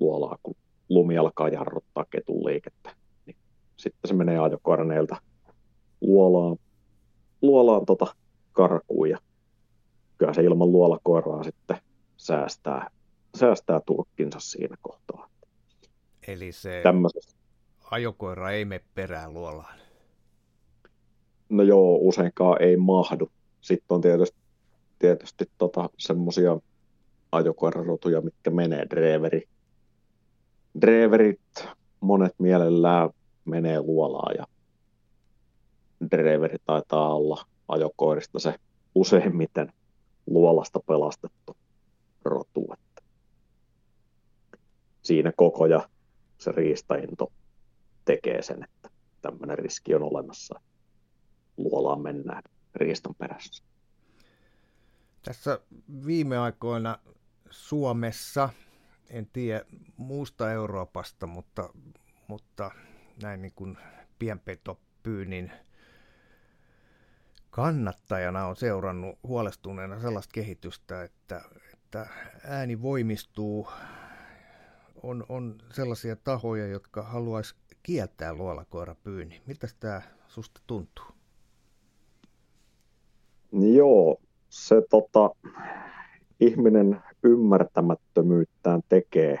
luolaa, 0.00 0.38
kun 0.42 0.54
lumi 0.88 1.18
alkaa 1.18 1.48
jarruttaa 1.48 2.04
ketun 2.10 2.44
liikettä. 2.44 2.90
Niin 3.26 3.36
sitten 3.76 4.08
se 4.08 4.14
menee 4.14 4.38
ajokoiraneilta 4.38 5.16
luolaan, 6.00 6.56
luolaan 7.42 7.86
tota 7.86 8.06
karkuun 8.56 9.10
ja 9.10 9.18
kyllä 10.18 10.34
se 10.34 10.42
ilman 10.42 10.72
luolakoiraa 10.72 11.42
sitten 11.44 11.76
säästää, 12.16 12.90
säästää 13.34 13.80
turkkinsa 13.86 14.40
siinä 14.40 14.76
kohtaa. 14.82 15.28
Eli 16.28 16.52
se 16.52 16.80
Tämmöisessä. 16.82 17.36
ajokoira 17.90 18.50
ei 18.50 18.64
mene 18.64 18.84
perään 18.94 19.34
luolaan. 19.34 19.78
No 21.48 21.62
joo, 21.62 21.98
useinkaan 22.00 22.62
ei 22.62 22.76
mahdu. 22.76 23.30
Sitten 23.60 23.94
on 23.94 24.00
tietysti, 24.00 24.38
tietysti 24.98 25.44
tota, 25.58 25.88
semmoisia 25.98 26.58
ajokoirarotuja, 27.32 28.20
mitkä 28.20 28.50
menee 28.50 28.86
dreveri. 28.90 29.48
Dreverit, 30.80 31.40
monet 32.00 32.34
mielellään 32.38 33.10
menee 33.44 33.80
luolaan 33.80 34.34
ja 34.38 34.46
dreveri 36.10 36.56
taitaa 36.66 37.14
olla 37.14 37.44
ajokoirista 37.68 38.38
se 38.38 38.54
useimmiten 38.94 39.72
luolasta 40.26 40.80
pelastettu 40.80 41.56
rotu. 42.24 42.66
Että 42.72 43.02
siinä 45.02 45.32
koko 45.36 45.66
ja 45.66 45.88
se 46.38 46.52
riistainto 46.52 47.32
tekee 48.04 48.42
sen, 48.42 48.64
että 48.64 48.90
tämmöinen 49.22 49.58
riski 49.58 49.94
on 49.94 50.02
olemassa. 50.02 50.60
Luolaan 51.56 52.00
mennään 52.00 52.42
riistan 52.74 53.14
perässä. 53.14 53.64
Tässä 55.22 55.60
viime 56.06 56.38
aikoina 56.38 56.98
Suomessa, 57.50 58.48
en 59.10 59.26
tiedä 59.32 59.64
muusta 59.96 60.52
Euroopasta, 60.52 61.26
mutta, 61.26 61.70
mutta 62.28 62.70
näin 63.22 63.42
niin 63.42 63.52
kuin 63.56 63.78
pienpetopyynnin 64.18 65.52
kannattajana 67.56 68.46
on 68.46 68.56
seurannut 68.56 69.18
huolestuneena 69.22 70.00
sellaista 70.00 70.32
kehitystä, 70.32 71.02
että, 71.02 71.40
että 71.74 72.06
ääni 72.44 72.82
voimistuu. 72.82 73.68
On, 75.02 75.26
on 75.28 75.58
sellaisia 75.72 76.16
tahoja, 76.16 76.66
jotka 76.66 77.02
haluaisi 77.02 77.54
kieltää 77.82 78.34
luolakoirapyynnin. 78.34 79.40
Miltä 79.46 79.68
tämä 79.80 80.02
susta 80.28 80.60
tuntuu? 80.66 81.04
Joo, 83.52 84.20
se 84.48 84.82
tota, 84.90 85.30
ihminen 86.40 87.02
ymmärtämättömyyttään 87.22 88.80
tekee 88.88 89.40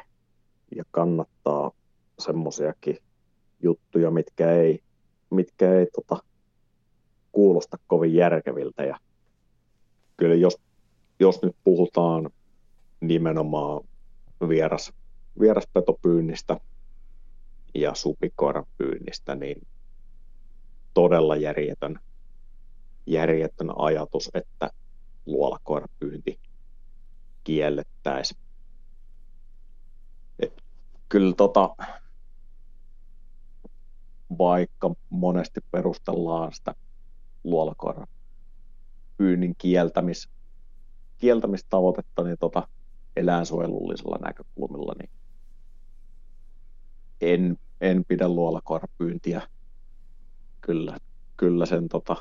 ja 0.76 0.84
kannattaa 0.90 1.70
semmoisiakin 2.18 2.98
juttuja, 3.62 4.10
mitkä 4.10 4.52
ei, 4.52 4.82
mitkä 5.30 5.72
ei 5.72 5.86
tota, 5.86 6.22
kuulosta 7.36 7.76
kovin 7.86 8.14
järkeviltä. 8.14 8.84
Ja 8.84 8.98
kyllä 10.16 10.34
jos, 10.34 10.58
jos 11.20 11.42
nyt 11.42 11.56
puhutaan 11.64 12.30
nimenomaan 13.00 13.84
vieras, 14.48 14.92
vieraspetopyynnistä 15.40 16.60
ja 17.74 17.94
supikoirapyynnistä, 17.94 19.34
niin 19.34 19.66
todella 20.94 21.36
järjetön, 21.36 22.00
järjetön 23.06 23.70
ajatus, 23.78 24.30
että 24.34 24.70
luolakoirapyynti 25.26 26.38
kiellettäisiin. 27.44 28.40
Kyllä 31.08 31.34
tota, 31.36 31.76
vaikka 34.38 34.94
monesti 35.10 35.60
perustellaan 35.70 36.52
sitä 36.52 36.74
luolakoiran 37.46 38.06
pyynnin 39.16 39.54
kieltämis, 39.58 40.28
kieltämistavoitetta 41.18 42.22
niin 42.22 42.36
tota, 42.40 42.68
eläinsuojelullisella 43.16 44.18
näkökulmilla, 44.24 44.94
niin 44.98 45.10
en, 47.20 47.58
en 47.80 48.04
pidä 48.08 48.28
luolakoirapyyntiä 48.28 49.42
kyllä, 50.60 50.98
kyllä 51.36 51.66
sen 51.66 51.88
tota, 51.88 52.16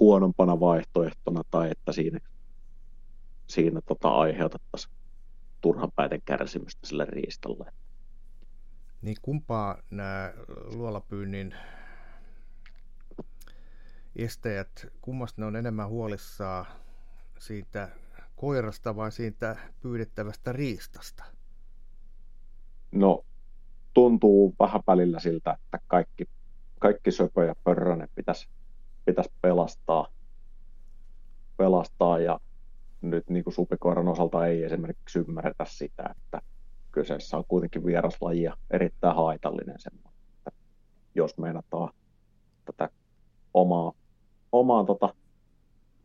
huonompana 0.00 0.60
vaihtoehtona 0.60 1.42
tai 1.50 1.70
että 1.70 1.92
siinä, 1.92 2.18
siinä 3.46 3.80
tota, 3.80 4.08
aiheutettaisiin 4.08 4.94
turhanpäiten 5.60 6.22
kärsimystä 6.24 6.86
sille 6.86 7.04
riistalle. 7.04 7.72
Niin 9.02 9.16
kumpaa 9.22 9.78
nämä 9.90 10.32
luolapyynnin 10.74 11.54
estäjät, 14.16 14.86
kummasta 15.00 15.42
ne 15.42 15.46
on 15.46 15.56
enemmän 15.56 15.88
huolissaan 15.88 16.66
siitä 17.38 17.88
koirasta 18.36 18.96
vai 18.96 19.12
siitä 19.12 19.56
pyydettävästä 19.80 20.52
riistasta? 20.52 21.24
No, 22.92 23.24
tuntuu 23.94 24.54
vähän 24.58 24.82
välillä 24.86 25.20
siltä, 25.20 25.58
että 25.64 25.78
kaikki, 25.86 26.24
kaikki 26.78 27.12
söpö 27.12 27.44
ja 27.44 27.54
pörrönen 27.64 28.08
pitäisi, 28.14 28.48
pitäisi 29.04 29.32
pelastaa, 29.40 30.08
pelastaa 31.56 32.18
ja 32.18 32.40
nyt 33.00 33.30
niin 33.30 33.44
kuin 33.44 33.54
supikoiran 33.54 34.08
osalta 34.08 34.46
ei 34.46 34.62
esimerkiksi 34.62 35.18
ymmärretä 35.18 35.64
sitä, 35.68 36.14
että 36.16 36.40
kyseessä 36.92 37.36
on 37.36 37.44
kuitenkin 37.48 37.86
vieraslaji 37.86 38.42
ja 38.42 38.56
erittäin 38.70 39.16
haitallinen 39.16 39.78
semmoinen. 39.78 40.12
Jos 41.14 41.38
meinataan 41.38 41.92
tätä 42.64 42.88
omaa 43.54 43.92
omaa 44.52 44.84
tota, 44.84 45.14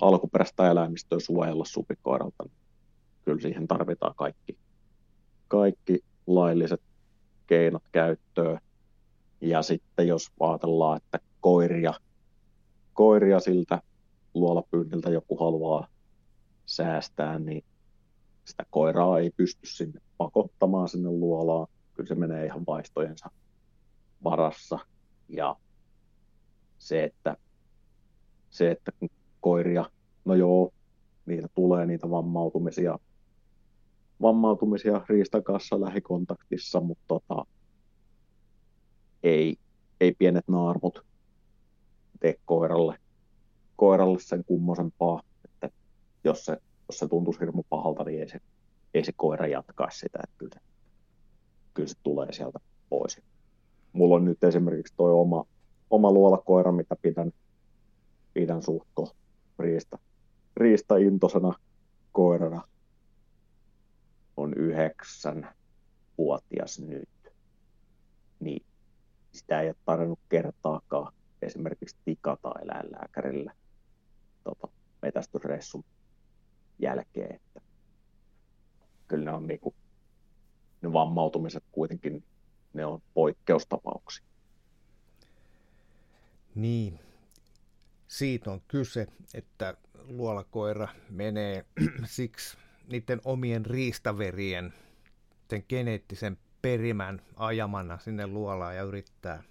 alkuperäistä 0.02 0.72
eläimistöä 0.72 1.20
suojella 1.20 1.66
supikoiralta, 1.66 2.44
niin 2.44 2.58
kyllä 3.26 3.42
siihen 3.42 3.68
tarvitaan 3.68 4.16
kaikki, 4.16 4.58
kaikki 5.48 6.00
lailliset 6.28 6.82
keinot 7.48 7.84
käyttöön. 7.92 8.60
Ja 9.42 9.62
sitten 9.62 10.08
jos 10.08 10.32
ajatellaan, 10.40 10.98
että 10.98 11.20
koiria, 11.42 11.94
koiria 12.94 13.40
siltä 13.40 13.82
luolapyynniltä 14.34 15.10
joku 15.10 15.38
haluaa 15.38 15.88
säästää, 16.66 17.40
niin 17.40 17.64
sitä 18.46 18.66
koiraa 18.70 19.20
ei 19.20 19.32
pysty 19.38 19.68
sinne 19.68 20.02
pakottamaan 20.18 20.90
sinne 20.90 21.10
luolaan. 21.10 21.68
Kyllä 21.94 22.08
se 22.08 22.16
menee 22.16 22.46
ihan 22.46 22.64
vaistojensa 22.68 23.30
varassa. 24.24 24.80
Ja 25.30 25.56
se, 26.78 27.04
että 27.04 27.38
se, 28.58 28.72
että 28.72 28.92
kun 29.00 29.10
koiria, 29.42 29.86
no 30.26 30.36
joo, 30.36 30.72
niitä 31.26 31.48
tulee 31.56 31.86
niitä 31.86 32.10
vammautumisia, 32.10 33.00
vammautumisia 34.22 35.06
riistan 35.10 35.44
kanssa 35.44 35.82
lähikontaktissa, 35.82 36.80
mutta 36.80 37.04
tota, 37.08 37.46
ei, 39.24 39.58
ei 40.02 40.16
pienet 40.18 40.48
naarmut 40.48 41.06
tee 42.20 42.36
koiralle, 42.46 42.98
koiralle 43.76 44.20
sen 44.20 44.44
kummosempaa, 44.44 45.22
että 45.46 45.70
jos 46.24 46.46
se, 46.46 46.58
jos 46.90 47.00
se 47.00 47.08
tuntuisi 47.08 47.40
hirmu 47.40 47.64
pahalta, 47.70 48.04
niin 48.04 48.20
ei 48.20 48.30
se, 48.30 48.40
ei 48.94 49.06
se 49.06 49.12
koira 49.16 49.48
jatkaa 49.48 49.90
sitä, 49.90 50.20
että 50.24 50.36
kyllä 50.38 50.52
se, 50.54 50.60
kyllä 51.74 51.90
se 51.90 51.96
tulee 52.04 52.34
sieltä 52.34 52.60
pois. 52.90 53.22
Mulla 53.94 54.16
on 54.16 54.26
nyt 54.26 54.44
esimerkiksi 54.44 54.94
tuo 54.98 55.22
oma, 55.22 55.46
oma 55.90 56.12
luolakoira, 56.12 56.72
mitä 56.72 56.96
pidän 57.02 57.32
pidän 58.38 58.64
suhtko 58.64 59.16
riista, 59.60 60.00
riista 60.58 60.98
intosena 60.98 61.54
koirana. 62.12 62.62
on 64.38 64.54
yhdeksän 64.54 65.56
vuotias 66.18 66.80
nyt, 66.80 67.10
niin 68.40 68.66
sitä 69.32 69.62
ei 69.62 69.68
ole 69.68 69.76
tarvinnut 69.86 70.20
kertaakaan 70.30 71.14
esimerkiksi 71.42 71.96
tikata 72.06 72.52
eläinlääkärillä 72.62 73.54
tota, 74.44 74.68
metästysreissun 75.02 75.84
jälkeen. 76.80 77.36
Että 77.36 77.62
kyllä 79.08 79.26
ne 79.26 79.38
on 79.38 79.48
niinku, 79.48 79.74
ne 80.82 80.94
vammautumiset 80.94 81.64
kuitenkin 81.72 82.24
ne 82.74 82.86
on 82.86 83.02
poikkeustapauksia. 83.14 84.26
Niin, 86.56 87.00
siitä 88.08 88.52
on 88.52 88.62
kyse, 88.68 89.08
että 89.34 89.78
luolakoira 90.08 90.88
menee 91.10 91.66
siksi 92.06 92.58
niiden 92.88 93.22
omien 93.26 93.66
riistaverien, 93.66 94.74
sen 95.50 95.66
geneettisen 95.70 96.38
perimän 96.62 97.22
ajamana 97.36 97.98
sinne 98.00 98.28
luolaan 98.28 98.76
ja 98.76 98.84
yrittää 98.84 99.44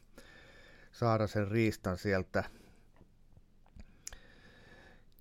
saada 0.93 1.27
sen 1.27 1.49
riistan 1.49 1.99
sieltä 1.99 2.45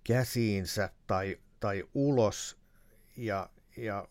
käsiinsä 0.03 0.89
tai, 1.07 1.39
tai 1.59 1.83
ulos. 1.93 2.57
Ja, 3.17 3.49
ja 3.77 4.07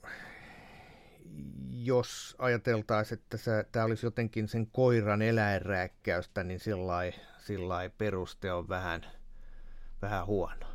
jos 1.70 2.36
ajateltaisiin, 2.38 3.18
että 3.18 3.64
tämä 3.72 3.84
olisi 3.84 4.06
jotenkin 4.06 4.48
sen 4.48 4.66
koiran 4.66 5.22
eläinrääkkäystä, 5.22 6.44
niin 6.44 6.60
sillä 7.38 7.90
peruste 7.98 8.52
on 8.52 8.68
vähän, 8.68 9.06
vähän 10.02 10.26
huono. 10.26 10.66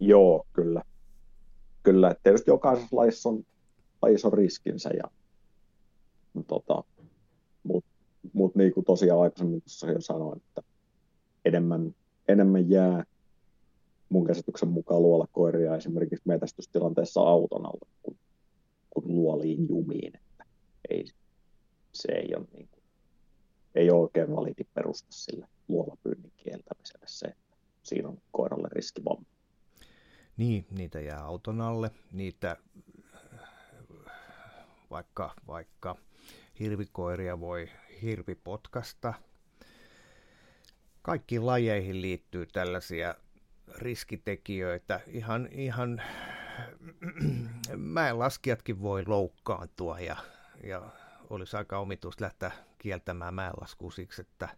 Joo, 0.00 0.46
kyllä. 0.52 0.82
Kyllä, 1.82 2.10
että 2.10 2.22
tietysti 2.22 2.50
jokaisessa 2.50 2.96
lajissa 2.96 3.28
on, 3.28 3.44
lajissa 4.02 4.28
on 4.28 4.34
riskinsä, 4.34 4.90
ja, 4.90 5.10
tota, 6.46 6.84
mutta 7.62 7.90
mut 8.32 8.54
niin 8.54 8.74
kuin 8.74 8.84
tosiaan 8.84 9.20
aikaisemmin 9.20 9.60
tuossa 9.60 9.90
jo 9.90 10.00
sanoin, 10.00 10.38
että 10.38 10.62
enemmän, 11.44 11.94
enemmän 12.28 12.70
jää 12.70 13.04
mun 14.08 14.26
käsityksen 14.26 14.68
mukaan 14.68 15.02
luolla 15.02 15.26
koiria 15.32 15.76
esimerkiksi 15.76 16.28
metästystilanteessa 16.28 17.20
auton 17.20 17.66
alla 17.66 17.86
kuin, 18.02 18.18
kuin 18.90 19.08
luoliin 19.08 19.68
jumiin. 19.68 20.16
Että 20.16 20.44
ei, 20.90 21.04
se 21.92 22.12
ei 22.12 22.34
ole, 22.36 22.46
niin 22.52 22.68
kuin, 22.68 22.82
ei 23.74 23.90
ole 23.90 24.00
oikein 24.00 24.36
valiti 24.36 24.68
perusta 24.74 25.12
sille 25.12 25.48
luolapyynnin 25.68 26.32
kieltämiselle 26.36 27.06
se, 27.06 27.26
että 27.26 27.56
siinä 27.82 28.08
on 28.08 28.18
koiralle 28.32 28.68
riskivamma. 28.72 29.26
Niin, 30.36 30.66
niitä 30.70 31.00
jää 31.00 31.24
auton 31.24 31.60
alle, 31.60 31.90
niitä 32.12 32.56
vaikka, 34.90 35.34
vaikka 35.46 35.96
hirvikoiria 36.60 37.40
voi 37.40 37.68
hirvi 38.02 38.34
potkasta. 38.34 39.14
Kaikkiin 41.02 41.46
lajeihin 41.46 42.02
liittyy 42.02 42.46
tällaisia 42.46 43.14
riskitekijöitä. 43.78 45.00
Ihan, 45.06 45.48
ihan 45.52 46.02
mäenlaskijatkin 47.76 48.82
voi 48.82 49.04
loukkaantua 49.06 50.00
ja, 50.00 50.16
ja 50.64 50.90
olisi 51.30 51.56
aika 51.56 51.78
omitus 51.78 52.20
lähteä 52.20 52.52
kieltämään 52.78 53.34
mäenlaskua 53.34 53.90
siksi, 53.90 54.20
että 54.20 54.48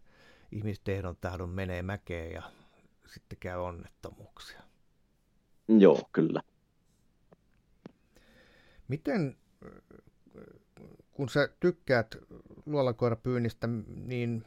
ihmistehdon 0.53 1.17
tahdon 1.17 1.51
menee 1.51 1.83
mäkeen 1.83 2.33
ja 2.33 2.43
sitten 3.07 3.39
käy 3.39 3.59
onnettomuuksia. 3.59 4.61
Joo, 5.69 6.09
kyllä. 6.13 6.43
Miten, 8.89 9.37
kun 11.13 11.29
sä 11.29 11.49
tykkäät 11.61 12.17
luolakoirapyynnistä, 12.67 13.69
niin 13.87 14.45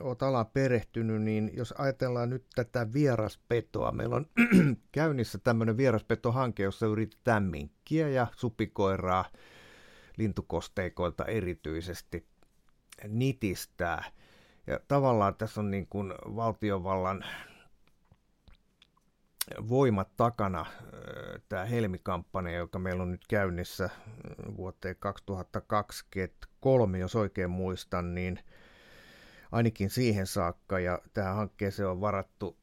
oot 0.00 0.22
alaan 0.22 0.46
perehtynyt, 0.46 1.22
niin 1.22 1.50
jos 1.54 1.74
ajatellaan 1.78 2.30
nyt 2.30 2.44
tätä 2.54 2.92
vieraspetoa, 2.92 3.92
meillä 3.92 4.16
on 4.16 4.26
käynnissä 4.92 5.38
tämmöinen 5.38 5.76
vieraspetohanke, 5.76 6.62
jossa 6.62 6.86
yritetään 6.86 7.42
minkkiä 7.42 8.08
ja 8.08 8.26
supikoiraa 8.36 9.24
lintukosteikoilta 10.16 11.24
erityisesti 11.24 12.26
nitistää. 13.08 14.04
Ja 14.66 14.80
tavallaan 14.88 15.34
tässä 15.34 15.60
on 15.60 15.70
niin 15.70 15.86
kuin 15.86 16.14
valtiovallan 16.36 17.24
voimat 19.68 20.16
takana 20.16 20.66
tämä 21.48 21.64
helmikampanja, 21.64 22.58
joka 22.58 22.78
meillä 22.78 23.02
on 23.02 23.10
nyt 23.10 23.26
käynnissä 23.28 23.90
vuoteen 24.56 24.96
2023, 24.98 26.98
jos 26.98 27.16
oikein 27.16 27.50
muistan, 27.50 28.14
niin 28.14 28.40
ainakin 29.52 29.90
siihen 29.90 30.26
saakka. 30.26 30.78
Ja 30.78 30.98
tähän 31.12 31.34
hankkeeseen 31.36 31.88
on 31.88 32.00
varattu 32.00 32.56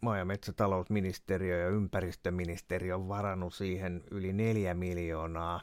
maa- 0.00 0.18
ja 0.18 0.24
metsätalousministeriö 0.24 1.58
ja 1.58 1.68
ympäristöministeriö 1.68 2.94
on 2.94 3.08
varannut 3.08 3.54
siihen 3.54 4.02
yli 4.10 4.32
neljä 4.32 4.74
miljoonaa 4.74 5.60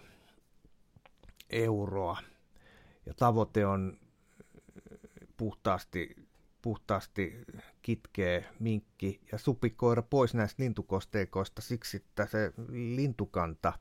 euroa. 1.50 2.18
Ja 3.06 3.14
tavoite 3.14 3.66
on 3.66 3.98
puhtaasti 5.38 6.16
puhtaasti 6.66 7.42
kitkee 7.82 8.46
minkki 8.60 9.22
ja 9.32 9.38
supikoira 9.38 10.02
pois 10.02 10.34
näistä 10.34 10.64
lintukosteikoista 10.64 11.62
siksi, 11.62 11.98
että 11.98 12.26
se 12.26 12.54
lintukanta 12.70 13.74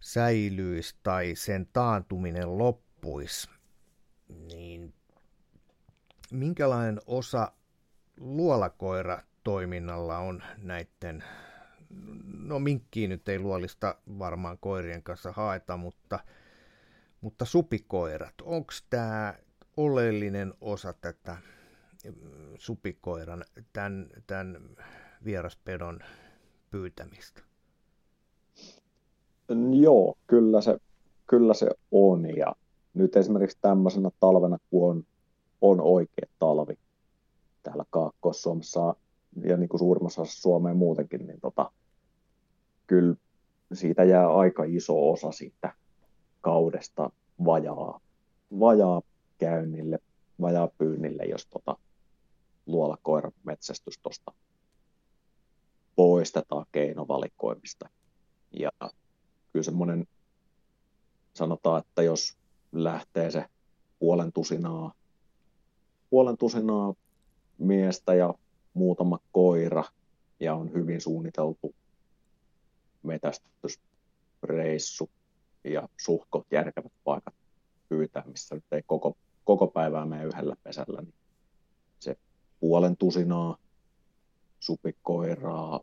säilyisi 0.00 0.96
tai 1.02 1.34
sen 1.34 1.68
taantuminen 1.72 2.58
loppuisi, 2.58 3.50
niin 4.28 4.94
minkälainen 6.36 7.00
osa 7.06 7.52
luolakoira 8.20 9.22
toiminnalla 9.44 10.18
on 10.18 10.42
näiden, 10.62 11.24
no 12.38 12.58
minkkiin 12.58 13.10
nyt 13.10 13.28
ei 13.28 13.38
luolista 13.38 13.96
varmaan 14.18 14.58
koirien 14.60 15.02
kanssa 15.02 15.32
haeta, 15.32 15.76
mutta, 15.76 16.18
mutta 17.20 17.44
supikoirat, 17.44 18.34
onko 18.42 18.72
tämä 18.90 19.34
oleellinen 19.76 20.54
osa 20.60 20.92
tätä 20.92 21.36
mm, 22.04 22.54
supikoiran, 22.58 23.44
tämän, 23.72 24.08
tämän 24.26 24.58
vieraspedon 25.24 26.00
pyytämistä? 26.70 27.42
Joo, 29.80 30.14
kyllä 30.26 30.60
se, 30.60 30.78
kyllä 31.26 31.54
se 31.54 31.70
on. 31.90 32.36
Ja 32.36 32.54
nyt 32.94 33.16
esimerkiksi 33.16 33.58
tämmöisenä 33.60 34.10
talvena, 34.20 34.58
kun 34.70 34.90
on, 34.90 35.04
on 35.60 35.80
oikea 35.80 36.26
talvi 36.38 36.78
täällä 37.62 37.84
Kaakkois-Suomessa 37.90 38.94
ja 39.44 39.56
niin 39.56 39.68
kuin 39.68 39.78
suurimmassa 39.78 40.22
osassa 40.22 40.42
Suomea 40.42 40.74
muutenkin, 40.74 41.26
niin 41.26 41.40
tota, 41.40 41.70
kyllä 42.86 43.16
siitä 43.72 44.04
jää 44.04 44.34
aika 44.34 44.64
iso 44.66 45.12
osa 45.12 45.32
siitä 45.32 45.72
kaudesta 46.40 47.10
vajaa, 47.44 48.00
vajaa 48.60 49.02
käynnille, 49.38 49.98
vajapyynnille, 50.40 51.24
jos 51.24 51.46
tota 51.46 51.76
luolakoiran 52.66 53.32
metsästys 53.44 53.98
tuosta 53.98 54.32
poistetaan 55.96 56.66
keinovalikoimista. 56.72 57.88
Ja 58.52 58.70
kyllä 59.52 59.62
semmoinen, 59.62 60.06
sanotaan, 61.34 61.80
että 61.80 62.02
jos 62.02 62.36
lähtee 62.72 63.30
se 63.30 63.44
puolen 63.98 64.32
tusinaa, 64.32 64.92
puolen 66.10 66.36
tusinaa 66.36 66.94
miestä 67.58 68.14
ja 68.14 68.34
muutama 68.74 69.18
koira 69.32 69.84
ja 70.40 70.54
on 70.54 70.72
hyvin 70.72 71.00
suunniteltu 71.00 71.74
metästysreissu 73.02 75.10
ja 75.64 75.88
suhkot 76.00 76.46
järkevät 76.50 76.92
paikat 77.04 77.34
pyytää, 77.88 78.24
missä 78.26 78.54
nyt 78.54 78.64
ei 78.72 78.82
koko 78.86 79.16
koko 79.46 79.66
päivää 79.66 80.06
mene 80.06 80.24
yhdellä 80.24 80.56
pesällä, 80.62 81.02
niin 81.02 81.14
se 82.00 82.16
puolen 82.60 82.96
tusinaa 82.96 83.56
supikoiraa 84.60 85.80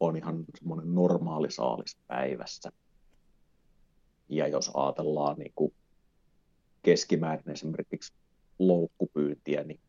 on 0.00 0.16
ihan 0.16 0.44
semmoinen 0.58 0.94
normaali 0.94 1.50
saalis 1.50 1.96
päivässä. 2.06 2.72
Ja 4.28 4.48
jos 4.48 4.70
ajatellaan 4.74 5.38
niin 5.38 5.52
kuin 5.54 5.74
keskimäärin 6.82 7.50
esimerkiksi 7.50 8.12
loukkupyyntiä, 8.66 9.64
niin 9.64 9.80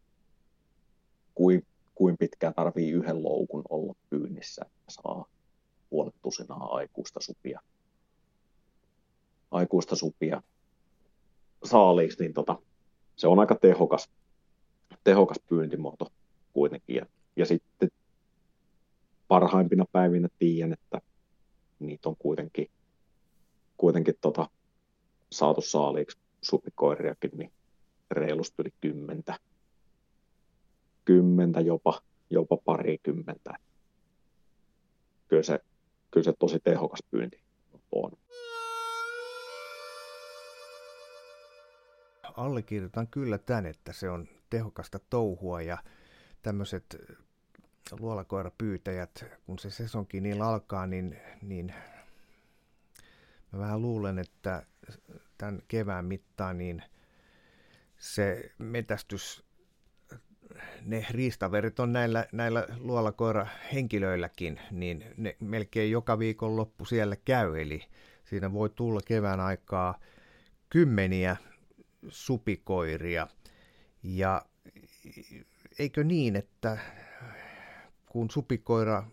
kuin, 1.36 1.66
kuin 1.96 2.18
pitkään 2.18 2.54
tarvii 2.54 2.92
yhden 2.92 3.24
loukun 3.24 3.64
olla 3.70 3.94
pyynnissä, 4.10 4.66
että 4.66 4.84
saa 4.90 5.26
puolet 5.90 6.16
tusinaa 6.22 6.76
aikuista 6.76 7.20
supia, 7.22 7.60
aikuista 9.52 9.96
supia 9.96 10.42
saaliiksi, 11.64 12.24
niin 12.24 12.34
tota, 12.34 12.58
se 13.16 13.28
on 13.28 13.40
aika 13.40 13.56
tehokas, 13.56 14.10
tehokas 15.04 15.38
pyyntimuoto 15.50 16.12
kuitenkin. 16.54 16.96
Ja, 16.96 17.06
ja 17.36 17.46
sitten 17.46 17.90
parhaimpina 19.28 19.86
päivinä 19.92 20.28
tiedän, 20.40 20.74
että 20.74 21.02
niitä 21.80 22.10
on 22.10 22.16
kuitenkin, 22.20 22.68
kuitenkin 23.78 24.16
tota, 24.22 24.50
saatu 25.32 25.62
saaliiksi 25.62 26.18
supikoiriakin, 26.42 27.32
niin 27.34 27.52
reilusti 28.14 28.56
yli 28.60 28.74
kymmentä, 28.82 29.40
kymmentä 31.06 31.62
jopa, 31.62 32.02
jopa 32.30 32.58
parikymmentä. 32.66 33.54
Kyllä 35.28 35.44
se, 35.44 35.60
kyllä 36.12 36.24
se 36.24 36.34
tosi 36.40 36.60
tehokas 36.60 37.00
pyynti 37.12 37.44
on. 37.92 38.12
Allekirjoitan 42.38 43.08
kyllä 43.08 43.38
tämän, 43.38 43.66
että 43.66 43.94
se 43.94 44.10
on 44.10 44.28
tehokasta 44.50 45.00
touhua 45.10 45.62
ja 45.62 45.78
tämmöiset 46.42 46.98
luolakoirapyytäjät, 48.00 49.26
kun 49.46 49.60
se 49.60 49.70
sesonki 49.70 50.22
niillä 50.22 50.48
alkaa, 50.48 50.88
niin, 50.88 51.18
niin 51.42 51.74
mä 53.52 53.60
vähän 53.60 53.82
luulen, 53.82 54.20
että 54.20 54.66
tämän 55.38 55.62
kevään 55.68 56.06
mittaan 56.06 56.58
niin 56.58 56.84
se 58.04 58.52
metästys, 58.58 59.44
ne 60.82 61.06
riistaverit 61.10 61.80
on 61.80 61.94
näillä, 61.94 62.28
näillä 62.32 62.68
luolakoira-henkilöilläkin, 62.78 64.60
niin 64.72 65.06
ne 65.18 65.36
melkein 65.40 65.92
joka 65.92 66.20
viikon 66.20 66.56
loppu 66.56 66.86
siellä 66.86 67.16
käy, 67.16 67.62
eli 67.62 67.84
siinä 68.24 68.54
voi 68.54 68.70
tulla 68.70 69.02
kevään 69.06 69.40
aikaa 69.40 70.00
kymmeniä 70.70 71.38
supikoiria. 72.10 73.28
Ja 74.04 74.46
eikö 75.80 76.04
niin, 76.04 76.36
että 76.36 76.78
kun 78.06 78.30
supikoira 78.30 79.04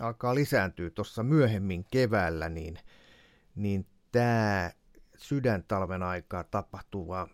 alkaa 0.00 0.34
lisääntyä 0.34 0.90
tuossa 0.90 1.22
myöhemmin 1.22 1.84
keväällä, 1.90 2.48
niin, 2.48 2.78
niin 3.54 3.86
tämä 4.12 4.70
sydäntalven 5.22 6.02
aikaa 6.02 6.44
tapahtuva 6.44 7.28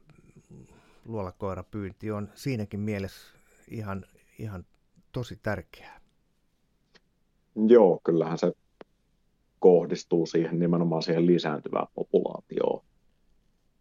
luolakoirapyynti 1.05 2.11
on 2.11 2.29
siinäkin 2.35 2.81
mielessä 2.81 3.39
ihan, 3.71 4.07
ihan 4.39 4.67
tosi 5.13 5.37
tärkeää. 5.43 6.01
Joo, 7.69 8.01
kyllähän 8.05 8.39
se 8.39 8.53
kohdistuu 9.59 10.27
siihen 10.27 10.59
nimenomaan 10.59 11.03
siihen 11.03 11.27
lisääntyvään 11.27 11.87
populaatioon 11.95 12.85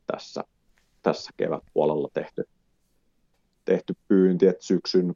tässä, 0.08 0.44
tässä 1.02 1.32
kevätpuolella 1.38 2.10
tehty, 2.14 2.44
tehty 3.66 3.94
pyynti, 4.08 4.48
että 4.48 4.64
syksyn 4.64 5.16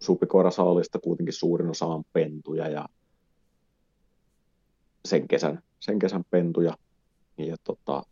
supikoirasaalista 0.00 0.98
kuitenkin 0.98 1.32
suurin 1.32 1.70
osa 1.70 1.86
on 1.86 2.04
pentuja 2.12 2.68
ja 2.68 2.88
sen 5.04 5.28
kesän, 5.28 5.62
sen 5.80 5.98
kesän 5.98 6.24
pentuja. 6.30 6.76
Ja 7.38 7.56
tota, 7.64 8.02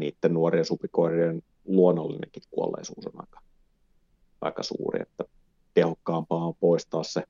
niiden 0.00 0.34
nuorien 0.34 0.64
supikoirien 0.64 1.42
luonnollinenkin 1.64 2.42
kuolleisuus 2.50 3.06
on 3.06 3.20
aika, 3.20 3.40
aika 4.40 4.62
suuri, 4.62 5.02
että 5.02 5.24
tehokkaampaa 5.74 6.44
on 6.44 6.54
poistaa 6.54 7.02
se 7.02 7.22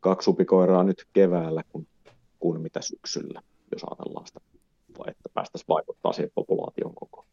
kaksi 0.00 0.24
supikoiraa 0.24 0.84
nyt 0.84 1.06
keväällä 1.12 1.62
kuin, 1.68 1.88
kuin 2.38 2.60
mitä 2.60 2.82
syksyllä, 2.82 3.42
jos 3.72 3.84
ajatellaan 3.84 4.26
sitä, 4.26 4.40
että 5.06 5.28
päästäisiin 5.34 5.68
vaikuttaa 5.68 6.12
siihen 6.12 6.32
populaation 6.34 6.94
kokoon. 6.94 7.26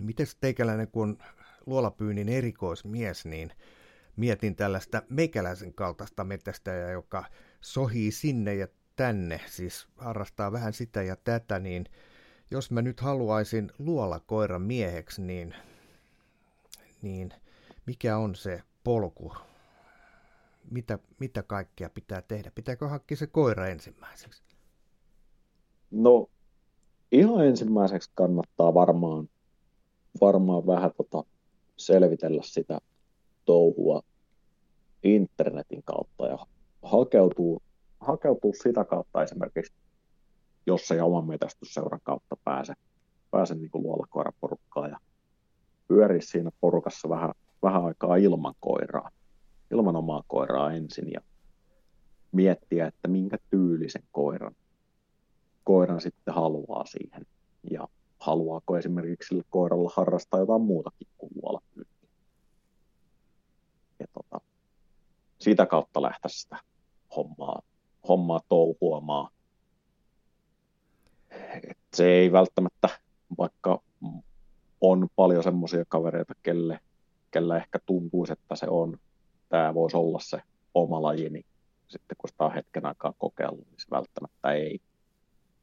Miten 0.00 0.26
teikäläinen, 0.40 0.88
kun 0.88 1.18
luolapyynnin 1.66 2.28
erikoismies, 2.28 3.24
niin 3.24 3.52
mietin 4.16 4.56
tällaista 4.56 5.02
meikäläisen 5.08 5.74
kaltaista 5.74 6.24
metästäjää, 6.24 6.90
joka 6.90 7.24
sohii 7.60 8.10
sinne 8.12 8.54
ja 8.54 8.68
tänne, 8.96 9.40
siis 9.46 9.88
harrastaa 9.96 10.52
vähän 10.52 10.72
sitä 10.72 11.02
ja 11.02 11.16
tätä, 11.16 11.58
niin 11.58 11.84
jos 12.50 12.70
mä 12.70 12.82
nyt 12.82 13.00
haluaisin 13.00 13.72
luolakoiran 13.78 14.62
mieheksi, 14.62 15.22
niin, 15.22 15.54
niin 17.02 17.32
mikä 17.86 18.16
on 18.16 18.34
se 18.34 18.62
polku? 18.84 19.32
Mitä, 20.70 20.98
mitä 21.18 21.42
kaikkea 21.42 21.90
pitää 21.90 22.22
tehdä? 22.22 22.50
Pitääkö 22.54 22.88
hankkia 22.88 23.16
se 23.16 23.26
koira 23.26 23.66
ensimmäiseksi? 23.66 24.42
No, 25.90 26.30
ihan 27.12 27.46
ensimmäiseksi 27.46 28.10
kannattaa 28.14 28.74
varmaan, 28.74 29.28
varmaan 30.20 30.66
vähän 30.66 30.90
tota 30.96 31.24
selvitellä 31.76 32.42
sitä 32.44 32.78
touhua 33.44 34.02
internetin 35.02 35.82
kautta 35.84 36.26
ja 36.26 36.38
hakeutuu, 36.82 37.62
hakeutuu 38.00 38.54
sitä 38.62 38.84
kautta 38.84 39.22
esimerkiksi, 39.22 39.72
jos 40.66 40.90
ei 40.90 41.00
oman 41.00 41.26
metästysseuran 41.26 42.00
kautta 42.02 42.36
pääse, 42.44 42.74
pääse 43.30 43.54
niin 43.54 43.70
kuin 43.70 43.82
luolakoiraporukkaan 43.82 44.90
ja 44.90 44.98
pyöri 45.88 46.22
siinä 46.22 46.50
porukassa 46.60 47.08
vähän, 47.08 47.30
vähän 47.62 47.84
aikaa 47.84 48.16
ilman 48.16 48.54
koiraa, 48.60 49.10
ilman 49.70 49.96
omaa 49.96 50.22
koiraa 50.28 50.72
ensin 50.72 51.12
ja 51.12 51.20
miettiä, 52.32 52.86
että 52.86 53.08
minkä 53.08 53.38
tyylisen 53.50 54.02
koiran, 54.12 54.56
koiran 55.64 56.00
sitten 56.00 56.34
haluaa 56.34 56.86
siihen 56.86 57.26
ja 57.70 57.88
haluaako 58.18 58.76
esimerkiksi 58.76 59.28
sillä 59.28 59.42
koiralla 59.50 59.92
harrastaa 59.96 60.40
jotain 60.40 60.62
muutakin 60.62 61.08
kuin 61.18 61.30
luolapyyntiä. 61.42 62.10
Ja 63.98 64.06
tota, 64.12 64.40
sitä 65.38 65.66
kautta 65.66 66.02
lähtäisi 66.02 66.40
sitä 66.40 66.56
hommaa, 67.16 67.62
hommaa 68.08 68.40
touhuamaan. 68.48 69.32
Et 71.54 71.78
se 71.94 72.06
ei 72.06 72.32
välttämättä, 72.32 72.88
vaikka 73.38 73.82
on 74.80 75.08
paljon 75.16 75.42
semmoisia 75.42 75.84
kavereita, 75.88 76.34
kelle, 76.42 76.80
kelle 77.30 77.56
ehkä 77.56 77.78
tuntuisi, 77.86 78.32
että 78.32 78.56
se 78.56 78.66
on, 78.68 78.98
tämä 79.48 79.74
voisi 79.74 79.96
olla 79.96 80.18
se 80.20 80.42
oma 80.74 81.02
laji, 81.02 81.30
niin 81.30 81.44
sitten 81.88 82.16
kun 82.18 82.28
sitä 82.28 82.44
on 82.44 82.54
hetken 82.54 82.86
aikaa 82.86 83.14
kokeillut, 83.18 83.66
niin 83.70 83.80
se 83.80 83.86
välttämättä 83.90 84.52
ei, 84.52 84.80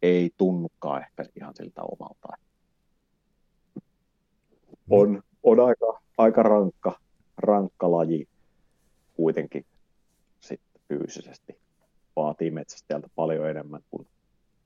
ei 0.01 0.29
tunnukaan 0.37 1.01
ehkä 1.01 1.25
ihan 1.35 1.55
siltä 1.55 1.81
omalta 1.83 2.27
on, 4.89 5.23
on 5.43 5.59
aika, 5.59 6.01
aika 6.17 6.43
rankka, 6.43 6.99
rankka 7.37 7.91
laji 7.91 8.27
kuitenkin 9.13 9.65
sitten 10.39 10.81
fyysisesti. 10.87 11.59
Vaatii 12.15 12.51
metsästäjältä 12.51 13.07
paljon 13.15 13.49
enemmän 13.49 13.81
kuin, 13.91 14.07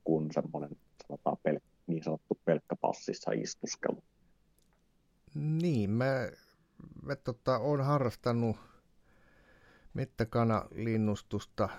kuin 0.03 0.29
semmoinen 0.33 0.77
sanotaan 1.11 1.37
pel, 1.43 1.59
niin 1.87 2.03
sanottu 2.03 2.39
pelkkä 2.45 2.75
passissa 2.75 3.31
istuskelu. 3.31 4.03
Niin, 5.35 5.89
mä, 5.89 6.29
mä 7.01 7.15
tota, 7.15 7.59
olen 7.59 7.85
harrastanut 7.85 8.57
mettäkanalinnustusta, 9.93 11.69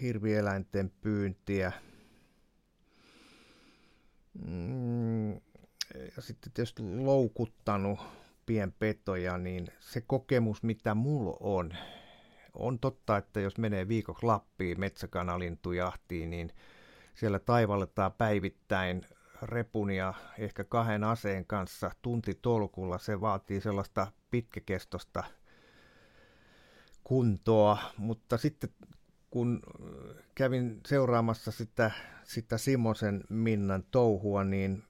hirvieläinten 0.00 0.92
pyyntiä. 1.00 1.72
Mm, 4.46 5.32
ja 6.16 6.20
sitten 6.20 6.52
tietysti 6.52 6.82
loukuttanut 6.82 7.98
pienpetoja, 8.46 9.38
niin 9.38 9.66
se 9.80 10.00
kokemus, 10.00 10.62
mitä 10.62 10.94
mulla 10.94 11.36
on, 11.40 11.74
on 12.54 12.78
totta, 12.78 13.16
että 13.16 13.40
jos 13.40 13.58
menee 13.58 13.88
viikoksi 13.88 14.26
Lappiin 14.26 14.80
metsäkanalintujahtiin, 14.80 16.30
niin 16.30 16.52
siellä 17.16 17.38
taivalletaan 17.38 18.12
päivittäin 18.12 19.06
repun 19.42 19.90
ja 19.90 20.14
ehkä 20.38 20.64
kahden 20.64 21.04
aseen 21.04 21.46
kanssa 21.46 21.90
tuntitolkulla. 22.02 22.98
Se 22.98 23.20
vaatii 23.20 23.60
sellaista 23.60 24.06
pitkäkestosta 24.30 25.24
kuntoa, 27.04 27.78
mutta 27.98 28.36
sitten 28.36 28.70
kun 29.30 29.60
kävin 30.34 30.80
seuraamassa 30.86 31.50
sitä, 31.50 31.90
sitä 32.24 32.58
Simosen 32.58 33.24
Minnan 33.30 33.84
touhua, 33.90 34.44
niin 34.44 34.82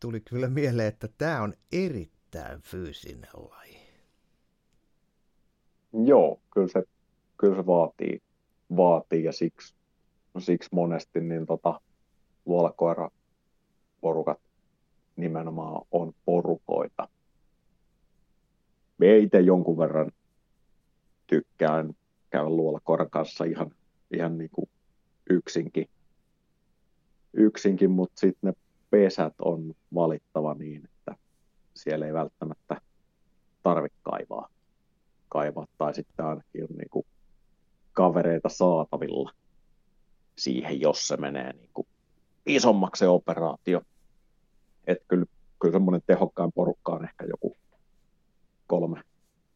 tuli 0.00 0.20
kyllä 0.20 0.48
mieleen, 0.48 0.88
että 0.88 1.08
tämä 1.18 1.42
on 1.42 1.54
erittäin 1.72 2.60
fyysinen 2.60 3.30
laji. 3.34 3.78
Joo, 6.04 6.40
kyllä 6.54 6.68
se, 6.68 6.82
kyllä 7.36 7.56
se 7.56 7.66
vaatii, 7.66 8.22
vaatii 8.76 9.24
ja 9.24 9.32
siksi, 9.32 9.75
siksi 10.40 10.68
monesti 10.72 11.20
niin 11.20 11.46
tota, 11.46 11.80
luolakoira 12.46 13.10
porukat 14.00 14.40
nimenomaan 15.16 15.82
on 15.90 16.12
porukoita. 16.24 17.08
Me 18.98 19.16
itse 19.16 19.40
jonkun 19.40 19.78
verran 19.78 20.12
tykkään 21.26 21.94
käydä 22.30 22.48
luolakoiran 22.48 23.10
kanssa 23.10 23.44
ihan, 23.44 23.70
ihan 24.10 24.38
niin 24.38 24.50
kuin 24.52 24.70
yksinkin, 25.30 25.88
yksinkin 27.32 27.90
mutta 27.90 28.20
sitten 28.20 28.50
ne 28.50 28.52
pesät 28.90 29.34
on 29.38 29.74
valittava 29.94 30.54
niin, 30.54 30.84
että 30.84 31.16
siellä 31.74 32.06
ei 32.06 32.12
välttämättä 32.12 32.80
tarvitse 33.62 33.98
kaivaa, 34.02 34.48
kaivaa 35.28 35.66
tai 35.78 35.94
sitten 35.94 36.26
ainakin 36.26 36.62
on 36.62 36.76
niin 36.76 36.90
kuin 36.90 37.06
kavereita 37.92 38.48
saatavilla 38.48 39.32
siihen, 40.38 40.80
jos 40.80 41.08
se 41.08 41.16
menee 41.16 41.52
niin 41.52 41.70
kuin 41.74 41.86
isommaksi 42.46 42.98
se 42.98 43.08
operaatio. 43.08 43.82
Että 44.86 45.04
kyllä, 45.08 45.26
kyllä 45.60 45.72
semmoinen 45.72 46.02
tehokkain 46.06 46.52
porukka 46.52 46.92
on 46.92 47.04
ehkä 47.04 47.24
joku 47.24 47.56
kolme, 48.66 49.02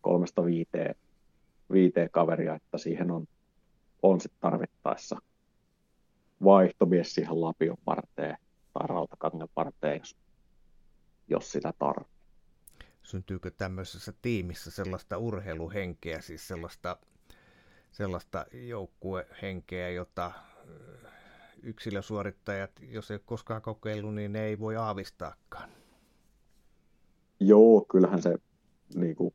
kolmesta 0.00 0.44
viiteen, 0.44 0.94
viiteen 1.72 2.08
kaveria, 2.12 2.54
että 2.54 2.78
siihen 2.78 3.10
on, 3.10 3.26
on 4.02 4.20
sitten 4.20 4.40
tarvittaessa 4.40 5.16
vaihtomies 6.44 7.14
siihen 7.14 7.40
lapion 7.40 7.76
parteen 7.84 8.36
tai 8.72 8.86
rautakangen 8.86 9.48
parteen, 9.54 9.98
jos, 9.98 10.16
jos 11.28 11.52
sitä 11.52 11.72
tarvitsee. 11.78 12.20
Syntyykö 13.02 13.50
tämmöisessä 13.50 14.12
tiimissä 14.22 14.70
sellaista 14.70 15.18
urheiluhenkeä, 15.18 16.20
siis 16.20 16.48
sellaista, 16.48 16.96
sellaista 17.92 18.46
joukkuehenkeä, 18.52 19.90
jota 19.90 20.32
yksilösuorittajat, 21.62 22.70
jos 22.88 23.10
ei 23.10 23.14
ole 23.14 23.22
koskaan 23.26 23.62
kokeillut, 23.62 24.14
niin 24.14 24.32
ne 24.32 24.44
ei 24.44 24.58
voi 24.58 24.76
aavistaakaan? 24.76 25.70
Joo, 27.40 27.86
kyllähän 27.90 28.22
se 28.22 28.38
niin 28.94 29.16
kuin, 29.16 29.34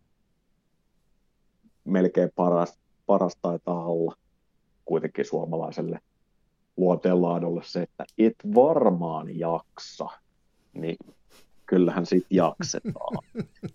melkein 1.83 2.31
paras, 2.36 2.79
paras 3.05 3.38
taitaa 3.41 3.86
olla 3.86 4.15
kuitenkin 4.86 5.25
suomalaiselle 5.25 5.99
luonteenlaadulle 6.77 7.61
se, 7.63 7.81
että 7.81 8.05
et 8.17 8.36
varmaan 8.55 9.39
jaksa, 9.39 10.05
niin 10.73 10.97
kyllähän 11.65 12.05
sit 12.05 12.25
jaksetaan. 12.29 13.23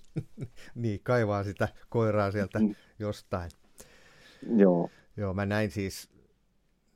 niin, 0.75 1.01
kaivaa 1.03 1.45
sitä 1.45 1.69
koiraa 1.89 2.31
sieltä 2.31 2.59
mm. 2.59 2.75
jostain. 2.99 3.51
Joo. 4.57 4.91
Joo, 5.17 5.35
mä 5.35 5.47
näin 5.47 5.71
siis, 5.71 6.11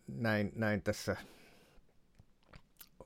näin, 0.07 0.53
näin 0.55 0.83
tässä, 0.83 1.17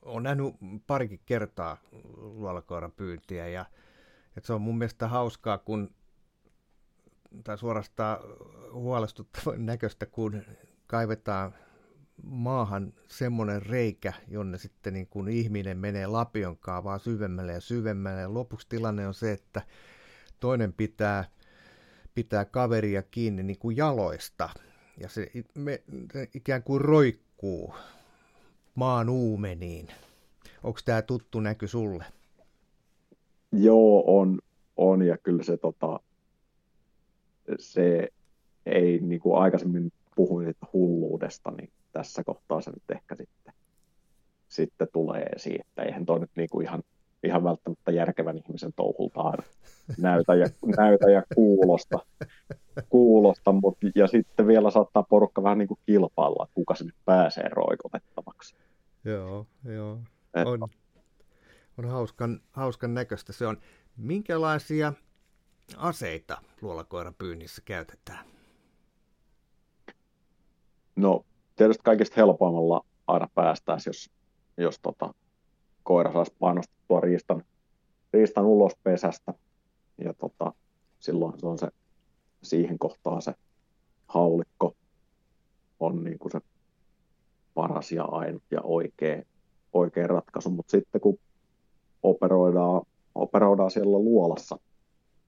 on 0.03 0.23
nähnyt 0.23 0.55
parikin 0.87 1.21
kertaa 1.27 1.77
luolakoiran 2.17 2.93
pyyntiä 2.93 3.49
ja 3.49 3.67
että 4.37 4.47
se 4.47 4.53
on 4.53 4.61
mun 4.61 4.79
mielestä 4.79 5.09
hauskaa, 5.09 5.59
kun 5.59 5.95
tai 7.45 7.59
suorastaan 7.59 8.19
huolestuttavan 8.73 9.67
näköistä, 9.67 10.07
kun 10.07 10.43
kaivetaan 10.87 11.55
maahan 12.23 12.93
semmoinen 13.09 13.63
reikä, 13.63 14.13
jonne 14.29 14.59
sitten 14.59 14.93
niin 14.93 15.07
kuin 15.07 15.29
ihminen 15.29 15.79
menee 15.79 16.07
lapionkaan 16.07 16.85
vaan 16.85 17.01
syvemmälle 17.01 17.53
ja 17.53 17.61
syvemmälle. 17.61 18.21
Ja 18.21 18.35
lopuksi 18.35 18.67
tilanne 18.69 19.07
on 19.07 19.15
se, 19.15 19.33
että 19.33 19.63
toinen 20.41 20.73
pitää, 20.73 21.25
pitää 22.15 22.45
kaveria 22.45 23.03
kiinni 23.03 23.43
niin 23.43 23.59
kuin 23.59 23.77
jaloista 23.77 24.51
ja 25.01 25.09
se, 25.09 25.31
me, 25.55 25.83
se 26.13 26.29
ikään 26.35 26.63
kuin 26.63 26.81
roikkuu 26.81 27.75
maan 28.75 29.09
uumeniin. 29.09 29.89
Onko 30.63 30.81
tämä 30.85 31.03
tuttu 31.03 31.41
näky 31.41 31.69
sulle? 31.69 32.05
Joo, 33.53 34.19
on, 34.21 34.39
on 34.77 35.03
ja 35.03 35.19
kyllä 35.19 35.43
se, 35.43 35.57
tota, 35.57 36.01
se 37.59 38.09
ei 38.67 38.99
niin 38.99 39.21
kuin 39.21 39.39
aikaisemmin 39.43 39.93
puhuin 40.17 40.55
hulluudesta, 40.73 41.51
niin 41.51 41.71
tässä 41.93 42.25
kohtaa 42.25 42.61
se 42.61 42.71
nyt 42.71 42.91
ehkä 42.91 43.15
sitten, 43.15 43.55
sitten 44.49 44.89
tulee 44.93 45.23
esiin, 45.23 45.61
että 45.61 45.83
eihän 45.83 46.07
toi 46.07 46.21
nyt 46.21 46.31
niinku 46.37 46.61
ihan, 46.61 46.83
ihan 47.25 47.45
välttämättä 47.45 47.91
järkevän 47.91 48.39
ihmisen 48.39 48.73
touhultaan 48.77 49.39
näytä 49.99 50.35
ja, 50.35 50.47
näytä 50.77 51.11
ja 51.11 51.23
kuulosta, 51.35 51.99
kuulosta 52.89 53.53
mutta, 53.53 53.87
ja 53.95 54.07
sitten 54.07 54.47
vielä 54.47 54.71
saattaa 54.71 55.03
porukka 55.03 55.43
vähän 55.43 55.59
niin 55.59 55.69
kuin 55.69 55.81
kilpailla, 55.87 56.45
että 56.45 56.55
kuka 56.55 56.75
sinne 56.75 56.93
pääsee 57.05 57.49
roikotettavaksi. 57.49 58.57
Joo, 59.05 59.47
joo. 59.65 59.99
On, 60.47 60.69
on 61.79 61.85
hauskan, 61.85 62.41
hauskan 62.53 62.95
näköistä 62.95 63.33
se 63.33 63.47
on. 63.47 63.57
Minkälaisia 63.97 64.93
aseita 65.77 66.43
luolakoiran 66.63 67.15
pyynnissä 67.15 67.63
käytetään? 67.65 68.25
No 70.97 71.25
tietysti 71.57 71.83
kaikista 71.85 72.15
helpoimmalla 72.17 72.85
aina 73.07 73.29
päästäisiin, 73.35 73.91
jos, 73.91 74.11
jos 74.57 74.79
tota, 74.79 75.15
koira 75.83 76.13
saisi 76.13 76.35
painostettua 76.89 77.01
riistan, 77.01 77.45
riistan 78.13 78.45
ulos 78.45 78.73
pesästä. 78.83 79.35
Ja 79.99 80.15
tota, 80.15 80.53
silloin 81.01 81.41
se 81.41 81.47
on 81.47 81.59
se 81.59 81.69
siihen 82.43 82.79
kohtaan 82.79 83.23
se 83.23 83.35
haulikko 84.09 84.75
on 85.81 86.05
niin 86.05 86.19
kuin 86.19 86.33
se 86.33 86.41
paras 87.55 87.93
ja 87.93 88.05
ainut 88.05 88.43
ja 88.51 88.61
oikea, 88.63 89.23
oikea 89.73 90.07
ratkaisu. 90.07 90.51
Mutta 90.51 90.71
sitten 90.71 91.01
kun 91.01 91.19
operoidaan, 92.03 92.83
operoidaan 93.15 93.71
siellä 93.71 93.99
luolassa 93.99 94.59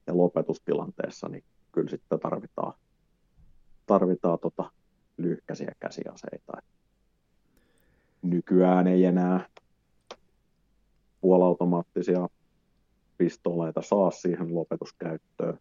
ja 0.06 0.16
lopetustilanteessa, 0.16 1.28
niin 1.28 1.44
kyllä 1.72 1.90
sitten 1.90 2.20
tarvitaan, 2.20 2.72
tarvitaan 3.86 4.38
tota 4.38 4.70
lyhkäisiä 5.16 5.72
käsiaseita. 5.80 6.52
Nykyään 8.22 8.86
ei 8.86 9.04
enää 9.04 9.48
puolautomaattisia 11.20 12.28
pistooleita 13.18 13.82
saa 13.82 14.10
siihen 14.10 14.54
lopetuskäyttöön. 14.54 15.58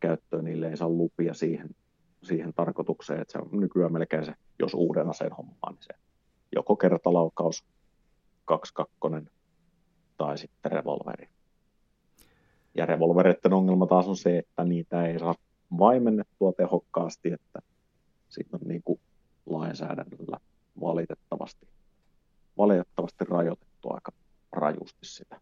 Käyttöön, 0.00 0.44
niille 0.44 0.68
ei 0.68 0.76
saa 0.76 0.88
lupia 0.88 1.34
siihen, 1.34 1.70
siihen 2.22 2.52
tarkoitukseen, 2.54 3.20
että 3.20 3.32
se 3.32 3.38
on 3.38 3.60
nykyään 3.60 3.92
melkein 3.92 4.24
se, 4.24 4.34
jos 4.58 4.74
uuden 4.74 5.08
aseen 5.08 5.32
hommaa, 5.32 5.70
niin 5.70 5.82
se 5.82 5.94
joko 6.54 6.76
kertalaukaus, 6.76 7.64
22 8.44 9.32
tai 10.16 10.38
sitten 10.38 10.72
revolveri. 10.72 11.28
Ja 12.74 12.86
revolvereiden 12.86 13.52
ongelma 13.52 13.86
taas 13.86 14.08
on 14.08 14.16
se, 14.16 14.38
että 14.38 14.64
niitä 14.64 15.06
ei 15.06 15.18
saa 15.18 15.34
vaimennettua 15.78 16.52
tehokkaasti, 16.52 17.32
että 17.32 17.62
siitä 18.28 18.56
on 18.56 18.68
niin 18.68 18.82
kuin 18.84 19.00
lainsäädännöllä 19.46 20.38
valitettavasti, 20.80 21.68
valitettavasti 22.58 23.24
rajoitettu 23.24 23.90
aika 23.90 24.12
rajusti 24.52 25.06
sitä 25.06 25.40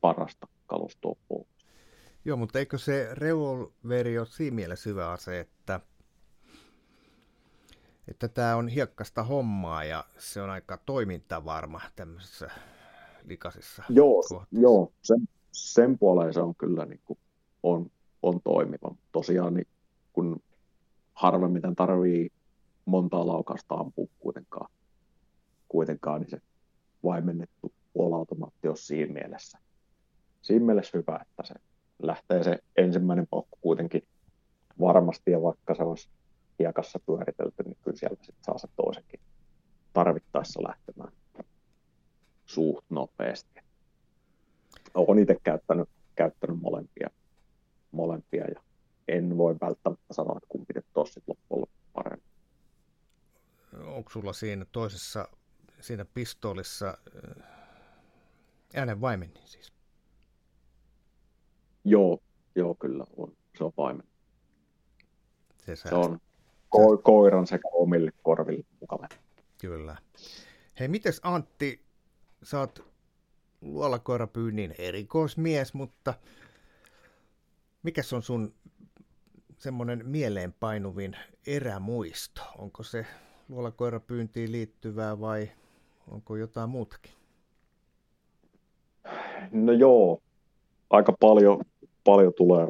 parasta 0.00 0.46
kalustoa 0.66 1.16
pois. 1.28 1.46
Joo, 2.24 2.36
mutta 2.36 2.58
eikö 2.58 2.78
se 2.78 3.08
revolveri 3.12 4.18
ole 4.18 4.26
siinä 4.26 4.54
mielessä 4.54 4.90
hyvä 4.90 5.10
ase, 5.10 5.40
että 5.40 5.80
että 8.08 8.28
tämä 8.28 8.56
on 8.56 8.68
hiekkasta 8.68 9.22
hommaa 9.22 9.84
ja 9.84 10.04
se 10.18 10.42
on 10.42 10.50
aika 10.50 10.76
toimintavarma 10.76 11.80
tämmöisessä 11.96 12.50
likaisessa 13.24 13.82
Joo, 13.88 14.22
joo 14.52 14.92
sen, 15.02 15.28
sen 15.52 15.98
puoleen 15.98 16.34
se 16.34 16.40
on 16.40 16.54
kyllä 16.54 16.86
niin 16.86 17.00
kuin, 17.04 17.18
on, 17.62 17.90
on 18.22 18.40
toimiva. 18.44 18.94
Tosiaan 19.12 19.54
niin 19.54 19.66
kun 20.12 20.42
harvemmiten 21.14 21.76
tarvii 21.76 22.30
montaa 22.84 23.26
laukasta 23.26 23.74
ampua 23.74 24.06
kuitenkaan, 24.18 24.70
kuitenkaan 25.68 26.20
niin 26.20 26.30
se 26.30 26.40
vaimennettu 27.04 27.72
puolautomaatti 27.92 28.68
on 28.68 28.76
siinä 28.76 29.12
mielessä. 29.12 29.58
Siinä 30.42 30.66
mielessä 30.66 30.98
hyvä, 30.98 31.18
että 31.22 31.42
se 31.44 31.54
lähtee 32.02 32.42
se 32.42 32.58
ensimmäinen 32.76 33.26
paukku 33.26 33.58
kuitenkin 33.60 34.02
varmasti, 34.80 35.30
ja 35.30 35.42
vaikka 35.42 35.74
se 35.74 35.82
olisi 35.82 36.08
hiekassa 36.58 37.00
pyöritelty, 37.06 37.62
niin 37.62 37.76
kyllä 37.82 37.96
sieltä 37.96 38.24
sit 38.24 38.34
saa 38.42 38.58
se 38.58 38.68
toisenkin 38.76 39.20
tarvittaessa 39.92 40.62
lähtemään 40.62 41.12
suht 42.46 42.84
nopeasti. 42.90 43.60
Olen 44.94 45.18
itse 45.18 45.36
käyttänyt, 45.42 45.88
käyttänyt 46.14 46.60
molempia, 46.60 47.10
molempia 47.92 48.44
ja 48.44 48.62
en 49.08 49.38
voi 49.38 49.56
välttämättä 49.60 50.14
sanoa, 50.14 50.36
että 50.36 50.48
kumpi 50.48 50.74
nyt 50.74 50.86
olisi 50.94 51.22
loppujen 51.26 51.60
lopuksi 51.60 51.86
parempi. 51.92 52.24
Onko 53.86 54.10
sulla 54.10 54.32
siinä 54.32 54.66
toisessa, 54.72 55.28
siinä 55.80 56.04
pistoolissa 56.04 56.98
äänen 58.74 59.00
vaimen 59.00 59.32
siis? 59.44 59.72
Joo, 61.84 62.18
joo 62.54 62.74
kyllä 62.74 63.04
on. 63.16 63.36
Se 63.58 63.64
on 63.64 63.72
vaimen. 63.76 64.06
Se, 65.58 65.76
se 65.76 65.94
on 65.94 66.20
ko- 66.76 67.02
koiran 67.02 67.46
sekä 67.46 67.68
omille 67.72 68.10
korville 68.22 68.64
mukava. 68.80 69.08
Kyllä. 69.60 69.96
Hei, 70.80 70.88
mites 70.88 71.20
Antti, 71.22 71.84
sä 72.42 72.58
oot 72.58 72.92
luolakoirapyynnin 73.60 74.74
erikoismies, 74.78 75.74
mutta 75.74 76.14
mikä 77.82 78.02
on 78.14 78.22
sun 78.22 78.54
semmoinen 79.58 80.06
mieleenpainuvin 80.06 81.16
erämuisto? 81.46 82.42
Onko 82.58 82.82
se 82.82 83.06
luolakoirapyyntiin 83.48 84.52
liittyvää 84.52 85.20
vai 85.20 85.52
onko 86.10 86.36
jotain 86.36 86.70
muutakin? 86.70 87.21
No 89.50 89.72
joo, 89.72 90.22
aika 90.90 91.12
paljon, 91.20 91.64
paljon 92.04 92.32
tulee 92.36 92.68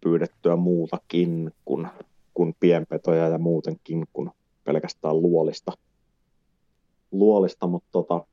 pyydettyä 0.00 0.56
muutakin 0.56 1.52
kuin, 1.64 1.88
kuin 2.34 2.54
pienpetoja 2.60 3.28
ja 3.28 3.38
muutenkin 3.38 4.04
kuin 4.12 4.30
pelkästään 4.64 5.22
luolista. 5.22 5.72
luolista 7.10 7.66
mutta 7.66 7.88
tota, 7.92 8.26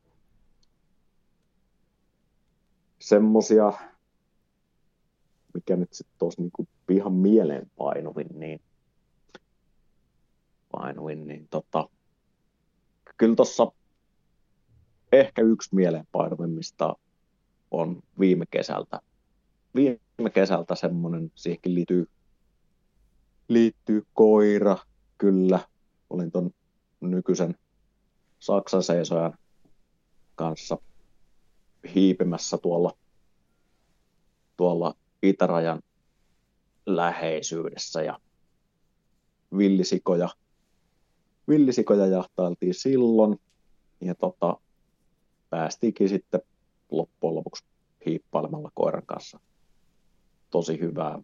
semmosia, 3.00 3.74
mikä 5.54 5.76
nyt 5.76 5.94
sitten 5.94 6.26
olisi 6.26 6.42
niinku 6.42 6.68
ihan 6.90 7.14
mieleen 7.14 7.72
painuvin, 7.78 8.28
niin, 8.40 8.62
painuvin, 10.72 11.28
niin 11.28 11.48
tota, 11.50 11.90
kyllä 13.18 13.36
tuossa 13.36 13.72
ehkä 15.12 15.42
yksi 15.42 15.76
mieleenpainuvimmista 15.76 16.96
on 17.72 18.02
viime 18.20 18.46
kesältä. 18.52 19.02
Viime 19.76 20.30
kesältä 20.34 20.76
semmoinen, 20.76 21.32
siihenkin 21.36 21.76
liittyy, 21.76 22.08
liittyy 23.48 24.04
koira, 24.14 24.78
kyllä. 25.18 25.60
Olin 26.10 26.32
ton 26.32 26.52
nykyisen 27.02 27.56
Saksan 28.40 28.84
seisojan 28.84 29.38
kanssa 30.36 30.78
hiipimässä 31.96 32.58
tuolla, 32.58 32.98
tuolla 34.58 34.96
itärajan 35.24 35.82
läheisyydessä 36.86 38.02
ja 38.02 38.20
villisikoja, 39.58 40.30
villisikoja 41.48 42.06
jahtailtiin 42.06 42.74
silloin 42.74 43.40
ja 44.02 44.16
tota, 44.16 44.58
päästiinkin 45.50 46.10
sitten 46.10 46.42
loppujen 46.92 47.36
lopuksi 47.36 47.64
hiippailemalla 48.06 48.72
koiran 48.74 49.06
kanssa. 49.06 49.40
Tosi 50.50 50.80
hyvään, 50.80 51.24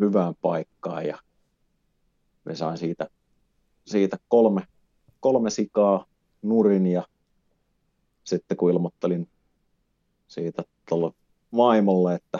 hyvään 0.00 0.34
paikkaan 0.42 1.06
ja 1.06 1.18
me 2.44 2.54
sain 2.54 2.78
siitä, 2.78 3.08
siitä 3.86 4.18
kolme, 4.28 4.66
kolme 5.20 5.50
sikaa 5.50 6.06
nurin 6.42 6.86
ja 6.86 7.06
sitten 8.24 8.56
kun 8.56 8.70
ilmoittelin 8.70 9.28
siitä 10.28 10.62
tuolla 10.88 11.12
vaimolle, 11.56 12.14
että 12.14 12.38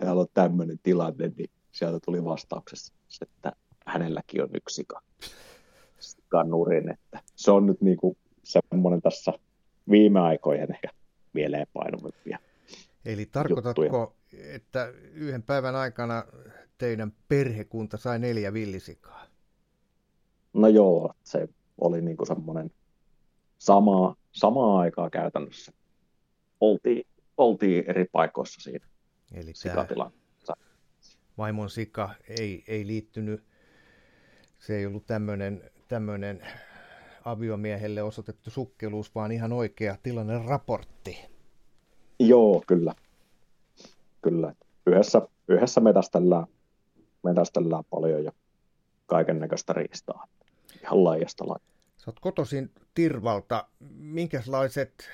täällä 0.00 0.20
on 0.20 0.28
tämmöinen 0.34 0.78
tilanne, 0.82 1.32
niin 1.36 1.50
sieltä 1.72 1.98
tuli 2.04 2.24
vastauksessa, 2.24 2.94
että 3.22 3.52
hänelläkin 3.86 4.42
on 4.42 4.50
yksi 4.54 4.74
sika, 4.74 5.00
sika 6.00 6.44
nurin, 6.44 6.90
että 6.92 7.20
se 7.36 7.50
on 7.50 7.66
nyt 7.66 7.80
niinku 7.80 8.16
semmoinen 8.42 9.02
tässä 9.02 9.32
viime 9.90 10.20
aikojen 10.20 10.72
ehkä 10.72 10.88
mieleenpainuvimpia 11.32 12.38
Eli 13.04 13.26
tarkoitatko, 13.26 13.82
juttuja. 13.82 14.54
että 14.54 14.92
yhden 15.12 15.42
päivän 15.42 15.76
aikana 15.76 16.24
teidän 16.78 17.12
perhekunta 17.28 17.96
sai 17.96 18.18
neljä 18.18 18.52
villisikaa? 18.52 19.26
No 20.52 20.68
joo, 20.68 21.14
se 21.22 21.48
oli 21.80 22.02
niin 22.02 22.16
kuin 22.16 22.26
semmoinen 22.26 22.70
samaa, 23.58 24.16
samaa 24.32 24.80
aikaa 24.80 25.10
käytännössä. 25.10 25.72
Oltiin, 26.60 27.06
oltiin 27.36 27.84
eri 27.90 28.04
paikoissa 28.12 28.60
siinä 28.60 28.86
Eli 29.34 29.54
sikatilanteessa. 29.54 30.56
Vaimon 31.38 31.70
sika 31.70 32.10
ei, 32.40 32.64
ei 32.68 32.86
liittynyt, 32.86 33.44
se 34.58 34.76
ei 34.76 34.86
ollut 34.86 35.06
tämmöinen, 35.06 35.70
tämmöinen 35.88 36.42
aviomiehelle 37.24 38.02
osoitettu 38.02 38.50
sukkeluus, 38.50 39.14
vaan 39.14 39.32
ihan 39.32 39.52
oikea 39.52 39.96
tilanne 40.02 40.38
raportti. 40.46 41.18
Joo, 42.18 42.62
kyllä. 42.66 42.94
Kyllä. 44.22 44.54
Yhdessä, 44.86 45.28
yhdessä 45.48 45.80
metästellään, 45.80 46.46
metästellään 47.22 47.84
paljon 47.90 48.24
ja 48.24 48.32
kaiken 49.06 49.38
näköistä 49.38 49.72
riistaa. 49.72 50.26
Ihan 50.82 51.04
laajasta 51.04 51.44
laajasta. 51.48 51.70
Sä 51.96 52.10
oot 52.10 52.20
kotoisin 52.20 52.70
Tirvalta. 52.94 53.68
Minkälaiset 53.98 55.08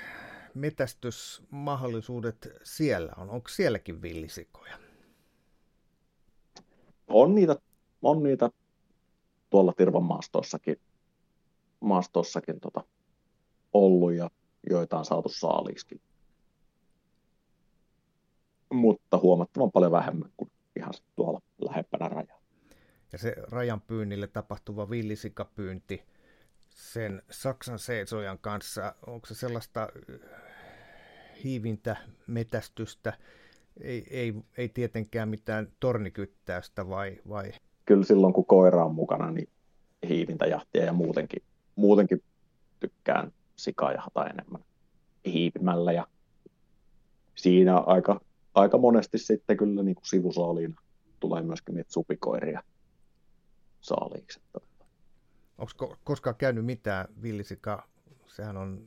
metästysmahdollisuudet 0.54 2.48
siellä 2.62 3.12
on? 3.16 3.30
Onko 3.30 3.48
sielläkin 3.48 4.02
villisikoja? 4.02 4.78
On 7.08 7.34
niitä, 7.34 7.56
on 8.02 8.22
niitä 8.22 8.50
tuolla 9.50 9.72
Tirvan 9.72 10.02
maastossakin 10.02 10.80
maastossakin 11.86 12.60
tota, 12.60 12.84
ollut 13.72 14.12
ja 14.12 14.30
joita 14.70 14.98
on 14.98 15.04
saatu 15.04 15.28
saaliiskin. 15.28 16.00
Mutta 18.72 19.18
huomattavan 19.18 19.72
paljon 19.72 19.92
vähemmän 19.92 20.30
kuin 20.36 20.50
ihan 20.76 20.94
tuolla 21.16 21.40
lähempänä 21.58 22.08
rajaa. 22.08 22.38
Ja 23.12 23.18
se 23.18 23.34
rajan 23.38 23.80
pyynnille 23.80 24.26
tapahtuva 24.26 24.90
villisikapyynti 24.90 26.02
sen 26.70 27.22
Saksan 27.30 27.78
seisojan 27.78 28.38
kanssa, 28.38 28.94
onko 29.06 29.26
se 29.26 29.34
sellaista 29.34 29.82
äh, 29.82 30.20
hiivintä, 31.44 31.96
metästystä, 32.26 33.12
ei, 33.80 34.06
ei, 34.10 34.34
ei 34.58 34.68
tietenkään 34.68 35.28
mitään 35.28 35.72
tornikyttäystä 35.80 36.88
vai, 36.88 37.18
vai? 37.28 37.52
Kyllä 37.84 38.04
silloin 38.04 38.32
kun 38.32 38.46
koira 38.46 38.84
on 38.84 38.94
mukana, 38.94 39.30
niin 39.30 39.48
hiivintäjahtia 40.08 40.84
ja 40.84 40.92
muutenkin 40.92 41.42
muutenkin 41.76 42.22
tykkään 42.80 43.32
sikajahata 43.56 44.26
enemmän 44.26 44.64
hiipimällä 45.26 45.92
ja 45.92 46.06
siinä 47.34 47.78
aika, 47.78 48.20
aika 48.54 48.78
monesti 48.78 49.18
sitten 49.18 49.56
kyllä 49.56 49.82
niin 49.82 49.94
kuin 49.94 50.06
sivusaaliin 50.06 50.76
tulee 51.20 51.42
myöskin 51.42 51.74
niitä 51.74 51.92
supikoiria 51.92 52.62
saaliiksi. 53.80 54.40
Onko 55.58 55.96
koskaan 56.04 56.36
käynyt 56.36 56.64
mitään 56.64 57.06
villisika? 57.22 57.88
Sehän 58.26 58.56
on 58.56 58.86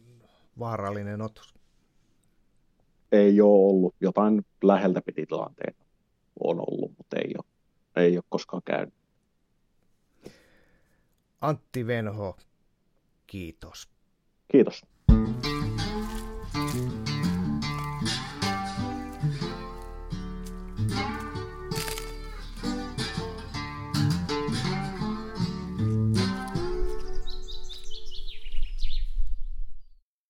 vaarallinen 0.60 1.22
otus. 1.22 1.56
Ei 3.12 3.42
ole 3.42 3.70
ollut. 3.70 3.96
Jotain 4.02 4.46
läheltä 4.64 5.02
piti 5.02 5.26
tilanteita 5.26 5.84
on 6.40 6.60
ollut, 6.60 6.94
mutta 6.98 7.18
ei 7.18 7.34
ole, 7.38 7.46
ei 8.06 8.18
ole 8.18 8.24
koskaan 8.30 8.62
käynyt. 8.66 8.94
Antti 11.42 11.88
Venho, 11.88 12.38
Kiitos. 13.30 13.90
Kiitos. 14.52 14.82